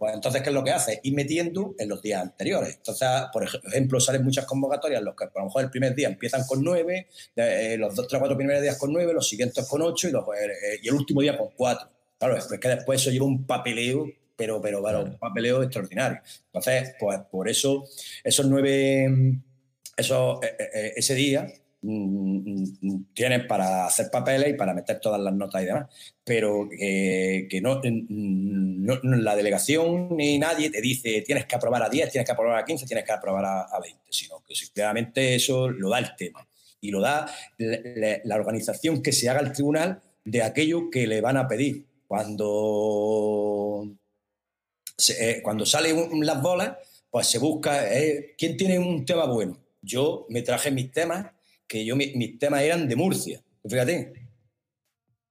pues 0.03 0.15
entonces, 0.15 0.43
¿qué 0.43 0.49
es 0.49 0.55
lo 0.55 0.65
que 0.65 0.73
hace? 0.73 0.99
Ir 1.05 1.15
metiendo 1.15 1.77
en 1.79 1.89
los 1.89 2.03
días 2.03 2.21
anteriores. 2.21 2.75
Entonces, 2.75 3.09
por 3.33 3.45
ejemplo, 3.45 4.01
salen 4.01 4.25
muchas 4.25 4.47
convocatorias, 4.47 5.01
los 5.01 5.15
que 5.15 5.27
a 5.27 5.31
lo 5.33 5.45
mejor 5.45 5.63
el 5.63 5.71
primer 5.71 5.95
día 5.95 6.09
empiezan 6.09 6.45
con 6.45 6.61
nueve, 6.65 7.07
eh, 7.37 7.77
los 7.79 7.95
dos, 7.95 8.09
tres, 8.09 8.19
cuatro 8.19 8.37
primeros 8.37 8.61
días 8.63 8.77
con 8.79 8.93
nueve, 8.93 9.13
los 9.13 9.29
siguientes 9.29 9.65
con 9.69 9.81
ocho 9.81 10.09
y, 10.09 10.11
eh, 10.11 10.81
y 10.83 10.89
el 10.89 10.95
último 10.95 11.21
día 11.21 11.39
con 11.39 11.51
cuatro. 11.57 11.89
Claro, 12.19 12.37
es 12.37 12.49
que 12.49 12.69
después 12.69 13.01
eso 13.01 13.13
lleva 13.13 13.27
un 13.27 13.47
papeleo, 13.47 14.11
pero, 14.35 14.61
pero, 14.61 14.83
pero 14.83 15.05
un 15.05 15.19
papeleo 15.21 15.63
extraordinario. 15.63 16.21
Entonces, 16.47 16.97
pues 16.99 17.21
por 17.31 17.49
eso, 17.49 17.85
esos 18.25 18.47
nueve, 18.47 19.09
eso, 19.97 20.41
eh, 20.43 20.95
ese 20.97 21.15
día, 21.15 21.47
Mm, 21.85 22.63
mm, 22.81 23.07
tienes 23.13 23.45
para 23.47 23.87
hacer 23.87 24.09
papeles 24.09 24.51
y 24.51 24.53
para 24.55 24.73
meter 24.73 25.01
todas 25.01 25.21
las 25.21 25.35
notas 25.35 25.63
y 25.63 25.67
demás, 25.67 25.89
pero 26.23 26.69
que 26.71 27.61
mm, 27.61 28.85
no, 28.85 29.01
la 29.17 29.35
delegación 29.35 30.17
ni 30.17 30.39
nadie 30.39 30.71
te 30.71 30.81
dice 30.81 31.23
tienes 31.23 31.45
que 31.47 31.57
aprobar 31.57 31.83
a 31.83 31.89
10, 31.89 32.13
tienes 32.13 32.25
que 32.25 32.33
aprobar 32.33 32.61
a 32.61 32.65
15, 32.65 32.87
tienes 32.87 33.05
que 33.05 33.11
aprobar 33.11 33.45
a, 33.45 33.81
20, 33.81 34.01
sino 34.11 34.45
que 34.47 34.55
simplemente 34.55 35.35
eso 35.35 35.69
lo 35.69 35.89
da 35.89 35.99
el 35.99 36.15
tema 36.15 36.47
y 36.81 36.93
lo 36.93 37.01
da 37.01 37.27
la, 37.59 38.37
organización 38.37 39.03
que 39.03 39.11
se 39.11 39.29
haga 39.29 39.41
el 39.41 39.53
tribunal 39.53 40.01
de 40.25 40.43
aquello 40.43 40.89
que 40.89 41.09
le 41.09 41.21
van 41.21 41.37
a 41.37 41.49
pedir. 41.49 41.85
Cuando, 42.07 43.89
eh, 45.19 45.41
cuando 45.43 45.67
salen 45.67 46.25
las 46.25 46.43
bolas, 46.43 46.77
pues 47.11 47.27
se 47.27 47.39
busca 47.39 47.93
eh, 47.93 48.35
quién 48.39 48.57
tiene 48.57 48.79
un 48.79 49.05
tema 49.05 49.27
bueno. 49.27 49.59
Yo 49.81 50.27
me 50.29 50.43
traje 50.43 50.71
mis 50.71 50.93
temas 50.93 51.32
que 51.73 51.87
yo 51.87 51.97
mis 51.97 52.39
temas 52.39 52.61
eran 52.61 52.87
de 52.87 52.97
Murcia, 52.97 53.41
fíjate. 53.67 54.13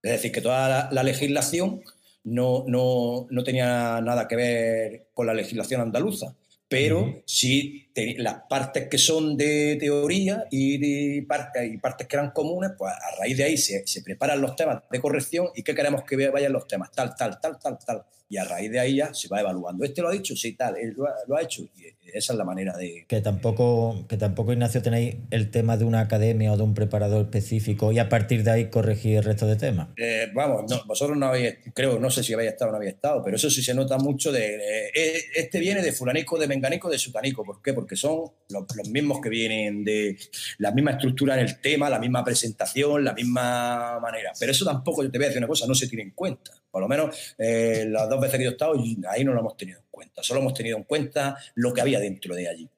Es 0.02 0.12
decir, 0.12 0.32
que 0.32 0.42
toda 0.42 0.90
la, 0.92 1.04
legislación 1.04 1.84
no, 2.24 2.64
no, 2.68 3.28
no, 3.30 3.44
tenía 3.44 4.02
nada 4.02 4.28
que 4.28 4.36
ver 4.36 5.10
con 5.14 5.28
la 5.28 5.36
legislación 5.36 5.82
andaluza, 5.82 6.36
pero 6.68 7.22
sí 7.28 7.92
las 8.18 8.42
partes 8.50 8.88
que 8.90 8.98
son 8.98 9.38
de 9.38 9.78
teoría 9.80 10.46
y, 10.50 10.80
de 10.80 11.24
parte, 11.28 11.64
y 11.68 11.78
partes 11.78 12.08
que 12.08 12.16
eran 12.16 12.32
comunes, 12.32 12.72
pues 12.76 12.92
a 12.92 13.20
raíz 13.20 13.38
de 13.38 13.44
ahí 13.44 13.58
se, 13.58 13.86
se 13.86 14.02
preparan 14.02 14.42
los 14.42 14.56
temas 14.56 14.82
de 14.90 15.00
corrección 15.00 15.50
y 15.56 15.62
qué 15.62 15.76
queremos 15.76 16.04
que 16.06 16.16
vayan 16.30 16.54
los 16.54 16.66
temas, 16.66 16.92
tal, 16.92 17.16
tal, 17.16 17.40
tal, 17.40 17.60
tal, 17.60 17.78
tal 17.78 18.04
y 18.32 18.38
a 18.38 18.46
raíz 18.46 18.72
de 18.72 18.80
ahí 18.80 18.96
ya 18.96 19.14
se 19.14 19.28
va 19.28 19.42
evaluando. 19.42 19.84
Este 19.84 20.02
lo 20.02 20.08
ha 20.08 20.12
dicho, 20.14 20.38
sí, 20.38 20.54
tal, 20.54 20.78
él 20.78 20.96
lo 20.96 21.36
ha, 21.36 21.42
hecho 21.42 21.64
y 21.64 21.84
esa 22.14 22.32
es 22.32 22.38
la 22.38 22.46
manera 22.46 22.78
de... 22.78 23.04
Que 23.06 23.20
tampoco, 23.20 24.06
que 24.08 24.16
tampoco, 24.16 24.54
Ignacio, 24.54 24.82
tenéis 24.82 25.18
el 25.32 25.52
tema 25.52 25.76
de 25.76 25.84
una 25.84 26.00
academia 26.00 26.54
o 26.54 26.56
de 26.56 26.64
un 26.64 26.74
preparador 26.74 27.24
específico 27.24 27.92
y 27.92 28.00
a 28.00 28.08
partir 28.08 28.46
de 28.46 28.52
ahí 28.52 28.70
corregir 28.70 29.18
el 29.18 29.26
resto 29.26 29.48
de 29.48 29.58
temas. 29.58 29.90
Eh, 29.98 30.30
vamos, 30.34 30.64
vosotros 30.86 31.18
no 31.18 31.26
habéis, 31.26 31.58
creo, 31.74 32.00
no 32.00 32.10
sé 32.10 32.24
si 32.24 32.34
habéis 32.34 32.52
estado 32.52 32.70
o 32.70 32.72
no 32.72 32.78
habéis 32.78 32.94
estado, 32.94 33.22
pero 33.22 33.36
eso 33.36 33.50
sí 33.50 33.62
se 33.62 33.74
nota 33.74 33.98
mucho 33.98 34.32
de... 34.32 34.56
Eh, 34.96 35.24
este 35.36 35.60
viene 35.60 35.82
de 35.82 35.92
fulanico, 35.92 36.40
de 36.40 36.48
menganico, 36.48 36.90
de 36.90 36.98
sutanico. 36.98 37.44
¿Por 37.44 37.62
qué? 37.62 37.74
Porque 37.74 37.98
son 37.98 38.32
los, 38.50 38.66
mismos 38.90 39.20
que 39.20 39.28
vienen 39.28 39.84
de 39.84 40.18
la 40.60 40.72
misma 40.72 40.92
estructura 40.92 41.34
en 41.34 41.42
el 41.42 41.60
tema, 41.60 41.90
la 41.90 42.00
misma 42.00 42.24
presentación, 42.24 43.04
la 43.04 43.14
misma 43.14 44.00
manera. 44.00 44.32
Pero 44.40 44.54
eso 44.54 44.64
tampoco, 44.64 45.04
yo 45.04 45.12
te 45.12 45.18
voy 45.18 45.26
a 45.26 45.28
decir 45.28 45.40
una 45.40 45.48
cosa, 45.48 45.68
no 45.68 45.76
se 45.76 45.90
tiene 45.90 46.04
en 46.04 46.12
cuenta. 46.12 46.52
Por 46.72 46.82
lo 46.82 46.88
menos 46.88 47.36
eh, 47.38 47.86
las 47.90 48.10
dos 48.10 48.21
veces 48.22 48.38
que 48.38 48.44
yo 48.44 48.50
he 48.52 48.54
estado, 48.54 48.74
ahí 49.10 49.24
no 49.24 49.34
lo 49.34 49.40
hemos 49.40 49.58
tenido 49.58 49.80
en 49.80 49.86
cuenta. 49.92 50.24
Solo 50.24 50.40
hemos 50.42 50.54
tenido 50.54 50.78
en 50.78 50.84
cuenta 50.84 51.38
lo 51.56 51.74
que 51.74 51.82
había 51.82 52.00
dentro 52.00 52.36
de 52.36 52.48
allí. 52.48 52.70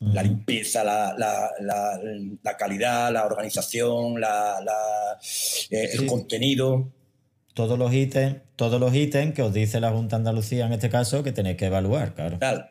La 0.00 0.22
limpieza, 0.22 0.84
la, 0.84 2.56
calidad, 2.56 3.12
la 3.12 3.26
organización, 3.26 4.22
eh, 4.22 5.90
el 5.92 6.06
contenido. 6.06 6.92
Todos 7.52 7.76
los 7.76 7.92
ítems, 7.92 8.36
todos 8.54 8.78
los 8.80 8.94
ítems 8.94 9.34
que 9.34 9.42
os 9.42 9.52
dice 9.52 9.80
la 9.80 9.90
Junta 9.90 10.16
de 10.16 10.20
Andalucía 10.20 10.66
en 10.66 10.72
este 10.72 10.88
caso 10.88 11.24
que 11.24 11.32
tenéis 11.32 11.56
que 11.56 11.66
evaluar, 11.66 12.14
claro. 12.14 12.38
Claro, 12.38 12.66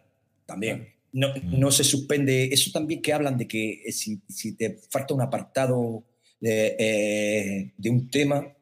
también. 0.46 0.94
No, 1.12 1.34
no, 1.44 1.72
se 1.72 1.84
suspende. 1.84 2.46
Eso 2.46 2.72
también 2.72 3.02
que 3.02 3.12
hablan 3.12 3.38
de 3.38 3.48
que 3.48 3.82
eh, 3.86 3.92
si, 3.92 4.22
si 4.30 4.56
te 4.56 4.80
falta 4.90 5.14
un 5.14 5.22
apartado 5.22 6.06
de, 6.40 6.76
eh, 6.80 7.74
de, 7.78 7.90
un 7.90 8.10
tema, 8.10 8.56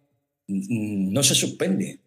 no 0.47 1.21
se 1.21 1.35
suspende. 1.35 1.99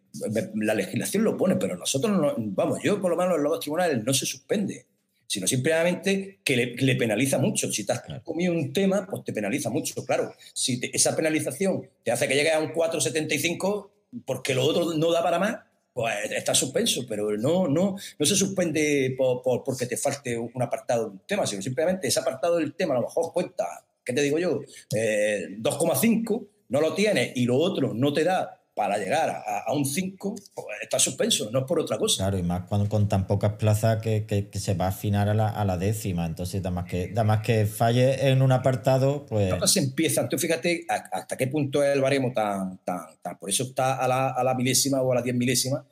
La 0.54 0.74
legislación 0.74 1.24
lo 1.24 1.36
pone, 1.36 1.56
pero 1.56 1.76
nosotros 1.76 2.16
no, 2.16 2.34
vamos, 2.38 2.80
yo 2.82 3.00
por 3.00 3.10
lo 3.10 3.16
menos 3.16 3.36
en 3.36 3.44
los 3.44 3.60
tribunales 3.60 4.02
no 4.04 4.12
se 4.12 4.26
suspende, 4.26 4.86
sino 5.26 5.46
simplemente 5.46 6.40
que 6.42 6.56
le, 6.56 6.96
penaliza 6.96 7.38
mucho. 7.38 7.70
Si 7.70 7.84
te 7.84 7.92
has 7.92 8.02
comido 8.24 8.52
un 8.52 8.72
tema, 8.72 9.06
pues 9.08 9.24
te 9.24 9.32
penaliza 9.32 9.70
mucho, 9.70 10.04
claro. 10.04 10.34
Si 10.54 10.80
esa 10.92 11.14
penalización 11.14 11.88
te 12.02 12.10
hace 12.10 12.26
que 12.26 12.34
llegue 12.34 12.50
a 12.50 12.60
un 12.60 12.72
4,75 12.72 13.90
porque 14.24 14.54
lo 14.54 14.64
otro 14.64 14.94
no 14.94 15.12
da 15.12 15.22
para 15.22 15.38
más, 15.38 15.56
pues 15.92 16.30
está 16.30 16.54
suspenso, 16.54 17.04
pero 17.06 17.36
no, 17.36 17.68
no, 17.68 17.96
no 18.18 18.26
se 18.26 18.36
suspende 18.36 19.14
por, 19.18 19.62
porque 19.64 19.86
te 19.86 19.96
falte 19.96 20.38
un 20.38 20.62
apartado 20.62 21.06
de 21.06 21.10
un 21.10 21.20
tema, 21.26 21.46
sino 21.46 21.60
simplemente 21.60 22.08
ese 22.08 22.20
apartado 22.20 22.56
del 22.56 22.74
tema 22.74 22.94
a 22.94 23.00
lo 23.00 23.06
mejor 23.06 23.32
cuenta, 23.32 23.84
¿qué 24.04 24.12
te 24.12 24.22
digo 24.22 24.38
yo? 24.38 24.60
2,5, 24.90 26.42
eh, 26.42 26.46
no 26.68 26.80
lo 26.80 26.94
tienes 26.94 27.32
y 27.34 27.44
lo 27.44 27.56
otro 27.56 27.92
no 27.92 28.12
te 28.12 28.24
da 28.24 28.57
para 28.78 28.96
llegar 28.96 29.28
a, 29.28 29.72
un 29.72 29.84
5 29.84 30.36
pues, 30.54 30.66
está 30.80 31.00
suspenso, 31.00 31.50
no 31.50 31.58
es 31.58 31.64
por 31.64 31.80
otra 31.80 31.98
cosa. 31.98 32.22
Claro, 32.22 32.38
y 32.38 32.44
más 32.44 32.68
cuando 32.68 32.88
con 32.88 33.08
tan 33.08 33.26
pocas 33.26 33.54
plazas 33.54 34.00
que, 34.00 34.48
se 34.52 34.74
va 34.74 34.84
a 34.84 34.88
afinar 34.90 35.28
a 35.28 35.34
la, 35.34 35.76
décima, 35.76 36.24
entonces 36.26 36.62
da 36.62 36.70
más, 36.70 36.88
que, 36.88 37.08
da 37.08 37.24
más 37.24 37.40
que 37.40 37.66
falle 37.66 38.28
en 38.28 38.40
un 38.40 38.52
apartado, 38.52 39.26
pues... 39.26 39.52
se 39.68 39.80
empiezan, 39.80 40.28
tú 40.28 40.38
fíjate 40.38 40.86
hasta 40.88 41.36
qué 41.36 41.48
punto 41.48 41.82
es 41.82 41.92
el 41.92 42.00
baremo 42.00 42.32
tan, 42.32 42.78
tan, 42.84 43.00
tan, 43.20 43.36
por 43.36 43.50
eso 43.50 43.64
está 43.64 43.96
a 43.96 44.06
la, 44.06 44.28
a 44.28 44.44
la 44.44 44.54
milésima 44.54 45.02
o 45.02 45.10
a 45.10 45.16
la 45.16 45.22
diez 45.22 45.34
milésima, 45.34 45.84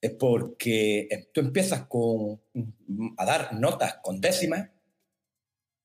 es 0.00 0.12
porque 0.12 1.28
tú 1.30 1.42
empiezas 1.42 1.82
con, 1.82 2.40
a 3.18 3.24
dar 3.26 3.52
notas 3.52 3.98
con 4.02 4.18
décimas 4.18 4.70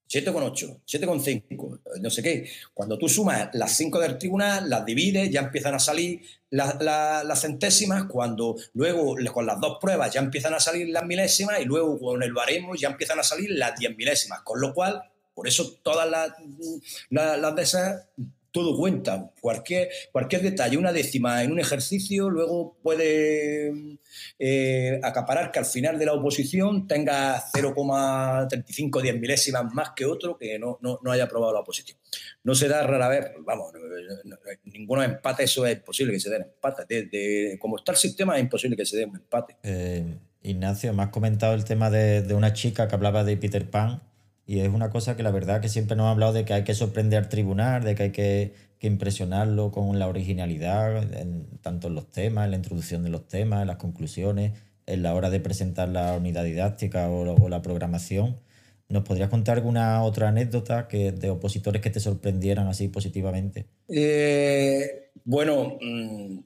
7,8, 0.10 0.82
7,5, 0.88 1.80
no 2.01 2.10
sé 2.10 2.24
qué. 2.24 2.49
Cuando 2.74 2.97
tú 2.97 3.07
sumas 3.07 3.49
las 3.53 3.78
5 3.78 3.99
del 3.99 4.18
tribunal, 4.18 4.68
las 4.68 4.84
divides, 4.84 5.30
ya 5.30 5.41
empiezan 5.41 5.76
a 5.76 5.80
salir 5.80 6.22
las, 6.49 7.41
centésimas, 7.41 8.05
cuando 8.05 8.55
luego 8.74 9.16
con 9.32 9.45
las 9.45 9.60
dos 9.60 9.78
pruebas 9.80 10.12
ya 10.12 10.22
empiezan 10.22 10.55
a 10.55 10.60
salir 10.60 10.89
las 10.89 11.05
milésimas 11.05 11.60
y 11.62 11.66
luego 11.66 11.99
con 11.99 12.24
el 12.24 12.34
baremo 12.34 12.74
ya 12.74 12.89
empiezan 12.89 13.20
a 13.20 13.24
salir 13.24 13.51
las 13.51 13.78
10 13.78 13.95
milésimas. 13.95 14.41
Con 14.41 14.60
lo 14.60 14.74
cual, 14.74 15.03
por 15.36 15.47
eso 15.47 15.78
todas 15.84 16.10
las, 16.10 16.32
las 17.12 17.55
de 17.55 17.62
esas 17.62 18.07
todo 18.52 18.76
cuenta. 18.78 19.32
Cualquier, 19.41 19.89
cualquier 20.12 20.41
detalle, 20.41 20.78
una 20.78 20.91
décima 20.91 21.43
en 21.43 21.52
un 21.52 21.60
ejercicio, 21.60 22.30
luego 22.30 22.78
puede 22.82 23.97
eh, 24.38 25.00
acaparar 25.04 25.52
que 25.52 25.60
al 25.60 25.66
final 25.66 26.00
de 26.00 26.06
la 26.06 26.14
oposición 26.14 26.88
tenga 26.88 27.41
0,35, 27.54 29.02
10 29.02 29.20
milésimas 29.20 29.74
más 29.74 29.91
que 29.95 30.06
otro 30.06 30.38
que 30.38 30.58
no, 30.60 30.80
haya 31.12 31.26
aprobado 31.26 31.54
la 31.54 31.60
oposición. 31.60 31.97
No 32.43 32.56
se 32.56 32.68
da 32.68 32.86
rara 32.86 33.08
vez, 33.08 33.32
vamos, 33.45 33.74
ninguno 34.64 35.04
empate, 35.04 35.43
eso 35.43 35.66
es 35.66 35.78
imposible 35.78 36.14
que 36.14 36.20
se 36.20 36.30
den 36.30 36.43
empates. 36.43 36.88
De, 36.88 37.58
como 37.60 37.78
está 37.78 37.91
el 37.91 37.97
sistema, 37.97 38.36
es 38.36 38.41
imposible 38.41 38.76
que 38.76 38.86
se 38.86 38.97
den 38.97 39.10
un 39.10 39.18
empate. 39.18 39.58
Eh, 39.64 40.18
Ignacio, 40.41 40.93
me 40.93 41.04
has 41.04 41.10
comentado 41.10 41.54
el 41.54 41.66
tema 41.66 41.89
de, 41.89 42.22
de 42.22 42.34
una 42.34 42.54
chica 42.54 42.88
que 42.88 42.95
hablaba 42.95 43.24
de 43.24 43.38
Peter 43.38 43.70
Pan 43.70 44.09
y 44.50 44.62
es 44.62 44.70
una 44.70 44.89
cosa 44.89 45.16
que 45.16 45.22
la 45.22 45.30
verdad 45.30 45.62
que 45.62 45.70
siempre 45.70 45.95
nos 45.95 46.08
ha 46.08 46.10
hablado 46.10 46.34
de 46.34 46.43
que 46.43 46.56
hay 46.56 46.64
que 46.64 46.74
sorprender 46.74 47.20
al 47.20 47.30
tribunal, 47.30 47.84
de 47.84 47.93
que 47.93 48.04
hay 48.04 48.12
que, 48.12 48.54
impresionarlo 48.82 49.70
con 49.70 50.00
la 50.00 50.08
originalidad, 50.08 51.08
tanto 51.62 51.89
en 51.89 51.93
los 51.93 52.10
temas, 52.10 52.45
en 52.45 52.52
la 52.52 52.58
introducción 52.58 53.04
de 53.04 53.10
los 53.10 53.28
temas, 53.28 53.62
en 53.62 53.68
las 53.68 53.76
conclusiones, 53.76 54.54
en 54.88 55.04
la 55.04 55.14
hora 55.14 55.30
de 55.30 55.39
presentar 55.39 55.89
la 55.89 56.18
unidad 56.18 56.45
didáctica 56.45 57.12
o, 57.12 57.47
la 57.47 57.62
programación. 57.62 58.39
¿Nos 58.88 59.04
podrías 59.04 59.30
contar 59.30 59.58
alguna 59.58 60.02
otra 60.02 60.30
anécdota 60.30 60.88
que, 60.88 61.12
de 61.12 61.30
opositores 61.30 61.80
que 61.84 61.91
te 61.91 62.00
sorprendieran 62.00 62.68
así 62.68 62.88
positivamente? 62.88 63.68
Eh, 63.88 65.12
bueno, 65.26 65.78
mm, 65.80 66.39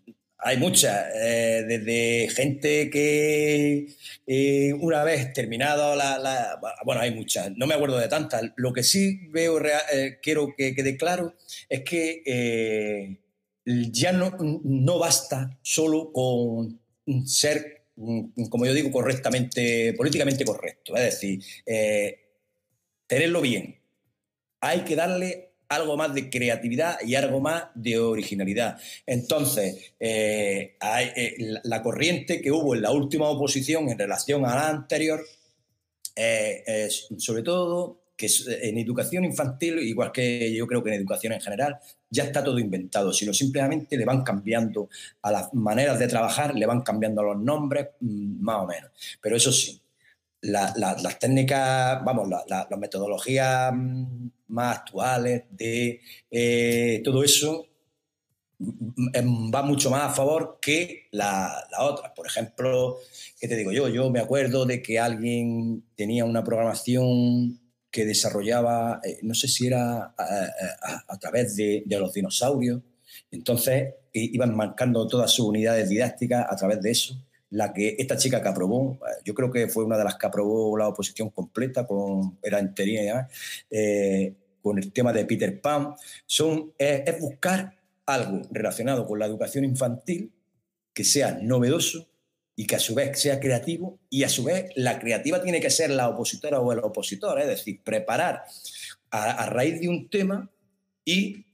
hay 0.43 0.57
muchas, 0.57 1.07
eh, 1.15 1.63
desde 1.67 2.29
gente 2.29 2.89
que 2.89 3.87
eh, 4.27 4.73
una 4.73 5.03
vez 5.03 5.31
terminado 5.33 5.95
la, 5.95 6.59
Bueno, 6.85 7.01
hay 7.01 7.13
muchas, 7.13 7.51
no 7.55 7.65
me 7.65 7.75
acuerdo 7.75 7.97
de 7.97 8.07
tantas. 8.07 8.51
Lo 8.55 8.73
que 8.73 8.83
sí 8.83 9.27
veo, 9.29 9.61
eh, 9.65 10.19
quiero 10.21 10.53
que 10.55 10.75
quede 10.75 10.97
claro, 10.97 11.35
es 11.69 11.81
que 11.83 13.17
ya 13.65 14.11
no, 14.11 14.37
no 14.63 14.99
basta 14.99 15.57
solo 15.61 16.11
con 16.11 16.79
ser, 17.25 17.85
como 18.49 18.65
yo 18.65 18.73
digo, 18.73 18.91
correctamente, 18.91 19.93
políticamente 19.93 20.43
correcto. 20.43 20.95
Es 20.97 21.03
decir, 21.03 21.41
tenerlo 23.07 23.41
bien. 23.41 23.79
Hay 24.59 24.81
que 24.81 24.95
darle 24.95 25.52
algo 25.75 25.97
más 25.97 26.13
de 26.13 26.29
creatividad 26.29 26.97
y 27.05 27.15
algo 27.15 27.39
más 27.39 27.65
de 27.75 27.99
originalidad. 27.99 28.77
Entonces, 29.05 29.93
eh, 29.99 30.75
eh, 30.81 31.35
la 31.63 31.81
corriente 31.81 32.41
que 32.41 32.51
hubo 32.51 32.75
en 32.75 32.81
la 32.81 32.91
última 32.91 33.29
oposición 33.29 33.89
en 33.89 33.97
relación 33.97 34.45
a 34.45 34.55
la 34.55 34.69
anterior, 34.69 35.23
eh, 36.15 36.87
sobre 37.17 37.43
todo 37.43 38.03
que 38.15 38.29
en 38.61 38.77
educación 38.77 39.25
infantil, 39.25 39.79
igual 39.79 40.11
que 40.11 40.53
yo 40.53 40.67
creo 40.67 40.83
que 40.83 40.89
en 40.89 40.95
educación 40.95 41.33
en 41.33 41.41
general, 41.41 41.79
ya 42.09 42.23
está 42.23 42.43
todo 42.43 42.59
inventado, 42.59 43.11
sino 43.11 43.33
simplemente 43.33 43.97
le 43.97 44.05
van 44.05 44.23
cambiando 44.23 44.87
a 45.23 45.31
las 45.31 45.53
maneras 45.53 45.97
de 45.97 46.07
trabajar, 46.07 46.53
le 46.55 46.65
van 46.65 46.81
cambiando 46.81 47.23
los 47.23 47.39
nombres, 47.39 47.87
mm, 47.99 48.39
más 48.39 48.57
o 48.57 48.67
menos. 48.67 48.91
Pero 49.19 49.35
eso 49.35 49.51
sí, 49.51 49.81
las 50.43 51.19
técnicas, 51.19 52.03
vamos, 52.03 52.29
las 52.47 52.69
metodologías 52.77 53.71
mm, 53.73 54.27
más 54.47 54.77
actuales 54.79 55.43
de 55.51 56.01
eh, 56.29 57.01
todo 57.03 57.23
eso 57.23 57.67
mm, 58.59 59.19
mm, 59.23 59.53
va 59.53 59.63
mucho 59.63 59.89
más 59.89 60.03
a 60.03 60.13
favor 60.13 60.59
que 60.61 61.07
la, 61.11 61.65
otra. 61.79 62.13
Por 62.13 62.27
ejemplo, 62.27 62.97
¿qué 63.39 63.47
te 63.47 63.55
digo 63.55 63.71
yo? 63.71 63.87
Yo 63.87 64.09
me 64.09 64.19
acuerdo 64.19 64.65
de 64.65 64.81
que 64.81 64.99
alguien 64.99 65.83
tenía 65.95 66.25
una 66.25 66.43
programación 66.43 67.59
que 67.89 68.05
desarrollaba, 68.05 69.01
eh, 69.03 69.19
no 69.21 69.35
sé 69.35 69.47
si 69.47 69.67
era 69.67 70.13
a, 70.17 71.19
través 71.19 71.55
de, 71.55 71.83
los 71.87 72.13
dinosaurios, 72.13 72.81
entonces 73.31 73.93
iban 74.13 74.55
marcando 74.55 75.07
todas 75.07 75.31
sus 75.31 75.45
unidades 75.45 75.89
didácticas 75.89 76.45
a 76.49 76.55
través 76.55 76.81
de 76.81 76.91
eso 76.91 77.15
la 77.53 77.71
que 77.71 77.95
esta 77.99 78.17
chica 78.17 78.41
que 78.41 78.49
aprobó, 78.49 78.99
eh, 79.07 79.21
yo 79.23 79.33
creo 79.35 79.51
que 79.51 79.67
fue 79.67 79.85
una 79.85 79.97
de 79.97 80.03
las 80.03 80.15
que 80.15 80.25
aprobó 80.25 80.75
la 80.75 80.87
oposición 80.87 81.29
completa, 81.29 81.85
con, 81.85 82.39
era 82.41 82.59
enterina 82.59 83.27
eh, 83.69 84.33
con 84.61 84.79
el 84.79 84.91
tema 84.91 85.13
de 85.13 85.25
Peter 85.25 85.61
Pan, 85.61 85.93
son, 86.25 86.73
es, 86.77 87.19
buscar 87.19 87.77
algo 88.07 88.41
relacionado 88.51 89.05
con 89.05 89.19
la 89.19 89.27
educación 89.27 89.65
infantil 89.65 90.31
que 90.93 91.03
sea 91.03 91.37
novedoso 91.41 92.07
y 92.55 92.65
que 92.65 92.75
a 92.75 92.79
su 92.79 92.95
vez 92.95 93.19
sea 93.19 93.39
creativo 93.39 93.99
y 94.09 94.23
a 94.23 94.29
su 94.29 94.43
vez 94.43 94.71
la 94.75 94.99
creativa 94.99 95.41
tiene 95.41 95.61
que 95.61 95.69
ser 95.69 95.91
la 95.91 96.09
opositora 96.09 96.59
o 96.59 96.71
el 96.71 96.79
opositor, 96.79 97.39
es 97.39 97.47
decir, 97.47 97.81
preparar 97.83 98.43
a, 99.11 99.31
a 99.31 99.45
raíz 99.49 99.79
de 99.79 99.89
un 99.89 100.09
tema 100.09 100.49
y 101.05 101.45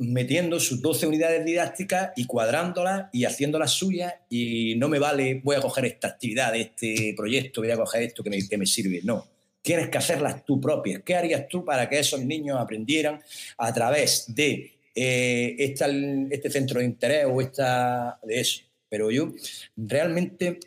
metiendo 0.00 0.58
sus 0.58 0.80
12 0.80 1.06
unidades 1.06 1.44
didácticas 1.44 2.12
y 2.16 2.24
cuadrándolas 2.24 3.08
y 3.12 3.24
haciéndolas 3.24 3.72
suyas 3.72 4.14
y 4.30 4.74
no 4.76 4.88
me 4.88 4.98
vale, 4.98 5.40
voy 5.44 5.56
a 5.56 5.60
coger 5.60 5.84
esta 5.84 6.08
actividad 6.08 6.56
este 6.56 7.12
proyecto, 7.14 7.60
voy 7.60 7.70
a 7.70 7.76
coger 7.76 8.04
esto 8.04 8.22
que 8.22 8.30
me, 8.30 8.48
que 8.48 8.56
me 8.56 8.64
sirve. 8.64 9.00
No, 9.04 9.28
tienes 9.60 9.90
que 9.90 9.98
hacerlas 9.98 10.44
tú 10.44 10.58
propias. 10.60 11.02
¿Qué 11.02 11.14
harías 11.14 11.46
tú 11.48 11.64
para 11.64 11.88
que 11.88 11.98
esos 11.98 12.24
niños 12.24 12.58
aprendieran 12.58 13.20
a 13.58 13.74
través 13.74 14.24
de 14.34 14.72
eh, 14.94 15.54
este 16.30 16.50
centro 16.50 16.80
de 16.80 16.86
interés 16.86 17.26
o 17.28 17.40
esta, 17.40 18.18
de 18.22 18.40
eso? 18.40 18.62
Pero 18.88 19.10
yo 19.10 19.32
realmente, 19.76 20.58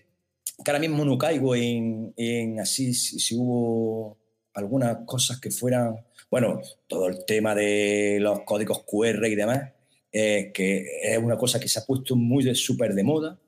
que 0.63 0.71
ahora 0.71 0.79
mismo 0.79 1.03
no 1.03 1.17
caigo 1.17 1.55
en, 1.55 2.13
así, 2.59 2.93
si 2.93 3.35
hubo 3.35 4.15
algunas 4.53 4.97
cosas 5.05 5.39
que 5.39 5.49
fueran 5.49 5.97
bueno, 6.33 6.59
todo 6.87 7.09
el 7.09 7.25
tema 7.25 7.53
de 7.53 8.17
los 8.19 8.41
códigos 8.41 8.83
QR 8.87 9.27
y 9.27 9.35
demás, 9.35 9.71
eh, 10.11 10.49
que 10.51 10.83
es 11.03 11.19
una 11.19 11.37
cosa 11.37 11.59
que 11.59 11.67
se 11.67 11.77
ha 11.77 11.85
puesto 11.85 12.15
muy 12.15 12.43
de 12.43 12.55
súper 12.55 12.95
de 12.95 13.03
moda 13.03 13.39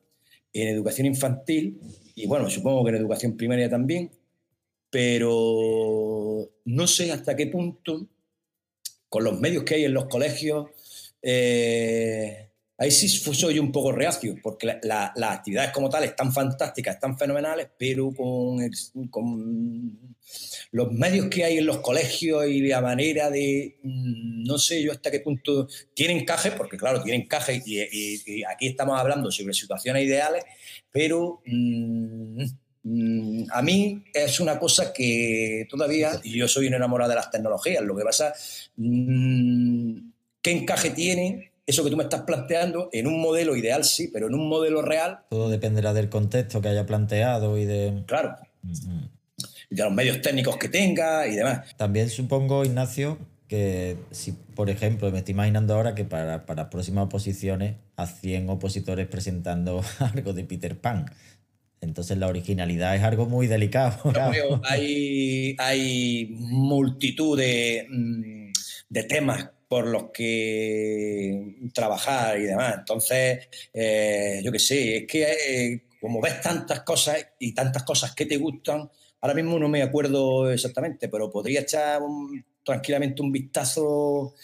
en 0.54 0.68
educación 0.68 1.08
infantil 1.08 1.80
y 2.14 2.28
bueno, 2.28 2.48
supongo 2.48 2.84
que 2.84 2.92
en 2.92 2.98
educación 2.98 3.36
primaria 3.36 3.72
también, 3.72 4.12
pero 4.92 6.48
no 6.66 6.86
sé 6.86 7.12
hasta 7.12 7.36
qué 7.36 7.48
punto, 7.48 8.08
con 9.10 9.24
los 9.24 9.40
medios 9.40 9.64
que 9.64 9.74
hay 9.74 9.86
en 9.86 9.94
los 9.96 10.06
colegios, 10.06 10.68
eh, 11.24 12.45
ahí 12.78 12.92
sí 12.92 13.08
soy 13.08 13.60
un 13.60 13.72
poco 13.72 13.92
reacio, 13.92 14.36
porque 14.42 14.80
las 14.84 15.12
actividades 15.18 15.72
como 15.72 15.90
tales 15.90 16.12
están 16.12 16.34
fantásticas, 16.34 16.96
están 16.96 17.18
fenomenales, 17.18 17.70
pero 17.78 18.12
con, 18.14 18.60
los 20.72 20.92
medios 20.92 21.28
que 21.28 21.46
hay 21.46 21.58
en 21.60 21.66
los 21.66 21.78
colegios 21.78 22.48
y 22.48 22.62
la 22.62 22.82
manera 22.82 23.30
de, 23.30 23.78
mm, 23.82 24.44
no 24.44 24.58
sé 24.58 24.82
yo 24.84 24.92
hasta 24.92 25.12
qué 25.12 25.22
punto, 25.22 25.68
tienen 25.94 26.18
encaje, 26.18 26.52
porque 26.52 26.78
claro, 26.78 27.02
tienen 27.02 27.22
encaje 27.22 27.62
y, 27.66 28.44
aquí 28.44 28.68
estamos 28.68 29.00
hablando 29.00 29.32
sobre 29.32 29.54
situaciones 29.54 30.04
ideales, 30.04 30.44
pero... 30.92 31.42
Mm, 31.46 32.44
mm, 32.84 33.46
a 33.52 33.62
mí 33.62 34.04
es 34.14 34.40
una 34.40 34.60
cosa 34.60 34.94
que 34.94 35.66
todavía, 35.70 36.20
y 36.24 36.38
yo 36.38 36.48
soy 36.48 36.68
un 36.68 36.76
enamorado 36.76 37.10
de 37.10 37.16
las 37.16 37.32
tecnologías, 37.32 37.84
lo 37.84 37.96
que 37.96 38.04
pasa, 38.04 38.34
¿qué 38.76 40.52
encaje 40.52 40.92
tiene 40.92 41.55
eso 41.66 41.84
que 41.84 41.90
tú 41.90 41.98
me 41.98 42.04
estás 42.04 42.22
planteando 42.22 42.90
en 42.92 43.08
un 43.08 43.20
modelo 43.20 43.56
ideal 43.56 43.84
sí, 43.84 44.10
pero 44.14 44.28
en 44.28 44.36
un 44.36 44.48
modelo 44.48 44.82
real. 44.82 45.20
Todo 45.30 45.50
dependerá 45.50 45.94
del 45.94 46.10
contexto 46.10 46.62
que 46.62 46.70
haya 46.70 46.86
planteado 46.86 47.58
y 47.58 47.66
de. 47.66 48.04
Claro. 48.06 48.36
Y 49.70 49.76
de 49.76 49.84
los 49.84 49.94
medios 49.94 50.22
técnicos 50.22 50.58
que 50.58 50.70
tenga 50.70 51.28
y 51.28 51.36
demás. 51.36 51.76
También 51.76 52.10
supongo, 52.10 52.64
Ignacio, 52.64 53.18
que 53.48 53.98
si, 54.12 54.32
por 54.32 54.70
ejemplo, 54.70 55.12
me 55.12 55.20
estoy 55.20 55.34
imaginando 55.34 55.74
ahora 55.74 55.96
que 55.96 56.06
para, 56.06 56.46
para 56.46 56.70
próximas 56.70 57.06
oposiciones 57.06 57.76
a 57.96 58.06
100 58.06 58.50
opositores 58.50 59.08
presentando 59.08 59.84
algo 60.00 60.34
de 60.34 60.44
Peter 60.44 60.78
Pan. 60.78 61.06
Entonces 61.82 62.18
la 62.18 62.28
originalidad 62.28 62.96
es 62.96 63.04
algo 63.04 63.26
muy 63.26 63.48
delicado. 63.48 64.14
hay, 64.64 65.56
hay 65.60 66.28
multitud 66.32 67.38
de, 67.38 67.88
mm, 67.90 68.52
de 68.90 69.04
temas 69.04 69.50
por 69.68 69.88
los 69.88 70.12
que 70.12 71.56
trabajar 71.74 72.40
y 72.40 72.44
demás. 72.44 72.76
Entonces, 72.80 73.48
eh, 73.74 74.42
yo 74.44 74.52
qué 74.52 74.60
sé, 74.60 74.98
es 74.98 75.08
que 75.08 75.24
eh, 75.24 75.82
como 76.00 76.22
ves 76.22 76.42
tantas 76.42 76.82
cosas 76.82 77.26
y 77.40 77.54
tantas 77.54 77.84
cosas 77.84 78.14
que 78.14 78.26
te 78.26 78.38
gustan, 78.38 78.90
ahora 79.22 79.34
mismo 79.34 79.58
no 79.58 79.68
me 79.68 79.82
acuerdo 79.82 80.52
exactamente, 80.52 81.10
pero 81.10 81.32
podría 81.32 81.62
echar 81.62 82.02
tranquilamente 82.64 83.22
un 83.22 83.32
vistazo. 83.32 84.36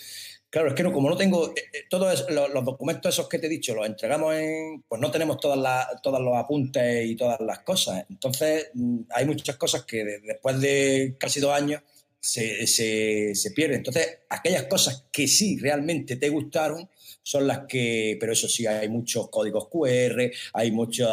Claro, 0.49 0.69
es 0.69 0.74
que 0.74 0.84
no, 0.84 0.91
como 0.91 1.09
no 1.09 1.15
tengo 1.15 1.53
eh, 1.55 1.86
todos 1.89 2.26
los, 2.30 2.65
documentos 2.65 3.13
esos 3.13 3.30
que 3.30 3.39
te 3.39 3.47
he 3.47 3.49
dicho, 3.49 3.74
los 3.74 3.86
entregamos 3.86 4.36
en, 4.36 4.84
pues 4.88 4.99
no 4.99 5.09
tenemos 5.09 5.39
todas 5.39 5.57
las, 5.57 6.01
todos 6.01 6.19
los 6.19 6.36
apuntes 6.36 7.05
y 7.05 7.15
todas 7.15 7.39
las 7.39 7.59
cosas. 7.59 8.05
Entonces, 8.09 8.72
mm, 8.74 9.01
hay 9.11 9.26
muchas 9.26 9.55
cosas 9.55 9.84
que 9.84 10.03
después 10.03 10.59
de 10.59 11.15
casi 11.19 11.39
dos 11.39 11.53
años 11.53 11.82
se, 12.22 12.67
se, 12.67 13.51
pierde. 13.51 13.76
Entonces, 13.76 14.19
aquellas 14.30 14.65
cosas 14.65 15.05
que 15.11 15.28
sí 15.28 15.57
realmente 15.59 16.15
te 16.15 16.30
gustaron 16.30 16.88
son 17.24 17.47
las 17.47 17.65
que, 17.67 18.17
pero 18.19 18.34
eso 18.34 18.47
sí, 18.47 18.65
hay 18.67 18.89
muchos 18.89 19.30
códigos 19.30 19.67
QR, 19.67 20.32
hay 20.53 20.72
mucho 20.72 21.09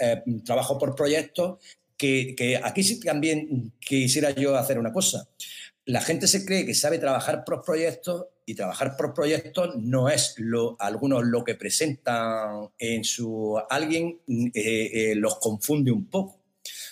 eh, 0.00 0.22
trabajo 0.44 0.76
por 0.76 0.94
proyectos, 0.94 1.58
que, 1.96 2.34
que, 2.36 2.56
aquí 2.56 2.82
sí 2.82 3.00
también 3.00 3.72
quisiera 3.80 4.30
yo 4.30 4.56
hacer 4.56 4.78
una 4.78 4.92
cosa. 4.92 5.28
La 5.84 6.00
gente 6.00 6.26
se 6.28 6.44
cree 6.44 6.66
que 6.66 6.74
sabe 6.74 6.98
trabajar 6.98 7.44
por 7.44 7.62
proyectos 7.62 8.26
y 8.44 8.54
trabajar 8.54 8.96
por 8.96 9.14
proyectos 9.14 9.76
no 9.76 10.08
es 10.08 10.34
lo, 10.38 10.76
algunos 10.80 11.24
lo 11.24 11.44
que 11.44 11.54
presentan 11.54 12.70
en 12.78 13.04
su... 13.04 13.60
Alguien 13.68 14.20
eh, 14.26 14.52
eh, 14.54 15.14
los 15.16 15.38
confunde 15.38 15.90
un 15.90 16.06
poco. 16.06 16.37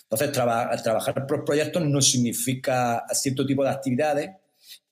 Entonces, 0.09 0.31
trabajar 0.31 1.27
por 1.27 1.45
proyectos 1.45 1.85
no 1.85 2.01
significa 2.01 3.05
cierto 3.13 3.45
tipo 3.45 3.65
de 3.65 3.71
actividades 3.71 4.31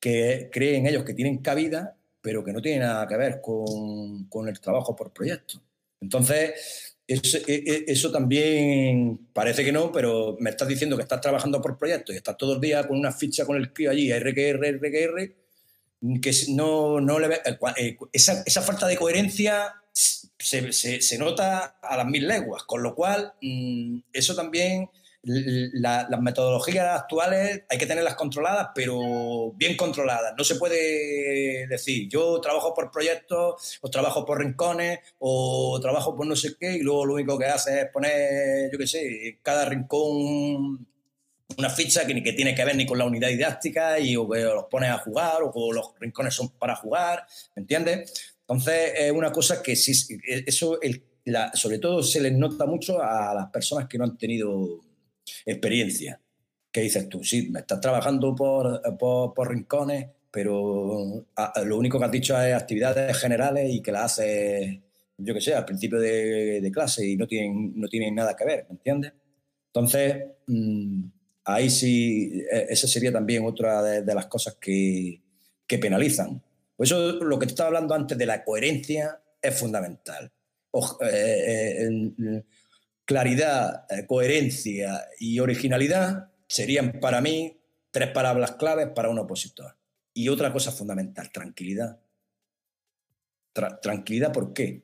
que 0.01 0.49
creen 0.53 0.87
ellos 0.87 1.05
que 1.05 1.15
tienen 1.15 1.39
cabida, 1.39 1.97
pero 2.21 2.43
que 2.43 2.53
no 2.53 2.61
tienen 2.61 2.81
nada 2.81 3.07
que 3.07 3.17
ver 3.17 3.41
con, 3.41 4.49
el 4.49 4.61
trabajo 4.61 4.97
por 4.97 5.13
proyectos. 5.13 5.61
Entonces, 6.01 6.97
eso, 7.07 7.39
e, 7.47 7.85
e, 7.87 8.11
también 8.11 9.29
parece 9.33 9.65
que 9.65 9.71
no, 9.71 9.93
pero 9.93 10.37
me 10.41 10.51
estás 10.51 10.67
diciendo 10.67 10.97
que 10.97 11.03
estás 11.03 11.21
trabajando 11.21 11.63
por 11.63 11.79
proyectos 11.79 12.15
y 12.15 12.19
estás 12.19 12.37
todo 12.37 12.55
el 12.55 12.61
día 12.61 12.87
con 12.89 12.99
una 12.99 13.13
ficha 13.13 13.47
con 13.47 13.57
el 13.57 13.73
crío 13.73 13.91
allí, 13.91 14.13
RQR, 14.13 14.79
RQR, 14.79 15.35
que 16.21 16.33
no, 16.49 17.01
no 17.01 17.19
le 17.21 17.37
eh, 17.37 17.59
eh, 17.77 17.97
esa, 18.13 18.43
esa 18.45 18.63
falta 18.63 18.89
de 18.89 18.97
coherencia 18.97 19.75
se, 19.93 20.73
se, 20.73 21.19
nota 21.19 21.79
a 21.81 21.97
las 21.97 22.07
mil 22.07 22.27
leguas, 22.27 22.65
con 22.65 22.83
lo 22.83 22.95
cual 22.95 23.33
mm, 23.41 23.99
eso 24.13 24.35
también 24.35 24.91
las 25.25 26.21
metodologías 26.21 27.01
actuales 27.01 27.63
hay 27.69 27.79
que 27.79 27.87
tenerlas 27.87 28.15
controladas, 28.15 28.69
pero 28.75 29.53
bien 29.53 29.77
controladas. 29.77 30.35
No 30.37 30.45
se 30.45 30.57
puede 30.57 31.67
decir, 31.67 32.09
yo 32.09 32.41
trabajo 32.41 32.75
por 32.75 32.91
proyectos, 32.91 33.79
o 33.81 33.91
trabajo 33.91 34.25
por 34.25 34.39
rincones, 34.39 35.01
o 35.19 35.79
trabajo 35.81 36.15
por 36.15 36.27
no 36.27 36.37
sé 36.37 36.57
qué, 36.59 36.75
y 36.75 36.81
luego 36.81 37.07
lo 37.07 37.15
único 37.15 37.39
que 37.39 37.47
hace 37.47 37.81
es 37.81 37.87
poner, 37.91 38.71
yo 38.71 38.79
qué 38.79 38.87
sé, 38.87 39.39
cada 39.43 39.65
rincón 39.65 40.87
una 41.57 41.71
ficha 41.71 42.07
que 42.07 42.15
ni 42.15 42.23
que 42.23 42.33
tiene 42.33 42.55
que 42.55 42.65
ver 42.65 42.75
ni 42.75 42.87
con 42.87 42.99
la 42.99 43.05
unidad 43.05 43.29
didáctica 43.29 43.99
y 43.99 44.17
o 44.17 44.29
que 44.29 44.41
los 44.41 44.65
pones 44.65 44.91
a 44.91 44.99
jugar 44.99 45.39
o 45.43 45.73
los 45.73 45.93
rincones 46.01 46.35
son 46.35 46.51
para 46.51 46.75
jugar, 46.75 47.27
¿me 47.55 47.61
entiendes? 47.61 48.35
Entonces 48.41 48.93
es 48.97 49.13
una 49.13 49.31
cosa 49.31 49.63
que 49.63 49.77
sí, 49.77 49.93
eso 50.47 50.79
sobre 51.55 51.79
todo 51.79 52.03
se 52.03 52.21
les 52.21 52.33
nota 52.33 52.67
mucho 52.67 53.01
a 53.01 53.35
las 53.35 53.51
personas 53.51 53.89
que 53.89 53.99
no 53.99 54.05
han 54.05 54.19
tenido 54.19 54.81
experiencia. 55.45 56.21
¿Qué 56.71 56.81
dices 56.81 57.09
tú? 57.09 57.23
Sí, 57.23 57.51
me 57.51 57.61
estás 57.61 57.81
trabajando 57.81 58.35
por, 58.35 58.81
por, 58.99 59.49
rincones, 59.49 60.09
pero 60.31 61.27
lo 61.65 61.79
único 61.79 61.99
que 61.99 62.05
has 62.05 62.11
dicho 62.11 62.41
es 62.41 62.55
actividades 62.55 63.17
generales 63.17 63.73
y 63.73 63.81
que 63.81 63.93
las 63.93 64.13
haces, 64.13 64.81
yo 65.17 65.35
qué 65.35 65.41
sé, 65.41 65.55
al 65.55 65.65
principio 65.65 66.01
de, 66.01 66.71
clase 66.73 67.07
y 67.07 67.17
no 67.17 67.27
tienen, 67.27 67.73
no 67.77 67.87
tienen 67.89 68.15
nada 68.15 68.35
que 68.35 68.45
ver, 68.45 68.67
¿me 68.69 68.75
entiendes? 68.75 69.13
Entonces, 69.67 70.25
mm, 70.49 71.05
ahí 71.45 71.71
sí, 71.71 72.43
e, 72.51 72.67
esa 72.71 72.89
sería 72.89 73.13
también 73.13 73.45
otra 73.45 73.83
de, 73.83 74.15
las 74.15 74.27
cosas 74.27 74.57
que, 74.61 75.21
que 75.67 75.79
penalizan. 75.79 76.43
Por 76.77 76.87
eso 76.87 77.13
lo 77.13 77.39
que 77.39 77.47
te 77.47 77.53
estaba 77.53 77.69
hablando 77.69 77.95
antes 77.95 78.19
de 78.19 78.27
la 78.27 78.43
coherencia 78.43 79.21
es 79.41 79.57
fundamental. 79.57 80.33
Eh, 81.03 81.87
eh, 81.87 82.43
claridad, 83.05 83.87
eh, 83.91 84.07
coherencia 84.07 85.07
y 85.19 85.41
originalidad 85.41 86.31
serían 86.49 87.01
para 87.01 87.21
mí 87.21 87.59
tres 87.91 88.11
palabras 88.11 88.53
claves 88.53 88.89
para 88.95 89.09
un 89.09 89.19
opositor. 89.19 89.77
Y 90.13 90.29
otra 90.29 90.53
cosa 90.53 90.73
fundamental, 90.73 91.31
tranquilidad. 91.33 92.01
tranquilidad, 93.83 94.33
¿por 94.33 94.53
qué? 94.53 94.83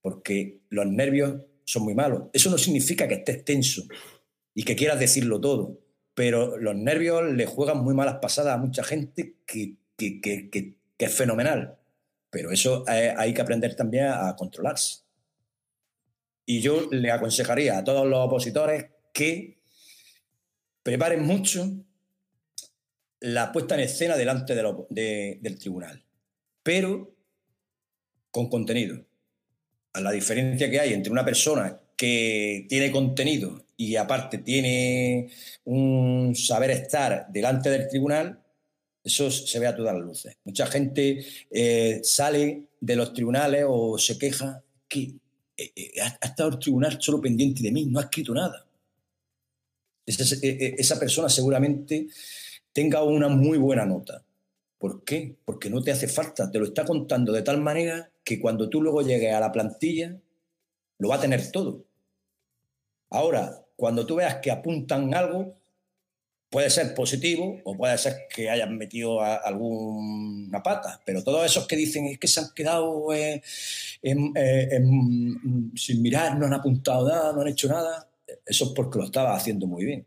Porque 0.00 0.60
los 0.68 0.86
nervios 0.86 1.42
son 1.64 1.84
muy 1.84 1.94
malos. 1.94 2.24
Eso 2.32 2.50
no 2.50 2.58
significa 2.58 3.08
que 3.08 3.14
estés 3.14 3.44
tenso 3.44 3.82
y 4.54 4.62
que 4.64 4.76
quieras 4.76 5.00
decirlo 5.00 5.40
todo, 5.40 5.80
pero 6.14 6.58
los 6.58 6.76
nervios 6.76 7.24
le 7.32 7.46
juegan 7.46 7.82
muy 7.82 7.94
malas 7.94 8.18
pasadas 8.20 8.54
a 8.54 8.58
mucha 8.58 8.84
gente 8.84 9.36
que, 9.46 9.76
que, 9.96 10.74
es 10.98 11.14
fenomenal. 11.14 11.76
Pero 12.30 12.50
eso 12.50 12.84
eh, 12.88 13.14
hay 13.16 13.34
que 13.34 13.42
aprender 13.42 13.74
también 13.74 14.06
a 14.06 14.34
controlarse. 14.36 15.03
Y 16.46 16.60
yo 16.60 16.88
le 16.90 17.10
aconsejaría 17.10 17.78
a 17.78 17.84
todos 17.84 18.06
los 18.06 18.18
opositores 18.18 18.86
que 19.12 19.58
preparen 20.82 21.24
mucho 21.24 21.70
la 23.20 23.52
puesta 23.52 23.74
en 23.74 23.80
escena 23.80 24.16
delante 24.16 24.54
del 24.54 25.58
tribunal, 25.58 26.04
pero 26.62 27.14
con 28.30 28.48
contenido. 28.48 29.04
A 29.94 30.00
la 30.00 30.10
diferencia 30.10 30.68
que 30.68 30.80
hay 30.80 30.92
entre 30.92 31.12
una 31.12 31.24
persona 31.24 31.80
que 31.96 32.66
tiene 32.68 32.90
contenido 32.90 33.64
y 33.76 33.96
aparte 33.96 34.38
tiene 34.38 35.30
un 35.64 36.34
saber 36.34 36.72
estar 36.72 37.28
delante 37.30 37.70
del 37.70 37.88
tribunal, 37.88 38.42
eso 39.02 39.30
se 39.30 39.58
ve 39.58 39.66
a 39.66 39.76
todas 39.76 39.94
las 39.94 40.04
luces. 40.04 40.36
Mucha 40.44 40.66
gente 40.66 41.24
eh, 41.50 42.00
sale 42.02 42.68
de 42.80 42.96
los 42.96 43.12
tribunales 43.12 43.64
o 43.68 43.98
se 43.98 44.18
queja 44.18 44.62
que 44.88 45.14
eh, 45.56 45.72
eh, 45.76 46.00
ha, 46.00 46.26
estado 46.26 46.50
el 46.50 46.58
tribunal 46.58 47.00
solo 47.00 47.20
pendiente 47.20 47.62
de 47.62 47.72
mí, 47.72 47.86
no 47.86 48.00
ha 48.00 48.04
escrito 48.04 48.34
nada. 48.34 48.66
Eh, 50.06 50.74
esa, 50.78 50.98
persona 50.98 51.28
seguramente 51.28 52.08
tenga 52.72 53.02
una 53.02 53.28
muy 53.28 53.58
buena 53.58 53.86
nota. 53.86 54.22
¿Por 54.78 55.04
qué? 55.04 55.36
Porque 55.44 55.70
no 55.70 55.82
te 55.82 55.92
hace 55.92 56.08
falta, 56.08 56.50
te 56.50 56.58
lo 56.58 56.66
está 56.66 56.84
contando 56.84 57.32
de 57.32 57.42
tal 57.42 57.60
manera 57.60 58.10
que 58.22 58.40
cuando 58.40 58.68
tú 58.68 58.82
luego 58.82 59.02
llegues 59.02 59.32
a 59.32 59.40
la 59.40 59.52
plantilla, 59.52 60.18
lo 60.98 61.08
va 61.08 61.16
a 61.16 61.20
tener 61.20 61.50
todo. 61.50 61.84
Ahora, 63.10 63.64
cuando 63.76 64.04
tú 64.04 64.16
veas 64.16 64.36
que 64.36 64.50
apuntan 64.50 65.14
algo, 65.14 65.56
Puede 66.54 66.70
ser 66.70 66.94
positivo 66.94 67.60
o 67.64 67.76
puede 67.76 67.98
ser 67.98 68.28
que 68.32 68.48
hayan 68.48 68.78
metido 68.78 69.20
alguna 69.20 70.62
pata, 70.62 71.00
pero 71.04 71.24
todos 71.24 71.44
esos 71.44 71.66
que 71.66 71.74
dicen 71.74 72.06
es 72.06 72.16
que 72.20 72.28
se 72.28 72.38
han 72.38 72.46
quedado 72.54 73.12
eh, 73.12 73.42
sin 75.74 76.00
mirar, 76.00 76.38
no 76.38 76.46
han 76.46 76.54
apuntado 76.54 77.08
nada, 77.08 77.32
no 77.32 77.40
han 77.40 77.48
hecho 77.48 77.66
nada, 77.66 78.08
eso 78.46 78.66
es 78.66 78.70
porque 78.70 79.00
lo 79.00 79.06
estaba 79.06 79.34
haciendo 79.34 79.66
muy 79.66 79.84
bien. 79.84 80.06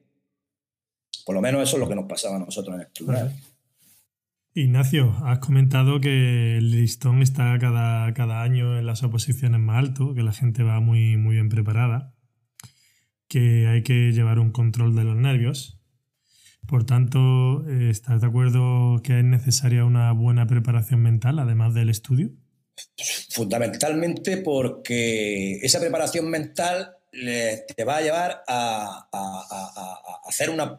Por 1.25 1.35
lo 1.35 1.41
menos 1.41 1.63
eso 1.63 1.75
es 1.75 1.81
lo 1.81 1.89
que 1.89 1.95
nos 1.95 2.07
pasaba 2.07 2.37
a 2.37 2.39
nosotros 2.39 2.75
en 2.75 2.81
el 2.81 2.91
tribunal. 2.93 3.35
Ignacio, 4.53 5.17
has 5.25 5.39
comentado 5.39 5.99
que 5.99 6.59
el 6.59 6.71
listón 6.71 7.23
está 7.23 7.57
cada, 7.59 8.13
cada 8.13 8.41
año 8.41 8.79
en 8.79 8.85
las 8.85 9.03
oposiciones 9.03 9.59
más 9.59 9.79
alto, 9.79 10.13
que 10.13 10.23
la 10.23 10.31
gente 10.31 10.63
va 10.63 10.79
muy, 10.79 11.17
muy 11.17 11.35
bien 11.35 11.49
preparada, 11.49 12.15
que 13.27 13.67
hay 13.67 13.83
que 13.83 14.13
llevar 14.13 14.39
un 14.39 14.53
control 14.53 14.95
de 14.95 15.03
los 15.03 15.17
nervios. 15.17 15.76
Por 16.67 16.85
tanto, 16.85 17.65
¿estás 17.69 18.21
de 18.21 18.27
acuerdo 18.27 19.01
que 19.01 19.19
es 19.19 19.23
necesaria 19.23 19.85
una 19.85 20.11
buena 20.11 20.47
preparación 20.47 21.01
mental, 21.01 21.39
además 21.39 21.73
del 21.73 21.89
estudio? 21.89 22.31
Fundamentalmente 23.29 24.37
porque 24.37 25.57
esa 25.57 25.79
preparación 25.79 26.29
mental 26.29 26.97
te 27.11 27.83
va 27.85 27.97
a 27.97 28.01
llevar 28.01 28.43
a, 28.47 29.07
hacer 30.25 30.49
una 30.49 30.77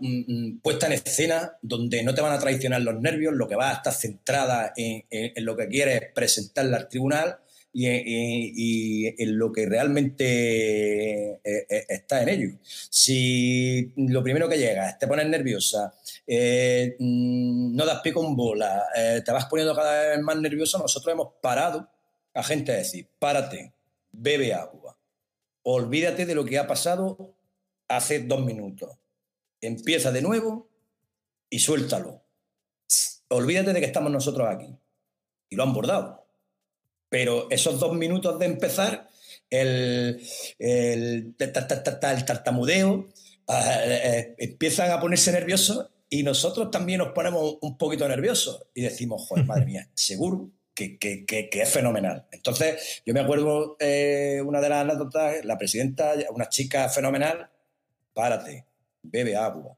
puesta 0.63 0.87
en 0.87 0.93
escena 0.93 1.57
donde 1.63 2.03
no 2.03 2.15
te 2.15 2.21
van 2.21 2.33
a 2.33 2.39
traicionar 2.39 2.83
los 2.83 3.01
nervios, 3.01 3.35
lo 3.35 3.49
que 3.49 3.57
va 3.57 3.71
a 3.71 3.75
estar 3.75 3.93
centrada 3.93 4.73
en, 4.77 5.05
lo 5.45 5.57
que 5.57 5.69
quieres 5.69 6.03
presentarle 6.15 6.77
al 6.77 6.89
tribunal 6.89 7.39
y, 7.87 9.23
en 9.23 9.39
lo 9.39 9.53
que 9.53 9.67
realmente 9.67 11.33
eh, 11.33 11.41
eh, 11.45 11.87
está 11.89 12.23
en 12.23 12.29
ello. 12.29 12.49
Si 12.63 13.93
lo 13.97 14.23
primero 14.23 14.49
que 14.49 14.59
llega 14.59 14.89
es 14.89 14.99
te 14.99 15.07
pones 15.07 15.29
nerviosa, 15.29 15.95
eh, 16.27 16.97
mm, 16.99 17.77
no 17.77 17.87
das 17.87 18.01
pie 18.01 18.13
con 18.13 18.37
bola, 18.37 18.85
te 19.25 19.33
vas 19.33 19.47
poniendo 19.47 19.75
cada 19.75 20.11
vez 20.11 20.21
más 20.21 20.37
nervioso, 20.37 20.79
nosotros 20.79 21.13
hemos 21.13 21.29
parado 21.41 21.89
a 22.35 22.43
gente 22.43 22.73
a 22.73 22.77
decir, 22.77 23.07
párate, 23.19 23.73
bebe 24.13 24.53
agua 24.55 24.99
olvídate 25.71 26.25
de 26.25 26.35
lo 26.35 26.45
que 26.47 26.59
ha 26.59 26.67
pasado 26.67 27.35
hace 27.89 28.21
dos 28.21 28.45
minutos. 28.45 28.97
Empieza 29.61 30.11
de 30.13 30.23
nuevo 30.23 30.69
y 31.51 31.59
suéltalo. 31.59 32.23
Olvídate 33.29 33.75
de 33.75 33.81
que 33.81 33.87
estamos 33.87 34.11
nosotros 34.11 34.49
aquí. 34.49 34.75
Y 35.51 35.57
lo 35.57 35.65
han 35.65 35.75
bordado. 35.75 36.27
Pero 37.09 37.49
esos 37.51 37.81
dos 37.81 37.95
minutos 37.95 38.39
de 38.39 38.47
empezar, 38.47 39.09
el, 39.51 40.21
el, 40.59 41.35
tartamudeo, 41.37 43.09
eh, 43.49 44.01
eh, 44.05 44.35
empiezan 44.39 44.91
a 44.91 45.01
ponerse 45.01 45.33
nerviosos 45.33 45.91
y 46.11 46.23
nosotros 46.23 46.71
también 46.71 46.99
nos 46.99 47.13
ponemos 47.13 47.57
un 47.61 47.79
poquito 47.79 48.09
nerviosos 48.09 48.67
y 48.75 48.83
decimos, 48.83 49.27
joder, 49.27 49.45
madre 49.45 49.67
mía, 49.67 49.89
seguro 49.95 50.51
que, 50.75 51.51
es 51.51 51.69
fenomenal. 51.69 52.27
Entonces, 52.31 53.03
yo 53.05 53.15
me 53.15 53.21
acuerdo 53.21 53.77
eh, 53.81 54.43
una 54.45 54.61
de 54.61 54.69
las 54.69 54.85
anécdotas, 54.85 55.45
la 55.45 55.59
presidenta, 55.59 56.15
una 56.31 56.49
chica 56.49 56.89
fenomenal, 56.89 57.51
párate, 58.15 58.65
bebe 59.03 59.37
agua, 59.37 59.77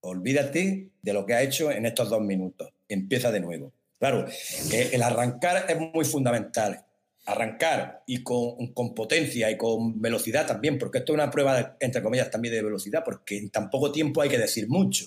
olvídate 0.00 0.90
de 1.00 1.12
lo 1.12 1.24
que 1.24 1.34
ha 1.34 1.42
hecho 1.42 1.70
en 1.70 1.86
estos 1.86 2.10
dos 2.10 2.20
minutos, 2.20 2.72
empieza 2.88 3.30
de 3.30 3.40
nuevo. 3.40 3.72
Claro, 4.02 4.26
eh, 4.72 4.90
el 4.94 5.00
arrancar 5.00 5.64
es 5.68 5.78
muy 5.78 6.04
fundamental. 6.04 6.84
Arrancar 7.24 8.02
y 8.04 8.24
con, 8.24 8.72
con, 8.74 8.96
potencia 8.96 9.48
y 9.48 9.56
con 9.56 10.02
velocidad 10.02 10.44
también, 10.44 10.76
porque 10.76 10.98
esto 10.98 11.12
es 11.12 11.14
una 11.14 11.30
prueba, 11.30 11.76
entre 11.78 12.02
comillas, 12.02 12.28
también 12.28 12.52
de 12.52 12.62
velocidad, 12.62 13.04
porque 13.04 13.38
en 13.38 13.50
tan 13.50 13.70
poco 13.70 13.92
tiempo 13.92 14.20
hay 14.20 14.28
que 14.28 14.38
decir 14.38 14.68
mucho, 14.68 15.04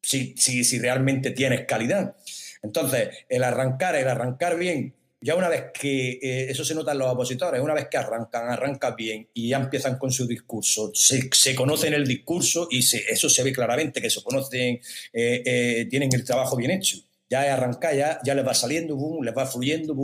si, 0.00 0.34
si, 0.38 0.64
si 0.64 0.78
realmente 0.78 1.32
tienes 1.32 1.66
calidad. 1.66 2.16
Entonces, 2.62 3.10
el 3.28 3.44
arrancar, 3.44 3.96
el 3.96 4.08
arrancar 4.08 4.56
bien, 4.56 4.94
ya 5.20 5.34
una 5.34 5.50
vez 5.50 5.64
que 5.78 6.12
eh, 6.12 6.50
eso 6.50 6.64
se 6.64 6.74
nota 6.74 6.92
en 6.92 7.00
los 7.00 7.12
opositores, 7.12 7.60
una 7.60 7.74
vez 7.74 7.88
que 7.90 7.98
arrancan, 7.98 8.48
arrancan 8.48 8.96
bien 8.96 9.28
y 9.34 9.50
ya 9.50 9.58
empiezan 9.58 9.98
con 9.98 10.10
su 10.10 10.26
discurso, 10.26 10.90
se, 10.94 11.28
se 11.34 11.54
conocen 11.54 11.92
el 11.92 12.06
discurso 12.06 12.66
y 12.70 12.78
eso 12.78 13.28
se 13.28 13.42
ve 13.42 13.52
claramente 13.52 14.00
que 14.00 14.08
se 14.08 14.22
conocen, 14.22 14.80
eh, 15.12 15.86
tienen 15.90 16.08
el 16.14 16.24
trabajo 16.24 16.56
bien 16.56 16.70
hecho. 16.70 17.07
Ya 17.30 17.46
es 17.46 17.52
arrancar, 17.52 17.94
ya, 17.94 18.20
ya 18.24 18.34
les 18.34 18.46
va 18.46 18.54
saliendo, 18.54 18.96
les 19.22 19.36
va 19.36 19.44
fluyendo, 19.46 19.94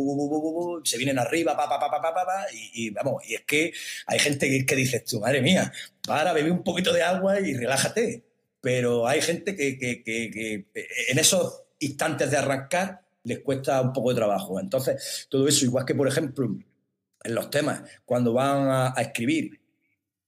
se 0.85 0.99
vienen 0.99 1.19
arriba, 1.19 1.57
pa, 1.57 1.69
pa, 1.69 1.79
pa, 1.79 2.01
pa, 2.03 2.47
y, 2.53 2.91
vamos, 2.91 3.23
y 3.27 3.35
es 3.35 3.43
que 3.47 3.73
hay 4.07 4.19
gente 4.19 4.49
que, 4.51 4.67
que 4.67 4.77
dice, 4.77 5.01
tú, 5.01 5.21
madre 5.21 5.41
mía, 5.41 5.73
para, 6.07 6.35
beber 6.35 6.53
un 6.53 6.63
poquito 6.63 6.93
de 6.93 7.03
agua 7.03 7.41
y 7.41 7.55
relájate. 7.55 8.25
Pero 8.61 9.07
hay 9.07 9.21
gente 9.21 9.57
que, 9.57 9.79
que, 9.79 10.03
que 10.03 10.67
en 11.09 11.19
esos 11.19 11.63
instantes 11.81 12.31
de 12.31 12.39
arrancar 12.39 13.03
les 13.25 13.41
cuesta 13.41 13.81
un 13.81 13.93
poco 13.93 14.11
de 14.11 14.17
trabajo. 14.17 14.61
Entonces, 14.61 15.27
todo 15.29 15.49
eso, 15.49 15.65
igual 15.65 15.85
que 15.85 15.95
por 15.95 16.09
ejemplo 16.09 16.57
en 17.25 17.35
los 17.35 17.51
temas, 17.51 17.83
cuando 18.05 18.35
van 18.35 18.69
a, 18.69 18.95
escribir, 19.01 19.61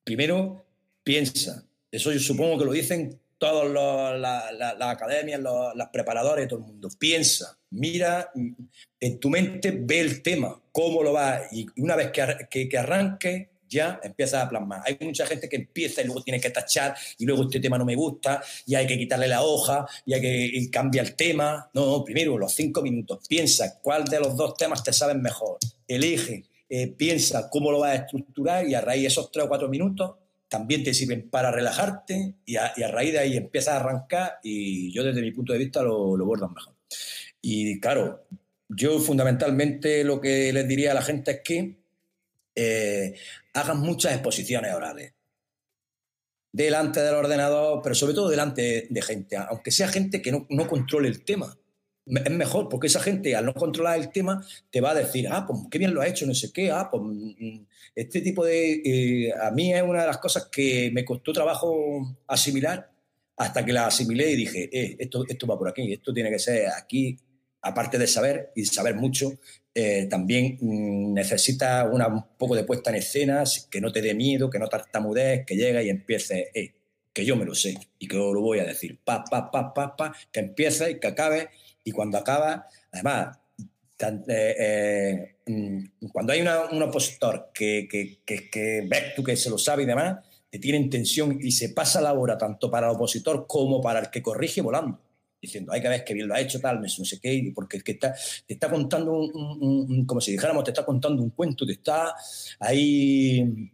primero 0.02 0.66
piensa. 1.04 1.64
Eso 1.90 2.10
yo 2.10 2.18
supongo 2.18 2.58
que 2.58 2.64
lo 2.64 2.72
dicen 2.72 3.20
todas 3.38 4.18
las 4.20 4.88
academias, 4.88 5.40
los, 5.40 5.74
los 5.74 5.88
preparadores, 5.88 6.48
todo 6.48 6.60
el 6.60 6.66
mundo. 6.66 6.88
Piensa, 6.98 7.58
mira, 7.70 8.30
en 9.00 9.20
tu 9.20 9.30
mente 9.30 9.72
ve 9.72 10.00
el 10.00 10.22
tema, 10.22 10.60
cómo 10.72 11.02
lo 11.02 11.12
va, 11.12 11.42
y 11.52 11.66
una 11.80 11.96
vez 11.96 12.10
que, 12.10 12.46
que, 12.50 12.68
que 12.68 12.78
arranque, 12.78 13.50
ya 13.68 14.00
empieza 14.02 14.42
a 14.42 14.48
plasmar. 14.48 14.82
Hay 14.84 14.96
mucha 15.00 15.26
gente 15.26 15.48
que 15.48 15.56
empieza 15.56 16.00
y 16.02 16.04
luego 16.04 16.22
tiene 16.22 16.40
que 16.40 16.50
tachar 16.50 16.94
y 17.18 17.26
luego 17.26 17.42
este 17.42 17.60
tema 17.60 17.78
no 17.78 17.84
me 17.84 17.94
gusta 17.94 18.42
y 18.66 18.74
hay 18.74 18.86
que 18.86 18.98
quitarle 18.98 19.28
la 19.28 19.42
hoja 19.42 19.86
y 20.04 20.14
hay 20.14 20.20
que 20.20 20.70
cambiar 20.70 21.06
el 21.06 21.16
tema. 21.16 21.68
No, 21.74 22.04
primero 22.04 22.38
los 22.38 22.54
cinco 22.54 22.82
minutos. 22.82 23.26
Piensa 23.28 23.78
cuál 23.80 24.04
de 24.04 24.20
los 24.20 24.36
dos 24.36 24.54
temas 24.54 24.82
te 24.82 24.92
saben 24.92 25.20
mejor. 25.20 25.58
Elige, 25.86 26.44
eh, 26.68 26.88
piensa 26.88 27.48
cómo 27.50 27.70
lo 27.70 27.80
vas 27.80 27.92
a 27.92 28.02
estructurar 28.02 28.66
y 28.66 28.74
a 28.74 28.80
raíz 28.80 29.02
de 29.02 29.08
esos 29.08 29.30
tres 29.30 29.46
o 29.46 29.48
cuatro 29.48 29.68
minutos 29.68 30.16
también 30.48 30.84
te 30.84 30.94
sirven 30.94 31.28
para 31.28 31.50
relajarte 31.50 32.34
y 32.44 32.56
a, 32.56 32.72
raíz 32.90 33.12
de 33.12 33.18
ahí 33.18 33.36
empiezas 33.36 33.74
a 33.74 33.80
arrancar 33.80 34.38
y 34.42 34.92
yo 34.92 35.02
desde 35.02 35.22
mi 35.22 35.32
punto 35.32 35.52
de 35.52 35.58
vista 35.58 35.82
lo, 35.82 36.16
lo 36.16 36.26
mejor. 36.26 36.74
Y 37.42 37.78
claro, 37.80 38.26
yo 38.68 38.98
fundamentalmente 38.98 40.04
lo 40.04 40.20
que 40.20 40.52
les 40.52 40.66
diría 40.66 40.92
a 40.92 40.94
la 40.94 41.02
gente 41.02 41.30
es 41.30 41.40
que 41.42 41.76
eh, 42.54 43.14
hagan 43.52 43.80
muchas 43.80 44.12
exposiciones 44.12 44.74
orales. 44.74 45.12
Delante 46.52 47.00
del 47.00 47.14
ordenador, 47.14 47.80
pero 47.82 47.94
sobre 47.94 48.14
todo 48.14 48.30
delante 48.30 48.86
de 48.88 49.02
gente, 49.02 49.36
aunque 49.36 49.70
sea 49.70 49.88
gente 49.88 50.22
que 50.22 50.32
no, 50.32 50.66
controle 50.66 51.08
el 51.08 51.22
tema. 51.22 51.56
Es 52.06 52.30
mejor, 52.30 52.68
porque 52.68 52.86
esa 52.86 53.00
gente, 53.00 53.34
al 53.34 53.44
no 53.44 53.54
controlar 53.54 53.98
el 53.98 54.10
tema, 54.10 54.44
te 54.70 54.80
va 54.80 54.92
a 54.92 54.94
decir, 54.94 55.26
ah, 55.30 55.44
pues 55.46 55.62
qué 55.70 55.78
bien 55.78 55.92
lo 55.92 56.00
ha 56.00 56.06
hecho, 56.06 56.24
no 56.24 56.34
sé 56.34 56.52
qué, 56.52 56.70
ah, 56.70 56.88
pues 56.90 57.02
mm, 57.02 57.66
este 57.96 58.20
tipo 58.20 58.44
de... 58.44 58.82
Eh, 58.84 59.32
a 59.32 59.50
mí 59.50 59.74
es 59.74 59.82
una 59.82 60.02
de 60.02 60.06
las 60.06 60.18
cosas 60.18 60.46
que 60.46 60.90
me 60.92 61.04
costó 61.04 61.32
trabajo 61.32 62.16
asimilar 62.28 62.90
hasta 63.36 63.64
que 63.64 63.72
la 63.72 63.86
asimilé 63.86 64.30
y 64.30 64.36
dije, 64.36 64.68
eh, 64.72 64.96
esto, 64.98 65.24
esto 65.28 65.46
va 65.46 65.58
por 65.58 65.68
aquí, 65.68 65.92
esto 65.92 66.12
tiene 66.14 66.30
que 66.30 66.38
ser 66.38 66.68
aquí, 66.68 67.18
aparte 67.62 67.98
de 67.98 68.06
saber 68.06 68.52
y 68.54 68.64
saber 68.64 68.94
mucho, 68.94 69.32
eh, 69.74 70.06
también 70.08 70.56
mm, 70.60 71.12
necesita 71.12 71.84
una, 71.84 72.06
un 72.08 72.24
poco 72.38 72.54
de 72.56 72.64
puesta 72.64 72.90
en 72.90 72.96
escena, 72.96 73.44
que 73.70 73.80
no 73.80 73.92
te 73.92 74.00
dé 74.00 74.14
miedo, 74.14 74.48
que 74.48 74.58
no 74.58 74.68
tartamudees, 74.68 75.44
que 75.44 75.56
llegue 75.56 75.84
y 75.84 75.90
empiece, 75.90 76.50
eh, 76.54 76.72
que 77.12 77.24
yo 77.24 77.36
me 77.36 77.44
lo 77.44 77.54
sé 77.54 77.78
y 77.98 78.08
que 78.08 78.16
lo 78.16 78.40
voy 78.40 78.60
a 78.60 78.64
decir, 78.64 78.98
pa, 79.04 79.24
pa, 79.24 79.50
pa, 79.50 79.74
pa, 79.74 79.96
pa, 79.96 80.16
que 80.32 80.40
empiece 80.40 80.92
y 80.92 81.00
que 81.00 81.08
acabe, 81.08 81.50
y 81.86 81.92
cuando 81.92 82.18
acaba, 82.18 82.66
además, 82.90 83.38
eh, 84.28 85.36
mm, 85.46 86.08
cuando 86.12 86.32
hay 86.32 86.40
un 86.40 86.82
opositor 86.82 87.50
que, 87.54 87.86
que, 87.88 88.50
que, 88.50 88.86
ves 88.90 89.14
tú 89.14 89.22
que 89.22 89.36
se 89.36 89.48
lo 89.48 89.56
sabe 89.56 89.84
y 89.84 89.86
demás, 89.86 90.18
te 90.50 90.58
tiene 90.58 90.78
intención 90.78 91.38
y 91.40 91.52
se 91.52 91.68
pasa 91.68 92.00
la 92.00 92.12
hora 92.12 92.36
tanto 92.36 92.68
para 92.68 92.88
el 92.88 92.96
opositor 92.96 93.46
como 93.46 93.80
para 93.80 94.00
el 94.00 94.10
que 94.10 94.20
corrige 94.20 94.60
volando 94.60 95.00
diciendo, 95.40 95.70
hay 95.70 95.80
que 95.80 95.88
ver 95.88 96.04
que 96.04 96.14
bien 96.14 96.26
lo 96.26 96.34
ha 96.34 96.40
hecho, 96.40 96.58
tal, 96.58 96.80
no 96.80 96.88
sé 96.88 97.20
qué, 97.20 97.52
porque 97.54 97.80
que 97.80 97.92
está, 97.92 98.12
te 98.46 98.54
está 98.54 98.68
contando, 98.68 99.12
un, 99.12 100.04
como 100.04 100.20
si 100.20 100.32
dijéramos, 100.32 100.64
te 100.64 100.72
está 100.72 100.84
contando 100.84 101.22
un 101.22 101.30
cuento, 101.30 101.64
te 101.64 101.74
está 101.74 102.16
ahí 102.58 103.70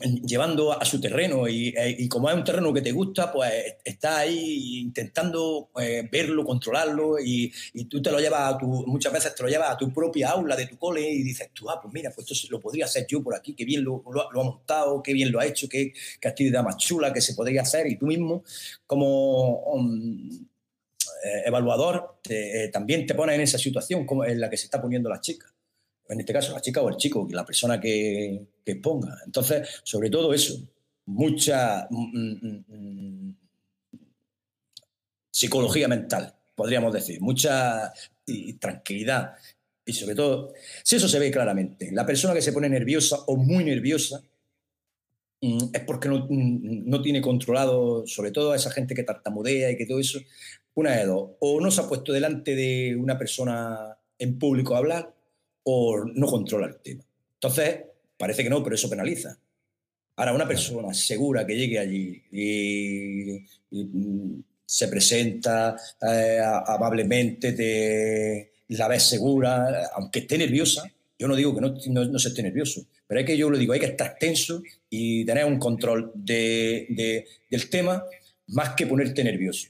llevando 0.00 0.72
a 0.72 0.84
su 0.84 1.00
terreno 1.00 1.48
y, 1.48 1.74
y, 1.76 2.08
como 2.08 2.28
es 2.28 2.36
un 2.36 2.44
terreno 2.44 2.72
que 2.72 2.80
te 2.80 2.92
gusta, 2.92 3.32
pues 3.32 3.52
está 3.84 4.18
ahí 4.18 4.80
intentando 4.80 5.70
eh, 5.80 6.08
verlo, 6.10 6.44
controlarlo 6.44 7.18
y, 7.18 7.52
tú 7.88 8.00
te 8.00 8.10
lo 8.10 8.18
llevas 8.18 8.54
a 8.54 8.58
tu, 8.58 8.66
muchas 8.66 9.12
veces 9.12 9.34
te 9.34 9.42
lo 9.42 9.48
llevas 9.48 9.70
a 9.70 9.76
tu 9.76 9.92
propia 9.92 10.30
aula 10.30 10.56
de 10.56 10.66
tu 10.66 10.78
cole 10.78 11.08
y 11.08 11.22
dices 11.22 11.50
tú, 11.52 11.68
ah, 11.68 11.80
pues 11.80 11.92
mira, 11.92 12.10
pues 12.14 12.30
esto 12.30 12.48
lo 12.50 12.60
podría 12.60 12.84
hacer 12.84 13.06
yo 13.08 13.22
por 13.22 13.34
aquí, 13.34 13.54
qué 13.54 13.64
bien 13.64 13.84
lo, 13.84 14.02
ha 14.06 14.44
montado, 14.44 15.02
qué 15.02 15.12
bien 15.12 15.32
lo 15.32 15.40
ha 15.40 15.46
hecho, 15.46 15.68
qué, 15.68 15.92
qué, 16.20 16.28
actividad 16.28 16.62
más 16.62 16.76
chula 16.76 17.12
que 17.12 17.20
se 17.20 17.34
podría 17.34 17.62
hacer 17.62 17.86
y 17.86 17.96
tú 17.96 18.06
mismo 18.06 18.44
como... 18.86 19.62
Um, 19.64 20.50
eh, 21.22 21.42
evaluador 21.44 22.18
eh, 22.30 22.70
también 22.72 23.04
te 23.04 23.14
pone 23.14 23.34
en 23.34 23.42
esa 23.42 23.58
situación 23.58 24.06
como 24.06 24.24
en 24.24 24.40
la 24.40 24.48
que 24.48 24.56
se 24.56 24.64
está 24.64 24.80
poniendo 24.80 25.10
la 25.10 25.20
chica. 25.20 25.49
En 26.10 26.20
este 26.20 26.32
caso, 26.32 26.52
la 26.52 26.60
chica 26.60 26.82
o 26.82 26.88
el 26.88 26.96
chico, 26.96 27.26
la 27.30 27.44
persona 27.44 27.80
que, 27.80 28.46
que 28.64 28.76
ponga. 28.76 29.18
Entonces, 29.24 29.80
sobre 29.84 30.10
todo 30.10 30.34
eso, 30.34 30.60
mucha 31.06 31.86
mm, 31.90 32.18
mm, 32.18 32.64
mm, 32.68 33.36
psicología 35.30 35.88
mental, 35.88 36.34
podríamos 36.54 36.92
decir, 36.92 37.20
mucha 37.20 37.92
tranquilidad. 38.58 39.34
Y 39.84 39.92
sobre 39.92 40.14
todo, 40.14 40.52
si 40.84 40.96
eso 40.96 41.08
se 41.08 41.18
ve 41.18 41.30
claramente, 41.30 41.90
la 41.92 42.06
persona 42.06 42.34
que 42.34 42.42
se 42.42 42.52
pone 42.52 42.68
nerviosa 42.68 43.16
o 43.26 43.36
muy 43.36 43.64
nerviosa, 43.64 44.22
es 45.40 45.80
porque 45.86 46.08
no, 46.08 46.26
no, 46.28 47.00
tiene 47.00 47.22
controlado, 47.22 48.06
sobre 48.06 48.30
todo 48.30 48.52
a 48.52 48.56
esa 48.56 48.70
gente 48.70 48.94
que 48.94 49.04
tartamudea 49.04 49.70
y 49.70 49.76
que 49.76 49.86
todo 49.86 49.98
eso, 49.98 50.20
una 50.74 50.96
de 50.96 51.06
dos, 51.06 51.30
o 51.40 51.60
no 51.60 51.70
se 51.70 51.80
ha 51.80 51.88
puesto 51.88 52.12
delante 52.12 52.54
de 52.54 52.94
una 52.94 53.16
persona 53.16 53.96
en 54.18 54.38
público 54.38 54.74
a 54.74 54.78
hablar, 54.78 55.14
o 55.64 56.04
no 56.04 56.26
controla 56.26 56.66
el 56.66 56.76
tema. 56.76 57.04
Entonces, 57.34 57.80
parece 58.16 58.42
que 58.42 58.50
no, 58.50 58.62
pero 58.62 58.74
eso 58.74 58.90
penaliza. 58.90 59.36
Ahora, 60.16 60.34
una 60.34 60.46
persona 60.46 60.92
segura 60.92 61.46
que 61.46 61.56
llegue 61.56 61.78
allí 61.78 62.22
y, 62.30 63.44
mm, 63.70 64.40
se 64.66 64.88
presenta 64.88 65.76
eh, 66.00 66.40
amablemente, 66.66 67.52
te, 67.52 68.52
la 68.68 68.86
ves 68.86 69.02
segura, 69.04 69.88
aunque 69.94 70.20
esté 70.20 70.38
nerviosa, 70.38 70.82
yo 71.18 71.26
no 71.26 71.36
digo 71.36 71.54
que 71.54 71.60
no, 71.60 72.04
no, 72.04 72.18
se 72.18 72.28
esté 72.28 72.42
nervioso, 72.42 72.86
pero 73.06 73.20
es 73.20 73.26
que 73.26 73.36
yo 73.36 73.50
lo 73.50 73.58
digo, 73.58 73.72
hay 73.72 73.80
que 73.80 73.86
estar 73.86 74.16
tenso 74.18 74.62
y 74.88 75.24
tener 75.24 75.44
un 75.44 75.58
control 75.58 76.12
de, 76.14 77.26
del 77.50 77.68
tema 77.68 78.04
más 78.48 78.70
que 78.70 78.86
ponerte 78.86 79.24
nervioso. 79.24 79.68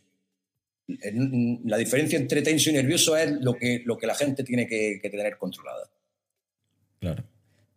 La 1.65 1.77
diferencia 1.77 2.19
entre 2.19 2.43
tenso 2.43 2.71
y 2.71 2.73
nervioso 2.73 3.17
es 3.17 3.31
lo 3.41 3.55
que, 3.55 3.83
lo 3.85 3.99
que 3.99 4.07
la 4.07 4.15
gente 4.15 4.45
tiene 4.45 4.67
que, 4.67 5.01
tener 5.03 5.37
controlada. 5.39 5.91
Claro. 7.01 7.25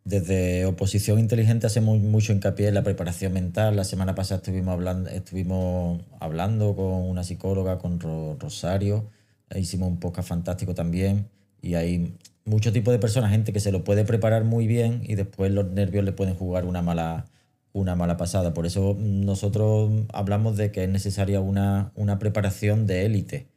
Desde 0.05 0.65
Oposición 0.65 1.19
Inteligente 1.19 1.65
hacemos 1.65 1.99
mucho 1.99 2.33
hincapié 2.33 2.67
en 2.67 2.73
la 2.73 2.83
preparación 2.83 3.33
mental. 3.33 3.75
La 3.75 3.85
semana 3.85 4.15
pasada 4.15 4.39
estuvimos 4.39 4.73
hablando, 4.73 5.09
estuvimos 5.09 6.01
hablando 6.19 6.75
con 6.75 7.09
una 7.09 7.23
psicóloga, 7.23 7.79
con 7.79 7.99
Rosario. 8.39 9.09
Hicimos 9.55 9.89
un 9.89 9.99
podcast 9.99 10.27
fantástico 10.27 10.73
también. 10.73 11.29
Y 11.61 11.75
hay 11.75 12.13
mucho 12.45 12.73
tipo 12.73 12.91
de 12.91 12.99
personas, 12.99 13.31
gente 13.31 13.53
que 13.53 13.59
se 13.59 13.71
lo 13.71 13.83
puede 13.83 14.03
preparar 14.03 14.43
muy 14.43 14.67
bien 14.67 15.01
y 15.03 15.15
después 15.15 15.51
los 15.51 15.71
nervios 15.71 16.03
le 16.03 16.11
pueden 16.11 16.35
jugar 16.35 16.65
una 16.65 16.81
mala, 16.81 17.25
una 17.73 17.95
mala 17.95 18.17
pasada. 18.17 18.53
Por 18.53 18.65
eso 18.65 18.95
nosotros 18.99 19.91
hablamos 20.13 20.55
de 20.57 20.71
que 20.71 20.83
es 20.83 20.89
necesaria 20.89 21.41
una, 21.41 21.91
una 21.95 22.19
preparación 22.19 22.87
de 22.87 23.05
élite, 23.05 23.47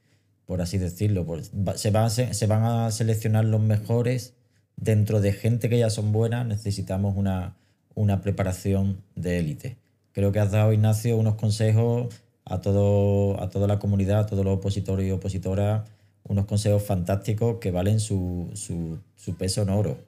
por 0.46 0.60
así 0.60 0.78
decirlo. 0.78 1.26
Se 1.76 1.90
van, 1.90 2.10
se 2.10 2.46
van 2.46 2.64
a 2.64 2.90
seleccionar 2.90 3.44
los 3.44 3.60
mejores 3.60 4.34
dentro 4.76 5.20
de 5.20 5.32
gente 5.32 5.68
que 5.68 5.78
ya 5.78 5.90
son 5.90 6.12
buenas, 6.12 6.46
necesitamos 6.46 7.16
una, 7.16 7.56
una 7.94 8.20
preparación 8.20 9.02
de 9.14 9.38
élite. 9.38 9.76
Creo 10.12 10.32
que 10.32 10.40
has 10.40 10.50
dado, 10.50 10.72
Ignacio, 10.72 11.16
unos 11.16 11.34
consejos 11.36 12.14
a, 12.44 12.60
todo, 12.60 13.40
a 13.40 13.50
toda 13.50 13.66
la 13.66 13.78
comunidad, 13.78 14.20
a 14.20 14.26
todos 14.26 14.44
los 14.44 14.56
opositores 14.56 15.06
y 15.06 15.10
opositoras 15.10 15.82
unos 16.28 16.46
consejos 16.46 16.82
fantásticos 16.82 17.58
que 17.58 17.70
valen 17.70 18.00
su, 18.00 18.50
peso 19.38 19.62
en 19.62 19.70
oro. 19.70 19.98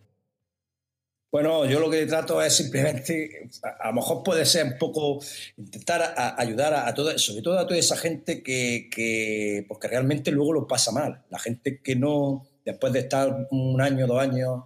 Bueno, 1.30 1.66
yo 1.66 1.78
lo 1.78 1.90
que 1.90 2.06
trato 2.06 2.40
es 2.40 2.56
simplemente, 2.56 3.50
a, 3.62 3.88
lo 3.88 3.96
mejor 3.96 4.22
puede 4.22 4.46
ser 4.46 4.64
un 4.64 4.78
poco 4.78 5.20
intentar 5.58 6.14
ayudar 6.38 6.72
a, 6.72 6.94
todo, 6.94 7.18
sobre 7.18 7.42
todo 7.42 7.58
a 7.58 7.66
toda 7.66 7.78
esa 7.78 7.96
gente 7.98 8.42
que, 8.42 9.66
porque 9.68 9.88
realmente 9.88 10.30
luego 10.30 10.54
lo 10.54 10.66
pasa 10.66 10.90
mal. 10.90 11.22
La 11.28 11.38
gente 11.38 11.82
que 11.82 11.96
no, 11.96 12.46
después 12.64 12.94
de 12.94 13.00
estar 13.00 13.46
un 13.50 13.80
año, 13.82 14.06
dos 14.06 14.20
años, 14.20 14.64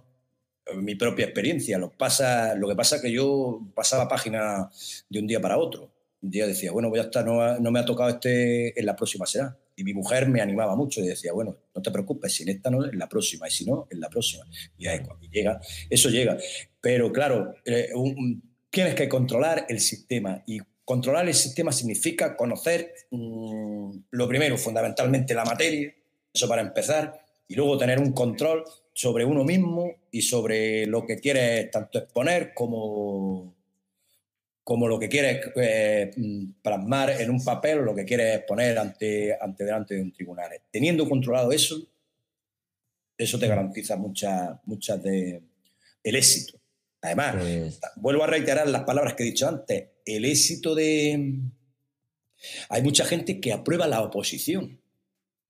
mi 0.75 0.95
propia 0.95 1.25
experiencia, 1.25 1.77
lo, 1.77 1.91
pasa, 1.91 2.55
lo 2.55 2.69
que 2.69 2.75
pasa 2.75 2.95
es 2.95 3.01
que 3.01 3.11
yo 3.11 3.59
pasaba 3.75 4.07
página 4.07 4.69
de 5.09 5.19
un 5.19 5.27
día 5.27 5.41
para 5.41 5.57
otro. 5.57 5.91
Un 6.21 6.31
día 6.31 6.47
decía, 6.47 6.71
bueno, 6.71 6.89
voy 6.89 6.99
a 6.99 7.03
estar, 7.03 7.25
no, 7.25 7.59
no 7.59 7.71
me 7.71 7.79
ha 7.79 7.85
tocado 7.85 8.09
este, 8.09 8.79
en 8.79 8.85
la 8.85 8.95
próxima 8.95 9.25
será 9.25 9.57
y 9.75 9.83
mi 9.83 9.93
mujer 9.93 10.27
me 10.27 10.41
animaba 10.41 10.75
mucho 10.75 11.01
y 11.01 11.07
decía, 11.07 11.33
bueno, 11.33 11.57
no 11.73 11.81
te 11.81 11.91
preocupes, 11.91 12.33
si 12.33 12.43
en 12.43 12.49
esta 12.49 12.69
no, 12.69 12.85
en 12.85 12.97
la 12.97 13.07
próxima, 13.07 13.47
y 13.47 13.51
si 13.51 13.65
no, 13.65 13.87
en 13.89 13.99
la 13.99 14.09
próxima. 14.09 14.45
Y 14.77 14.87
ahí 14.87 14.99
cuando 14.99 15.27
llega, 15.27 15.59
eso 15.89 16.09
llega. 16.09 16.37
Pero 16.79 17.11
claro, 17.11 17.55
eh, 17.65 17.89
tienes 18.69 18.95
que 18.95 19.09
controlar 19.09 19.65
el 19.69 19.79
sistema 19.79 20.43
y 20.45 20.59
controlar 20.85 21.27
el 21.27 21.33
sistema 21.33 21.71
significa 21.71 22.35
conocer 22.35 22.93
mm, 23.11 23.91
lo 24.11 24.27
primero, 24.27 24.57
fundamentalmente 24.57 25.33
la 25.33 25.45
materia, 25.45 25.93
eso 26.33 26.47
para 26.47 26.61
empezar, 26.61 27.23
y 27.47 27.55
luego 27.55 27.77
tener 27.77 27.99
un 27.99 28.13
control 28.13 28.63
sobre 28.93 29.25
uno 29.25 29.43
mismo 29.43 29.91
y 30.11 30.21
sobre 30.21 30.85
lo 30.85 31.05
que 31.05 31.17
quieres 31.17 31.71
tanto 31.71 31.99
exponer 31.99 32.53
como 32.53 33.55
como 34.63 34.87
lo 34.87 34.97
que 34.97 35.09
quieres 35.09 35.51
eh, 35.55 36.11
plasmar 36.61 37.09
en 37.21 37.29
un 37.29 37.43
papel 37.43 37.79
o 37.79 37.81
lo 37.81 37.95
que 37.95 38.05
quieres 38.05 38.43
poner 38.45 38.77
ante, 38.77 39.37
ante 39.39 39.65
delante 39.65 39.95
de 39.95 40.01
un 40.01 40.13
tribunal. 40.13 40.49
Teniendo 40.71 41.07
controlado 41.07 41.51
eso, 41.51 41.85
eso 43.17 43.37
te 43.37 43.47
garantiza 43.47 43.97
muchas 43.97 44.57
mucha 44.65 44.97
de 44.97 45.41
el 46.03 46.15
éxito. 46.15 46.59
Además, 47.01 47.35
pues 47.37 47.79
vuelvo 47.97 48.23
a 48.23 48.27
reiterar 48.27 48.67
las 48.67 48.83
palabras 48.83 49.13
que 49.13 49.23
he 49.23 49.25
dicho 49.25 49.47
antes, 49.47 49.87
el 50.05 50.25
éxito 50.25 50.73
de... 50.73 51.39
Hay 52.69 52.81
mucha 52.81 53.05
gente 53.05 53.39
que 53.39 53.53
aprueba 53.53 53.87
la 53.87 54.01
oposición. 54.01 54.79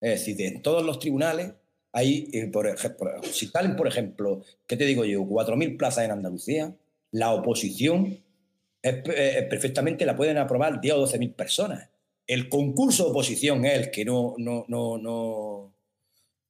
Es 0.01 0.25
decir, 0.25 0.41
en 0.41 0.61
todos 0.61 0.83
los 0.83 0.99
tribunales 0.99 1.53
hay, 1.91 2.29
eh, 2.33 2.47
por 2.47 2.67
ejemplo, 2.67 3.11
si 3.31 3.47
salen, 3.47 3.75
por 3.75 3.87
ejemplo, 3.87 4.43
¿qué 4.67 4.77
te 4.77 4.85
digo 4.85 5.05
yo? 5.05 5.21
4.000 5.21 5.77
plazas 5.77 6.05
en 6.05 6.11
Andalucía, 6.11 6.75
la 7.11 7.31
oposición 7.33 8.22
es, 8.83 9.45
perfectamente 9.45 10.05
la 10.05 10.15
pueden 10.15 10.37
aprobar 10.37 10.79
10 10.79 10.93
o 10.93 10.99
12 10.99 11.17
mil 11.17 11.33
personas. 11.33 11.89
El 12.27 12.49
concurso 12.49 13.05
de 13.05 13.11
oposición 13.11 13.65
es 13.65 13.73
el 13.73 13.91
que 13.91 14.05
no, 14.05 14.35
no, 14.37 14.65
no, 14.67 14.97
no. 14.97 15.73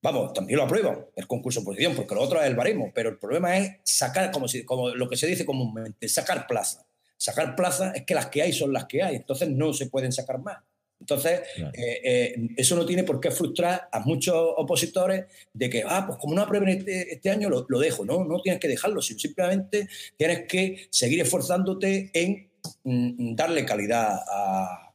Vamos, 0.02 0.34
también 0.34 0.58
lo 0.58 0.66
aprueban, 0.66 1.06
el 1.16 1.28
concurso 1.28 1.62
de 1.62 1.64
oposición, 1.64 1.96
porque 1.96 2.16
lo 2.16 2.22
otro 2.22 2.42
es 2.42 2.48
el 2.48 2.56
baremo, 2.56 2.92
pero 2.94 3.10
el 3.10 3.18
problema 3.18 3.58
es 3.58 3.78
sacar, 3.84 4.32
como, 4.32 4.48
si, 4.48 4.66
como 4.66 4.90
lo 4.90 5.08
que 5.08 5.16
se 5.16 5.28
dice 5.28 5.46
comúnmente, 5.46 6.10
sacar 6.10 6.46
plaza. 6.46 6.86
Sacar 7.16 7.56
plaza 7.56 7.92
es 7.92 8.04
que 8.04 8.14
las 8.14 8.28
que 8.28 8.42
hay 8.42 8.52
son 8.52 8.74
las 8.74 8.86
que 8.86 9.02
hay, 9.02 9.16
entonces 9.16 9.50
no 9.50 9.72
se 9.72 9.86
pueden 9.86 10.12
sacar 10.12 10.40
más. 10.40 10.58
Entonces, 11.04 11.42
eh, 11.58 12.00
eh, 12.02 12.50
eso 12.56 12.78
no 12.78 12.86
tiene 12.86 13.04
por 13.04 13.20
qué 13.20 13.30
frustrar 13.30 13.90
a 13.92 14.00
muchos 14.00 14.34
opositores 14.56 15.26
de 15.54 15.70
que, 15.70 15.84
ah, 15.86 16.06
pues 16.08 16.18
como 16.18 16.34
no 16.34 16.42
aprueben 16.42 16.70
este, 16.70 17.14
este 17.14 17.30
año, 17.30 17.50
lo, 17.50 17.80
dejo. 17.80 18.06
No, 18.06 18.24
no 18.24 18.42
tienes 18.42 18.62
que 18.62 18.70
dejarlo, 18.70 19.02
sino 19.02 19.20
simplemente 19.20 19.90
tienes 20.16 20.48
que 20.48 20.88
seguir 20.90 21.20
esforzándote 21.20 22.10
en 22.14 22.50
mm, 22.86 23.36
darle 23.36 23.66
calidad 23.66 24.18
a, 24.30 24.94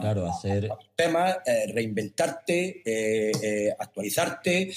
claro, 0.00 0.28
hacer... 0.28 0.70
temas, 0.94 1.38
eh, 1.44 1.72
reinventarte, 1.74 3.74
actualizarte 3.80 4.70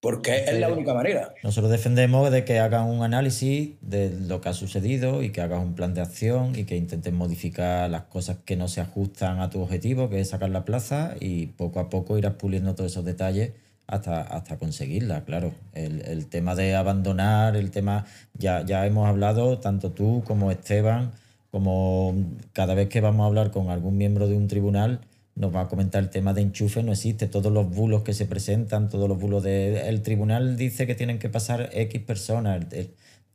porque 0.00 0.44
es 0.46 0.58
la 0.60 0.68
única 0.68 0.94
manera. 0.94 1.34
Nosotros 1.42 1.70
defendemos 1.70 2.30
de 2.30 2.44
que 2.44 2.60
hagas 2.60 2.86
un 2.88 3.02
análisis 3.02 3.70
de 3.80 4.10
lo 4.10 4.40
que 4.40 4.50
ha 4.50 4.52
sucedido 4.52 5.22
y 5.22 5.30
que 5.30 5.40
hagas 5.40 5.60
un 5.60 5.74
plan 5.74 5.94
de 5.94 6.00
acción 6.00 6.54
y 6.54 6.64
que 6.64 6.76
intentes 6.76 7.12
modificar 7.12 7.90
las 7.90 8.02
cosas 8.04 8.38
que 8.44 8.56
no 8.56 8.68
se 8.68 8.80
ajustan 8.80 9.40
a 9.40 9.50
tu 9.50 9.60
objetivo, 9.60 10.08
que 10.08 10.20
es 10.20 10.28
sacar 10.28 10.50
la 10.50 10.64
plaza, 10.64 11.14
y 11.18 11.46
poco 11.46 11.80
a 11.80 11.88
poco 11.88 12.16
irás 12.16 12.34
puliendo 12.34 12.74
todos 12.74 12.92
esos 12.92 13.04
detalles 13.04 13.52
hasta, 13.88 14.20
hasta 14.20 14.58
conseguirla, 14.58 15.24
claro. 15.24 15.52
El, 15.72 16.26
tema 16.26 16.54
de 16.54 16.76
abandonar, 16.76 17.56
el 17.56 17.70
tema, 17.70 18.06
ya, 18.34 18.64
ya 18.64 18.86
hemos 18.86 19.08
hablado, 19.08 19.58
tanto 19.58 19.90
tú 19.90 20.22
como 20.24 20.52
Esteban, 20.52 21.12
como 21.50 22.14
cada 22.52 22.74
vez 22.74 22.88
que 22.88 23.00
vamos 23.00 23.24
a 23.24 23.26
hablar 23.26 23.50
con 23.50 23.70
algún 23.70 23.96
miembro 23.96 24.28
de 24.28 24.36
un 24.36 24.46
tribunal, 24.46 25.00
nos 25.38 25.54
va 25.54 25.62
a 25.62 25.68
comentar 25.68 26.02
el 26.02 26.10
tema 26.10 26.34
de 26.34 26.42
enchufe, 26.42 26.82
no 26.82 26.92
existe. 26.92 27.28
Todos 27.28 27.52
los 27.52 27.70
bulos 27.70 28.02
que 28.02 28.12
se 28.12 28.26
presentan, 28.26 28.88
todos 28.88 29.08
los 29.08 29.18
bulos 29.18 29.42
de... 29.44 29.88
El 29.88 30.02
tribunal 30.02 30.56
dice 30.56 30.86
que 30.86 30.94
tienen 30.94 31.18
que 31.18 31.28
pasar 31.28 31.70
X 31.72 32.02
personas. 32.02 32.66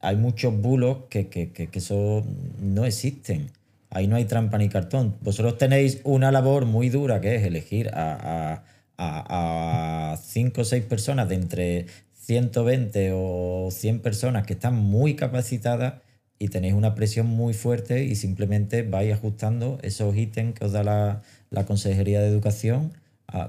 hay 0.01 0.15
muchos 0.17 0.59
bulos 0.59 0.97
que, 1.09 1.29
que, 1.29 1.51
que, 1.51 1.69
eso 1.73 2.25
no 2.59 2.85
existen. 2.85 3.49
Ahí 3.89 4.07
no 4.07 4.17
hay 4.17 4.25
trampa 4.25 4.57
ni 4.57 4.67
cartón. 4.67 5.15
Vosotros 5.21 5.57
tenéis 5.57 6.01
una 6.03 6.31
labor 6.31 6.65
muy 6.65 6.89
dura 6.89 7.21
que 7.21 7.35
es 7.35 7.43
elegir 7.43 7.89
a, 7.93 8.63
a, 8.97 10.11
a, 10.11 10.17
cinco 10.17 10.61
o 10.61 10.65
seis 10.65 10.83
personas 10.83 11.29
de 11.29 11.35
entre 11.35 11.85
120 12.15 13.11
o 13.13 13.69
100 13.71 14.01
personas 14.01 14.45
que 14.45 14.53
están 14.53 14.75
muy 14.75 15.15
capacitadas 15.15 15.95
y 16.37 16.49
tenéis 16.49 16.73
una 16.73 16.95
presión 16.95 17.27
muy 17.27 17.53
fuerte 17.53 18.03
y 18.03 18.15
simplemente 18.15 18.83
vais 18.83 19.13
ajustando 19.13 19.79
esos 19.83 20.15
ítems 20.17 20.59
que 20.59 20.65
os 20.65 20.73
da 20.73 20.83
la, 20.83 21.21
la 21.53 21.65
Consejería 21.65 22.19
de 22.19 22.27
Educación 22.27 22.93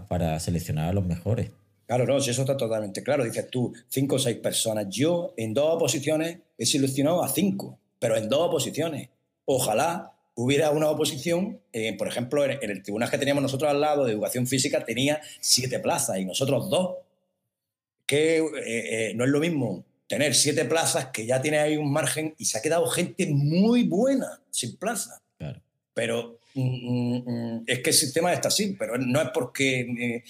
para 0.09 0.39
seleccionar 0.41 0.89
a 0.89 0.93
los 0.93 1.05
mejores. 1.05 1.51
Claro, 1.87 2.07
no, 2.07 2.21
si 2.21 2.31
eso 2.31 2.43
está 2.43 2.57
totalmente 2.57 3.03
claro. 3.03 3.25
Dices 3.25 3.51
tú, 3.51 3.75
cinco 3.89 4.17
o 4.17 4.19
seis 4.19 4.39
personas. 4.39 4.87
Yo 4.89 5.35
en 5.37 5.53
dos 5.53 5.75
oposiciones 5.75 6.39
he 6.57 6.65
seleccionado 6.65 7.23
a 7.23 7.29
cinco, 7.29 7.79
pero 7.99 8.17
en 8.17 8.29
dos 8.29 8.49
oposiciones. 8.49 9.11
Ojalá 9.45 10.13
hubiera 10.35 10.71
una 10.71 10.89
oposición, 10.89 11.61
eh, 11.73 11.97
por 11.97 12.09
ejemplo, 12.09 12.45
en, 12.45 12.59
el 12.63 12.83
tribunal 12.83 13.11
que 13.11 13.19
teníamos 13.19 13.43
nosotros 13.43 13.71
al 13.71 13.81
lado 13.81 14.05
de 14.05 14.13
educación 14.13 14.47
física 14.47 14.85
tenía 14.85 15.21
siete 15.41 15.79
plazas 15.79 16.19
y 16.19 16.25
nosotros 16.25 16.71
dos. 16.71 16.97
Que 18.07 18.39
eh, 18.39 18.43
eh, 18.67 19.13
no 19.15 19.25
es 19.25 19.31
lo 19.31 19.41
mismo 19.41 19.85
tener 20.07 20.35
siete 20.35 20.65
plazas 20.65 21.07
que 21.07 21.27
ya 21.27 21.41
tiene 21.41 21.59
ahí 21.59 21.77
un 21.77 21.93
margen 21.93 22.35
y 22.39 22.47
se 22.47 22.59
ha 22.59 22.63
quedado 22.63 22.87
gente 22.87 23.27
muy 23.27 23.85
buena 23.85 24.41
sin 24.51 24.77
plaza. 24.77 25.23
Claro. 25.39 25.61
Pero 25.93 26.39
es 26.55 27.81
que 27.81 27.91
el 27.91 27.97
sistema 27.97 28.33
está 28.33 28.49
así, 28.49 28.77
pero 28.79 28.97
no 28.97 29.21
es 29.21 29.29
porque 29.35 29.81
eh, 29.81 30.25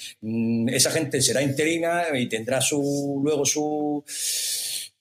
esa 0.68 0.91
gente 0.91 1.20
será 1.20 1.43
interina 1.43 2.05
y 2.14 2.29
tendrá 2.29 2.61
su 2.61 3.20
luego 3.22 3.45
su 3.45 4.03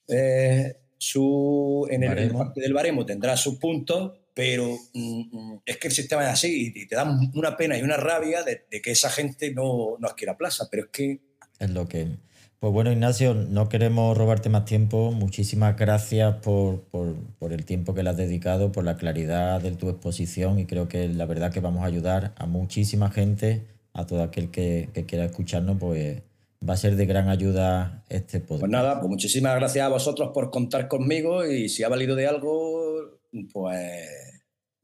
eh, 0.08 0.76
su 0.98 1.86
en 1.90 2.02
el, 2.04 2.30
parte 2.32 2.60
del 2.60 2.74
baremo 2.74 3.06
tendrá 3.06 3.36
sus 3.36 3.56
puntos 3.56 4.12
pero 4.34 4.76
mm, 4.92 5.20
mm, 5.30 5.62
es 5.64 5.76
que 5.78 5.88
el 5.88 5.94
sistema 5.94 6.24
es 6.24 6.30
así 6.30 6.72
y 6.74 6.86
te 6.86 6.96
da 6.96 7.04
una 7.34 7.56
pena 7.56 7.78
y 7.78 7.82
una 7.82 7.96
rabia 7.96 8.42
de, 8.42 8.66
que 8.82 8.90
esa 8.90 9.08
gente 9.08 9.52
no, 9.54 9.96
no 9.98 10.08
adquiera 10.08 10.36
plaza, 10.36 10.66
pero 10.68 10.84
es 10.84 10.90
que... 10.90 11.20
Es 11.60 11.70
lo 11.70 11.88
que... 11.88 12.08
Pues 12.64 12.72
bueno, 12.72 12.90
Ignacio, 12.90 13.34
no 13.34 13.68
queremos 13.68 14.16
robarte 14.16 14.48
más 14.48 14.64
tiempo. 14.64 15.12
Muchísimas 15.12 15.76
gracias 15.76 16.36
por, 16.36 16.80
el 17.42 17.64
tiempo 17.66 17.92
que 17.92 18.02
le 18.02 18.08
has 18.08 18.16
dedicado, 18.16 18.72
por 18.72 18.84
la 18.84 18.96
claridad 18.96 19.60
de 19.60 19.72
tu 19.72 19.90
exposición 19.90 20.58
y 20.58 20.64
creo 20.64 20.88
que 20.88 21.06
la 21.08 21.26
verdad 21.26 21.52
que 21.52 21.60
vamos 21.60 21.82
a 21.82 21.86
ayudar 21.88 22.32
a 22.38 22.46
muchísima 22.46 23.10
gente, 23.10 23.66
a 23.92 24.06
todo 24.06 24.22
aquel 24.22 24.50
que, 24.50 24.88
quiera 25.06 25.26
escucharnos, 25.26 25.76
pues 25.78 26.22
va 26.66 26.72
a 26.72 26.78
ser 26.78 26.96
de 26.96 27.04
gran 27.04 27.28
ayuda 27.28 28.02
este 28.08 28.40
podcast. 28.40 28.60
Pues 28.60 28.72
nada, 28.72 28.98
pues 28.98 29.10
muchísimas 29.10 29.56
gracias 29.56 29.84
a 29.84 29.90
vosotros 29.90 30.30
por 30.32 30.50
contar 30.50 30.88
conmigo 30.88 31.44
y 31.44 31.68
si 31.68 31.82
ha 31.82 31.90
valido 31.90 32.16
de 32.16 32.28
algo, 32.28 33.18
pues 33.52 34.33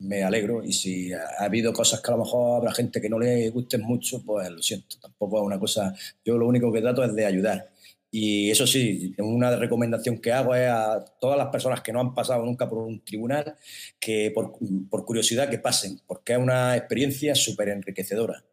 me 0.00 0.22
alegro. 0.22 0.64
Y 0.64 0.72
si 0.72 1.12
ha 1.12 1.44
habido 1.44 1.72
cosas 1.72 2.00
que 2.00 2.10
a 2.10 2.16
lo 2.16 2.24
mejor 2.24 2.58
habrá 2.58 2.72
gente 2.74 3.00
que 3.00 3.08
no 3.08 3.18
le 3.18 3.50
gusten 3.50 3.82
mucho, 3.82 4.22
pues 4.24 4.50
lo 4.50 4.62
siento. 4.62 4.96
Tampoco 5.00 5.38
es 5.38 5.46
una 5.46 5.58
cosa. 5.58 5.94
Yo 6.24 6.36
lo 6.38 6.46
único 6.46 6.72
que 6.72 6.80
trato 6.80 7.04
es 7.04 7.14
de 7.14 7.26
ayudar. 7.26 7.70
Y 8.10 8.50
eso 8.50 8.66
sí, 8.66 9.14
una 9.18 9.54
recomendación 9.54 10.18
que 10.18 10.32
hago 10.32 10.54
es 10.54 10.68
a 10.68 11.04
todas 11.20 11.38
las 11.38 11.48
personas 11.48 11.80
que 11.80 11.92
no 11.92 12.00
han 12.00 12.12
pasado 12.12 12.44
nunca 12.44 12.68
por 12.68 12.78
un 12.78 13.04
tribunal, 13.04 13.56
que 14.00 14.32
por, 14.34 14.58
por 14.88 15.04
curiosidad 15.04 15.48
que 15.48 15.58
pasen, 15.60 16.00
porque 16.08 16.32
es 16.32 16.38
una 16.38 16.76
experiencia 16.76 17.36
súper 17.36 17.68
enriquecedora. 17.68 18.44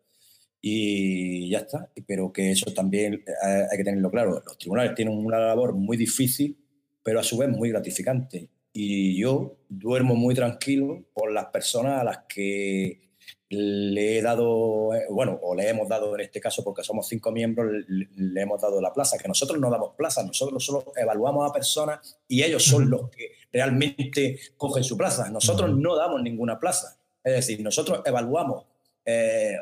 Y 0.62 1.50
ya 1.50 1.60
está, 1.60 1.90
pero 2.06 2.32
que 2.32 2.52
eso 2.52 2.72
también 2.74 3.24
hay 3.44 3.78
que 3.78 3.84
tenerlo 3.84 4.12
claro. 4.12 4.44
Los 4.46 4.58
tribunales 4.60 4.94
tienen 4.94 5.18
una 5.18 5.40
labor 5.40 5.74
muy 5.74 5.98
difícil, 5.98 6.58
pero 7.02 7.20
a 7.20 7.24
su 7.24 7.38
vez 7.38 7.50
muy 7.50 7.70
gratificante 7.70 8.50
y 8.80 9.20
yo 9.20 9.56
duermo 9.70 10.14
muy 10.14 10.36
tranquilo 10.36 11.04
por 11.12 11.32
las 11.32 11.48
personas 11.48 12.00
a 12.00 12.04
las 12.04 12.20
que 12.30 13.02
le 13.50 14.20
he 14.20 14.22
dado, 14.22 14.94
eh, 14.94 15.08
bueno, 15.10 15.40
o 15.42 15.56
le 15.56 15.68
hemos 15.68 15.90
dado 15.90 16.14
en 16.14 16.22
este 16.22 16.40
caso, 16.40 16.64
porque 16.64 16.84
somos 16.84 17.08
cinco 17.08 17.32
miembros, 17.32 17.72
le, 17.88 18.40
hemos 18.40 18.62
dado 18.62 18.80
la 18.80 18.94
plaza, 18.94 19.18
que 19.18 19.28
nosotros 19.28 19.60
no 19.60 19.72
damos 19.72 19.96
plaza, 19.96 20.22
nosotros 20.24 20.64
solo 20.64 20.94
evaluamos 20.96 21.50
a 21.50 21.52
personas 21.52 22.20
y 22.28 22.44
ellos 22.44 22.66
son 22.66 22.88
los 22.88 23.10
que 23.10 23.32
realmente 23.52 24.40
cogen 24.58 24.84
su 24.84 24.96
plaza. 24.96 25.28
Nosotros 25.32 25.76
no 25.76 25.96
damos 25.96 26.22
ninguna 26.22 26.60
plaza. 26.60 27.00
Es 27.24 27.34
decir, 27.34 27.60
nosotros 27.62 28.02
evaluamos 28.06 28.66
eh, 29.06 29.56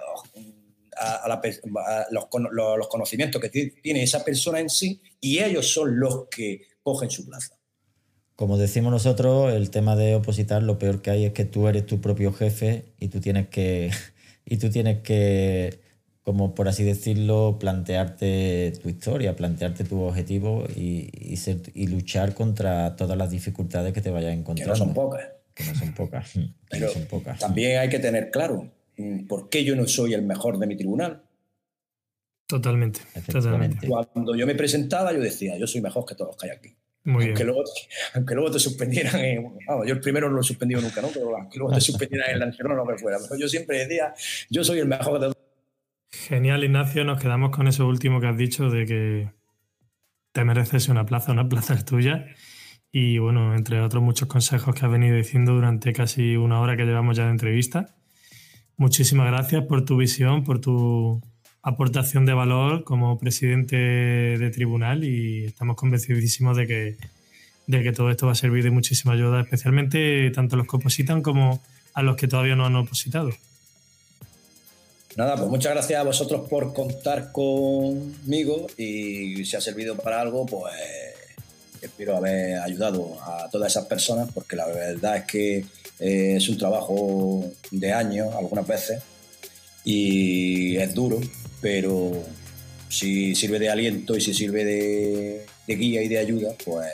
a, 0.97 1.41
los, 2.11 2.27
los 2.51 2.87
conocimientos 2.89 3.41
que 3.41 3.49
tiene 3.81 4.03
esa 4.03 4.25
persona 4.25 4.59
en 4.59 4.69
sí 4.69 5.01
y 5.21 5.39
ellos 5.41 5.71
son 5.71 5.97
los 5.97 6.27
que 6.27 6.67
cogen 6.83 7.09
su 7.09 7.25
plaza. 7.25 7.54
Como 8.35 8.57
decimos 8.57 8.91
nosotros, 8.91 9.53
el 9.53 9.69
tema 9.69 9.95
de 9.95 10.15
opositar, 10.15 10.61
lo 10.61 10.77
peor 10.77 11.01
que 11.01 11.09
hay 11.09 11.25
es 11.25 11.31
que 11.31 11.45
tú 11.45 11.69
eres 11.69 11.85
tu 11.85 12.01
propio 12.01 12.33
jefe 12.33 12.83
y 12.99 13.07
tú 13.07 13.21
tienes 13.21 13.47
que, 13.47 13.91
y 14.45 14.57
tú 14.57 14.69
tienes 14.69 15.01
que, 15.03 15.79
como 16.21 16.53
por 16.53 16.67
así 16.67 16.83
decirlo, 16.83 17.57
plantearte 17.59 18.73
tu 18.81 18.89
historia, 18.89 19.37
plantearte 19.37 19.85
tu 19.85 20.01
objetivo 20.01 20.65
y, 20.75 21.09
y, 21.73 21.87
luchar 21.87 22.33
contra 22.33 22.97
todas 22.97 23.17
las 23.17 23.31
dificultades 23.31 23.93
que 23.93 24.01
te 24.01 24.11
vayas 24.11 24.33
encontrando. 24.33 24.73
Que 24.73 24.79
no 24.79 24.85
son 24.85 24.93
pocas. 24.93 25.27
Que 25.53 25.63
no 25.63 25.75
son 25.75 25.93
pocas. 25.93 26.33
Pero 26.69 26.89
son 26.89 27.05
pocas. 27.05 27.39
también 27.39 27.79
hay 27.79 27.87
que 27.87 27.99
tener 27.99 28.31
claro 28.31 28.69
mm, 28.97 29.27
por 29.27 29.47
qué 29.47 29.63
yo 29.63 29.77
no 29.77 29.87
soy 29.87 30.13
el 30.13 30.23
mejor 30.23 30.59
de 30.59 30.67
mi 30.67 30.75
tribunal. 30.75 31.21
Totalmente, 32.47 32.99
totalmente. 33.31 33.87
Cuando 33.87 34.35
yo 34.35 34.45
me 34.45 34.53
presentaba, 34.53 35.13
yo 35.13 35.19
decía, 35.19 35.57
yo 35.57 35.65
soy 35.65 35.81
mejor 35.81 36.05
que 36.05 36.13
todos 36.13 36.31
los 36.31 36.37
que 36.37 36.51
hay 36.51 36.55
aquí 36.55 36.75
aunque, 37.05 37.43
Luego, 37.43 37.63
aunque 38.13 38.35
luego 38.35 38.51
te 38.51 38.59
suspendieran, 38.59 39.13
yo 39.85 39.93
el 39.93 39.99
primero 39.99 40.27
no 40.27 40.35
lo 40.35 40.41
he 40.41 40.43
suspendido 40.43 40.81
nunca, 40.81 41.01
¿no? 41.01 41.09
Pero 41.13 41.37
aunque 41.37 41.57
luego 41.59 41.73
te 41.73 41.81
suspendieran 41.81 42.29
en 42.31 42.35
el 42.37 42.43
anterior 42.43 42.75
no 42.75 42.87
que 42.87 42.97
fuera. 42.97 43.17
Pero 43.21 43.39
yo 43.39 43.47
siempre 43.47 43.79
decía, 43.79 44.13
yo 44.49 44.63
soy 44.63 44.79
el 44.79 44.87
mejor 44.87 45.19
de 45.19 45.33
Genial, 46.11 46.63
Ignacio. 46.63 47.03
Nos 47.03 47.21
quedamos 47.21 47.55
con 47.55 47.67
eso 47.67 47.87
último 47.87 48.19
que 48.19 48.27
has 48.27 48.37
dicho 48.37 48.69
de 48.69 48.85
que 48.85 49.31
te 50.31 50.43
mereces 50.43 50.89
una 50.89 51.05
plaza, 51.05 51.31
una 51.31 51.47
plaza 51.47 51.73
es 51.75 51.85
tuya. 51.85 52.25
Y 52.91 53.19
bueno, 53.19 53.55
entre 53.55 53.81
otros 53.81 54.01
muchos 54.01 54.27
consejos 54.27 54.73
que 54.73 54.85
has 54.85 54.91
venido 54.91 55.15
diciendo 55.15 55.53
durante 55.53 55.93
casi 55.93 56.37
una 56.37 56.59
hora 56.59 56.75
que 56.77 56.85
llevamos 56.85 57.17
ya 57.17 57.25
de 57.25 57.31
entrevista. 57.31 57.95
Muchísimas 58.77 59.27
gracias 59.27 59.63
por 59.65 59.85
tu 59.85 59.97
visión, 59.97 60.43
por 60.43 60.59
tu 60.59 61.21
aportación 61.65 62.27
de 62.27 62.33
valor 62.33 62.83
como 62.83 63.17
presidente 63.17 63.75
de 63.75 64.51
tribunal 64.51 65.03
y 65.03 65.45
estamos 65.45 65.75
convencidísimos 65.75 66.55
de 66.55 66.67
que, 66.67 66.97
de 67.65 67.81
que 67.81 67.91
todo 67.91 68.11
esto 68.11 68.27
va 68.27 68.33
a 68.33 68.35
servir 68.35 68.63
de 68.63 68.69
muchísima 68.69 69.13
ayuda, 69.13 69.41
especialmente 69.41 70.29
tanto 70.29 70.55
a 70.55 70.57
los 70.59 70.67
que 70.67 70.75
opositan 70.75 71.23
como 71.23 71.63
a 71.95 72.03
los 72.03 72.17
que 72.17 72.27
todavía 72.27 72.55
no 72.55 72.67
han 72.67 72.75
opositado. 72.75 73.31
Nada, 75.15 75.37
pues 75.37 75.49
muchas 75.49 75.73
gracias 75.73 75.99
a 75.99 76.03
vosotros 76.03 76.47
por 76.47 76.71
contar 76.71 77.31
conmigo 77.31 78.67
y 78.77 79.43
si 79.43 79.55
ha 79.55 79.61
servido 79.61 79.97
para 79.97 80.21
algo, 80.21 80.45
pues 80.45 80.75
espero 81.81 82.17
haber 82.17 82.59
ayudado 82.59 83.17
a 83.23 83.49
todas 83.49 83.71
esas 83.71 83.85
personas 83.85 84.29
porque 84.31 84.55
la 84.55 84.67
verdad 84.67 85.17
es 85.17 85.23
que 85.23 85.65
eh, 85.99 86.35
es 86.35 86.47
un 86.47 86.59
trabajo 86.59 87.43
de 87.71 87.91
años 87.91 88.35
algunas 88.35 88.67
veces 88.67 89.01
y 89.83 90.77
es 90.77 90.93
duro, 90.93 91.19
pero 91.61 92.23
si 92.89 93.35
sirve 93.35 93.59
de 93.59 93.69
aliento 93.69 94.15
y 94.15 94.21
si 94.21 94.33
sirve 94.33 94.63
de, 94.63 95.45
guía 95.67 96.01
y 96.01 96.07
de 96.07 96.19
ayuda, 96.19 96.53
pues 96.63 96.87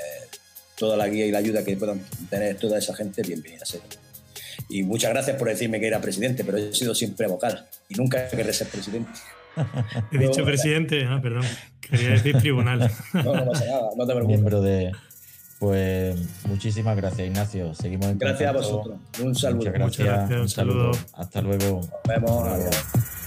toda 0.75 0.97
la 0.97 1.07
guía 1.07 1.25
y 1.25 1.31
la 1.31 1.39
ayuda 1.39 1.63
que 1.63 1.75
puedan 1.77 2.01
tener 2.29 2.57
toda 2.57 2.79
esa 2.79 2.95
gente, 2.95 3.21
bienvenida 3.21 3.65
sea. 3.65 3.81
Y 4.69 4.83
muchas 4.83 5.11
gracias 5.11 5.37
por 5.37 5.49
decirme 5.49 5.79
que 5.79 5.87
era 5.87 6.01
presidente, 6.01 6.43
pero 6.43 6.57
he 6.57 6.73
sido 6.73 6.95
siempre 6.95 7.27
vocal 7.27 7.67
y 7.89 7.95
nunca 7.95 8.27
querré 8.29 8.53
ser 8.53 8.67
presidente. 8.67 9.11
He 10.11 10.17
dicho 10.17 10.45
presidente, 10.45 11.05
ah, 11.05 11.19
perdón, 11.21 11.43
quería 11.81 12.11
decir 12.11 12.37
tribunal. 12.37 12.89
No, 13.13 13.35
no 13.35 13.45
pasa 13.45 13.65
nada, 13.65 13.89
no 13.97 14.07
te 14.07 14.13
preocupes. 14.13 14.27
Miembro 14.27 14.61
de. 14.61 14.91
Pues 15.59 16.15
muchísimas 16.47 16.97
gracias, 16.97 17.27
Ignacio. 17.27 17.75
Seguimos 17.75 18.07
en 18.07 18.17
Gracias 18.17 18.49
a 18.49 18.53
vosotros. 18.53 18.97
Un 19.21 19.35
saludo. 19.35 19.71
Muchas 19.77 20.05
gracias. 20.05 20.41
un, 20.41 20.49
saludo. 20.49 20.91
Hasta 21.13 21.41
luego. 21.41 21.81
Nos 21.81 22.07
vemos. 22.07 23.20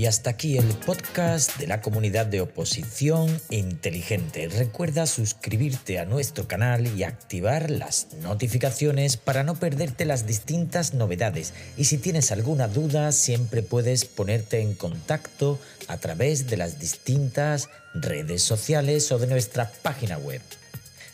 Y 0.00 0.06
hasta 0.06 0.30
aquí 0.30 0.56
el 0.56 0.64
podcast 0.64 1.58
de 1.58 1.66
la 1.66 1.82
comunidad 1.82 2.24
de 2.24 2.40
oposición 2.40 3.38
inteligente. 3.50 4.48
Recuerda 4.48 5.04
suscribirte 5.04 5.98
a 5.98 6.06
nuestro 6.06 6.48
canal 6.48 6.86
y 6.86 7.02
activar 7.02 7.70
las 7.70 8.06
notificaciones 8.22 9.18
para 9.18 9.42
no 9.42 9.56
perderte 9.56 10.06
las 10.06 10.26
distintas 10.26 10.94
novedades. 10.94 11.52
Y 11.76 11.84
si 11.84 11.98
tienes 11.98 12.32
alguna 12.32 12.66
duda, 12.66 13.12
siempre 13.12 13.62
puedes 13.62 14.06
ponerte 14.06 14.62
en 14.62 14.72
contacto 14.72 15.60
a 15.86 15.98
través 15.98 16.46
de 16.46 16.56
las 16.56 16.78
distintas 16.78 17.68
redes 17.92 18.42
sociales 18.42 19.12
o 19.12 19.18
de 19.18 19.26
nuestra 19.26 19.70
página 19.82 20.16
web. 20.16 20.40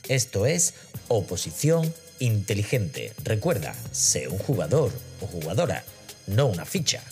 Esto 0.07 0.47
es 0.47 0.75
Oposición 1.09 1.93
Inteligente. 2.21 3.13
Recuerda, 3.25 3.75
sé 3.91 4.29
un 4.29 4.39
jugador 4.39 4.93
o 5.21 5.27
jugadora, 5.27 5.83
no 6.29 6.47
una 6.47 6.65
ficha. 6.65 7.03